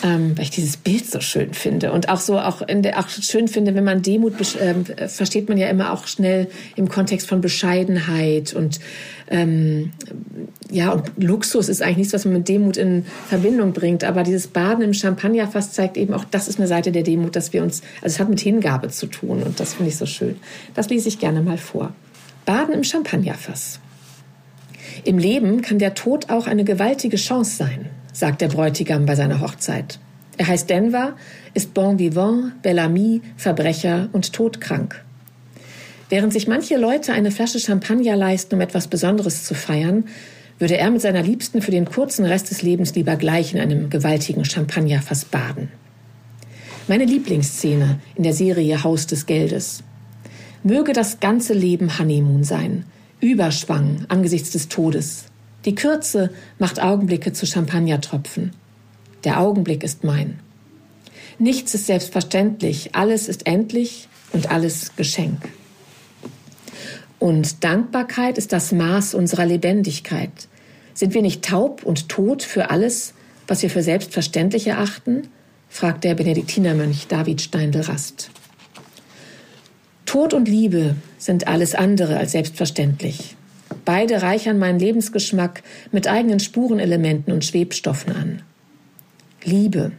ähm, 0.04 0.36
weil 0.36 0.44
ich 0.44 0.50
dieses 0.50 0.76
Bild 0.76 1.10
so 1.10 1.20
schön 1.20 1.54
finde 1.54 1.92
und 1.92 2.08
auch 2.08 2.20
so 2.20 2.38
auch 2.38 2.62
in 2.62 2.82
der 2.82 2.98
auch 2.98 3.08
schön 3.08 3.48
finde, 3.48 3.74
wenn 3.74 3.84
man 3.84 4.02
Demut 4.02 4.34
äh, 4.56 5.08
versteht 5.08 5.48
man 5.48 5.58
ja 5.58 5.68
immer 5.68 5.92
auch 5.92 6.06
schnell 6.06 6.48
im 6.76 6.88
Kontext 6.88 7.28
von 7.28 7.40
Bescheidenheit 7.40 8.54
und 8.54 8.78
ähm, 9.28 9.90
ja 10.70 10.92
und 10.92 11.10
Luxus 11.16 11.68
ist 11.68 11.82
eigentlich 11.82 11.98
nichts, 11.98 12.12
was 12.12 12.24
man 12.24 12.34
mit 12.34 12.48
Demut 12.48 12.76
in 12.76 13.04
Verbindung 13.28 13.72
bringt, 13.72 14.04
aber 14.04 14.22
dieses 14.22 14.46
Baden 14.46 14.84
im 14.84 14.94
Champagnerfass 14.94 15.72
zeigt 15.72 15.96
eben 15.96 16.14
auch, 16.14 16.24
das 16.24 16.48
ist 16.48 16.58
eine 16.58 16.68
Seite 16.68 16.92
der 16.92 17.02
Demut, 17.02 17.34
dass 17.34 17.52
wir 17.52 17.62
uns, 17.62 17.82
also 17.96 18.14
es 18.14 18.20
hat 18.20 18.28
mit 18.28 18.40
Hingabe 18.40 18.88
zu 18.88 19.06
tun 19.06 19.42
und 19.42 19.58
das 19.58 19.74
finde 19.74 19.90
ich 19.90 19.96
so 19.96 20.06
schön. 20.06 20.36
Das 20.74 20.88
lese 20.88 21.08
ich 21.08 21.18
gerne 21.18 21.42
mal 21.42 21.58
vor. 21.58 21.92
Baden 22.44 22.72
im 22.72 22.84
Champagnerfass. 22.84 23.80
Im 25.04 25.18
Leben 25.18 25.62
kann 25.62 25.78
der 25.78 25.94
Tod 25.94 26.30
auch 26.30 26.46
eine 26.46 26.64
gewaltige 26.64 27.16
Chance 27.16 27.56
sein 27.56 27.90
sagt 28.18 28.40
der 28.40 28.48
Bräutigam 28.48 29.06
bei 29.06 29.14
seiner 29.14 29.40
Hochzeit. 29.40 30.00
Er 30.36 30.48
heißt 30.48 30.68
Denver, 30.68 31.14
ist 31.54 31.72
bon 31.72 31.98
vivant, 31.98 32.60
Bellamy, 32.62 33.22
Verbrecher 33.36 34.08
und 34.12 34.32
todkrank. 34.32 35.04
Während 36.08 36.32
sich 36.32 36.48
manche 36.48 36.76
Leute 36.76 37.12
eine 37.12 37.30
Flasche 37.30 37.60
Champagner 37.60 38.16
leisten, 38.16 38.56
um 38.56 38.60
etwas 38.60 38.88
Besonderes 38.88 39.44
zu 39.44 39.54
feiern, 39.54 40.04
würde 40.58 40.76
er 40.76 40.90
mit 40.90 41.00
seiner 41.00 41.22
Liebsten 41.22 41.62
für 41.62 41.70
den 41.70 41.84
kurzen 41.84 42.24
Rest 42.24 42.50
des 42.50 42.62
Lebens 42.62 42.94
lieber 42.94 43.14
gleich 43.14 43.54
in 43.54 43.60
einem 43.60 43.88
gewaltigen 43.88 44.44
Champagnerfass 44.44 45.24
baden. 45.24 45.68
Meine 46.88 47.04
Lieblingsszene 47.04 48.00
in 48.16 48.22
der 48.24 48.32
Serie 48.32 48.82
Haus 48.82 49.06
des 49.06 49.26
Geldes. 49.26 49.84
Möge 50.64 50.92
das 50.92 51.20
ganze 51.20 51.52
Leben 51.52 51.98
Honeymoon 51.98 52.42
sein, 52.42 52.84
Überschwang 53.20 54.04
angesichts 54.08 54.50
des 54.50 54.68
Todes, 54.68 55.24
die 55.64 55.74
Kürze 55.74 56.30
macht 56.58 56.80
Augenblicke 56.80 57.32
zu 57.32 57.46
Champagnertropfen. 57.46 58.52
Der 59.24 59.40
Augenblick 59.40 59.82
ist 59.82 60.04
mein. 60.04 60.38
Nichts 61.38 61.74
ist 61.74 61.86
selbstverständlich, 61.86 62.94
alles 62.94 63.28
ist 63.28 63.46
endlich 63.46 64.08
und 64.32 64.50
alles 64.50 64.94
Geschenk. 64.96 65.48
Und 67.18 67.64
Dankbarkeit 67.64 68.38
ist 68.38 68.52
das 68.52 68.70
Maß 68.70 69.14
unserer 69.14 69.46
Lebendigkeit. 69.46 70.30
Sind 70.94 71.14
wir 71.14 71.22
nicht 71.22 71.44
taub 71.44 71.82
und 71.82 72.08
tot 72.08 72.42
für 72.42 72.70
alles, 72.70 73.14
was 73.46 73.62
wir 73.62 73.70
für 73.70 73.82
selbstverständlich 73.82 74.66
erachten? 74.66 75.28
fragt 75.68 76.04
der 76.04 76.14
Benediktinermönch 76.14 77.08
David 77.08 77.40
Steindl-Rast. 77.40 78.30
Tod 80.08 80.32
und 80.32 80.48
Liebe 80.48 80.96
sind 81.18 81.48
alles 81.48 81.74
andere 81.74 82.16
als 82.16 82.32
selbstverständlich. 82.32 83.36
Beide 83.84 84.22
reichern 84.22 84.58
meinen 84.58 84.78
Lebensgeschmack 84.78 85.62
mit 85.92 86.08
eigenen 86.08 86.40
Spurenelementen 86.40 87.30
und 87.30 87.44
Schwebstoffen 87.44 88.16
an. 88.16 88.42
Liebe 89.44 89.92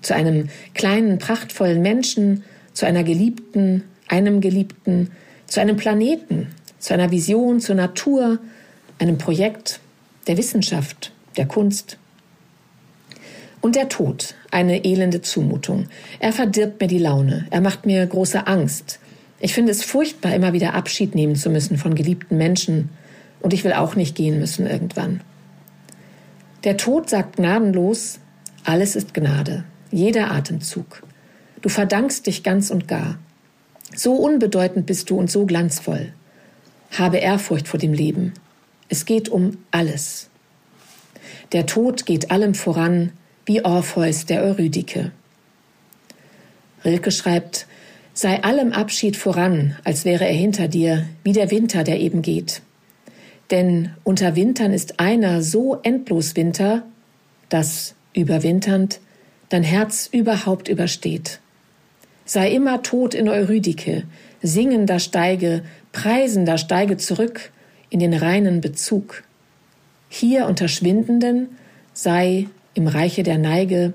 zu 0.00 0.14
einem 0.14 0.48
kleinen, 0.72 1.18
prachtvollen 1.18 1.82
Menschen, 1.82 2.44
zu 2.72 2.86
einer 2.86 3.04
Geliebten, 3.04 3.84
einem 4.08 4.40
Geliebten, 4.40 5.10
zu 5.46 5.60
einem 5.60 5.76
Planeten, 5.76 6.46
zu 6.78 6.94
einer 6.94 7.10
Vision, 7.10 7.60
zur 7.60 7.74
Natur, 7.74 8.38
einem 8.98 9.18
Projekt, 9.18 9.80
der 10.28 10.38
Wissenschaft, 10.38 11.12
der 11.36 11.44
Kunst. 11.44 11.98
Und 13.60 13.76
der 13.76 13.90
Tod, 13.90 14.34
eine 14.50 14.86
elende 14.86 15.20
Zumutung. 15.20 15.88
Er 16.20 16.32
verdirbt 16.32 16.80
mir 16.80 16.88
die 16.88 16.96
Laune, 16.96 17.48
er 17.50 17.60
macht 17.60 17.84
mir 17.84 18.06
große 18.06 18.46
Angst. 18.46 18.98
Ich 19.44 19.54
finde 19.54 19.72
es 19.72 19.82
furchtbar, 19.82 20.36
immer 20.36 20.52
wieder 20.52 20.72
Abschied 20.72 21.16
nehmen 21.16 21.34
zu 21.34 21.50
müssen 21.50 21.76
von 21.76 21.96
geliebten 21.96 22.38
Menschen, 22.38 22.90
und 23.40 23.52
ich 23.52 23.64
will 23.64 23.72
auch 23.72 23.96
nicht 23.96 24.14
gehen 24.14 24.38
müssen 24.38 24.68
irgendwann. 24.68 25.20
Der 26.62 26.76
Tod 26.76 27.10
sagt 27.10 27.38
gnadenlos, 27.38 28.20
alles 28.62 28.94
ist 28.94 29.14
Gnade, 29.14 29.64
jeder 29.90 30.30
Atemzug. 30.30 31.02
Du 31.60 31.68
verdankst 31.68 32.24
dich 32.28 32.44
ganz 32.44 32.70
und 32.70 32.86
gar. 32.86 33.18
So 33.96 34.14
unbedeutend 34.14 34.86
bist 34.86 35.10
du 35.10 35.18
und 35.18 35.28
so 35.28 35.44
glanzvoll. 35.44 36.12
Habe 36.92 37.16
Ehrfurcht 37.16 37.66
vor 37.66 37.80
dem 37.80 37.94
Leben. 37.94 38.34
Es 38.88 39.06
geht 39.06 39.28
um 39.28 39.58
alles. 39.72 40.30
Der 41.50 41.66
Tod 41.66 42.06
geht 42.06 42.30
allem 42.30 42.54
voran, 42.54 43.10
wie 43.44 43.64
Orpheus 43.64 44.24
der 44.24 44.44
Eurydike. 44.44 45.10
Rilke 46.84 47.10
schreibt, 47.10 47.66
sei 48.22 48.40
allem 48.44 48.72
Abschied 48.72 49.16
voran, 49.16 49.76
als 49.82 50.04
wäre 50.04 50.24
er 50.24 50.32
hinter 50.32 50.68
dir, 50.68 51.08
wie 51.24 51.32
der 51.32 51.50
Winter, 51.50 51.82
der 51.82 51.98
eben 51.98 52.22
geht. 52.22 52.62
Denn 53.50 53.90
unter 54.04 54.36
Wintern 54.36 54.72
ist 54.72 55.00
einer 55.00 55.42
so 55.42 55.80
endlos 55.82 56.36
Winter, 56.36 56.84
dass, 57.48 57.96
überwinternd, 58.14 59.00
dein 59.48 59.64
Herz 59.64 60.08
überhaupt 60.10 60.68
übersteht. 60.68 61.40
Sei 62.24 62.52
immer 62.52 62.84
tot 62.84 63.12
in 63.12 63.28
Eurydike, 63.28 64.04
singender 64.40 65.00
steige, 65.00 65.64
preisender 65.90 66.58
steige 66.58 66.98
zurück 66.98 67.50
in 67.90 67.98
den 67.98 68.14
reinen 68.14 68.60
Bezug. 68.60 69.24
Hier 70.08 70.46
unter 70.46 70.68
Schwindenden 70.68 71.48
sei 71.92 72.46
im 72.74 72.86
Reiche 72.86 73.24
der 73.24 73.38
Neige, 73.38 73.94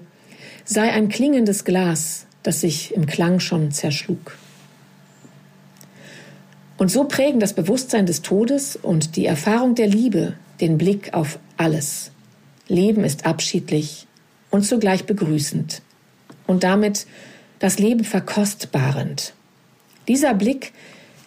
sei 0.66 0.92
ein 0.92 1.08
klingendes 1.08 1.64
Glas, 1.64 2.27
das 2.44 2.62
sich 2.62 2.94
im 2.94 3.06
Klang 3.06 3.40
schon 3.40 3.72
zerschlug. 3.72 4.38
Und 6.78 6.92
so 6.92 7.06
prägen 7.06 7.40
das 7.40 7.54
Bewusstsein 7.54 8.06
des 8.06 8.22
Todes 8.22 8.76
und 8.76 9.16
die 9.16 9.26
Erfahrung 9.26 9.76
der 9.76 9.88
Liebe 9.88 10.34
den 10.62 10.78
Blick 10.78 11.14
auf 11.14 11.40
alles. 11.58 12.12
Leben 12.68 13.04
ist 13.04 13.26
abschiedlich 13.26 14.08
und 14.52 14.64
zugleich 14.64 15.06
begrüßend 15.06 15.82
und 16.46 16.64
damit 16.64 17.08
das 17.60 17.80
Leben 17.80 18.04
verkostbarend. 18.04 19.34
Dieser 20.08 20.34
Blick 20.34 20.74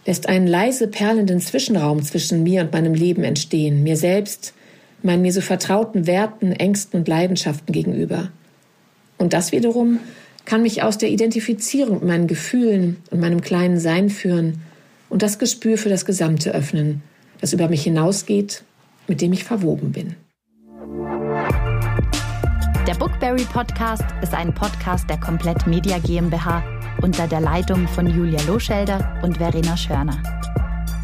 lässt 0.06 0.28
einen 0.28 0.46
leise 0.46 0.88
perlenden 0.88 1.40
Zwischenraum 1.40 2.02
zwischen 2.02 2.42
mir 2.42 2.62
und 2.62 2.72
meinem 2.72 2.94
Leben 2.94 3.24
entstehen, 3.24 3.82
mir 3.82 3.96
selbst, 3.96 4.54
meinen 5.02 5.22
mir 5.22 5.32
so 5.32 5.40
vertrauten 5.40 6.06
Werten, 6.06 6.52
Ängsten 6.52 7.00
und 7.00 7.08
Leidenschaften 7.08 7.72
gegenüber. 7.72 8.30
Und 9.18 9.32
das 9.32 9.52
wiederum 9.52 9.98
kann 10.50 10.62
mich 10.62 10.82
aus 10.82 10.98
der 10.98 11.10
Identifizierung 11.10 12.00
mit 12.00 12.08
meinen 12.08 12.26
Gefühlen 12.26 12.96
und 13.12 13.20
meinem 13.20 13.40
kleinen 13.40 13.78
Sein 13.78 14.10
führen 14.10 14.60
und 15.08 15.22
das 15.22 15.38
Gespür 15.38 15.78
für 15.78 15.90
das 15.90 16.04
Gesamte 16.04 16.52
öffnen, 16.52 17.02
das 17.40 17.52
über 17.52 17.68
mich 17.68 17.84
hinausgeht, 17.84 18.64
mit 19.06 19.20
dem 19.20 19.32
ich 19.32 19.44
verwoben 19.44 19.92
bin. 19.92 20.16
Der 22.84 22.94
Bookberry 22.98 23.44
Podcast 23.52 24.02
ist 24.22 24.34
ein 24.34 24.52
Podcast 24.52 25.08
der 25.08 25.20
Komplett 25.20 25.68
Media 25.68 26.00
GmbH 26.00 26.64
unter 27.00 27.28
der 27.28 27.42
Leitung 27.42 27.86
von 27.86 28.08
Julia 28.08 28.40
Loschelder 28.48 29.20
und 29.22 29.38
Verena 29.38 29.76
Schörner. 29.76 30.20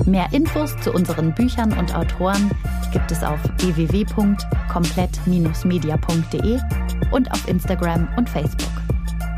Mehr 0.06 0.26
Infos 0.32 0.74
zu 0.82 0.92
unseren 0.92 1.32
Büchern 1.32 1.72
und 1.78 1.94
Autoren 1.94 2.50
gibt 2.92 3.12
es 3.12 3.22
auf 3.22 3.38
www.komplett-media.de 3.58 6.58
und 7.12 7.30
auf 7.30 7.48
Instagram 7.48 8.08
und 8.16 8.28
Facebook. 8.28 8.85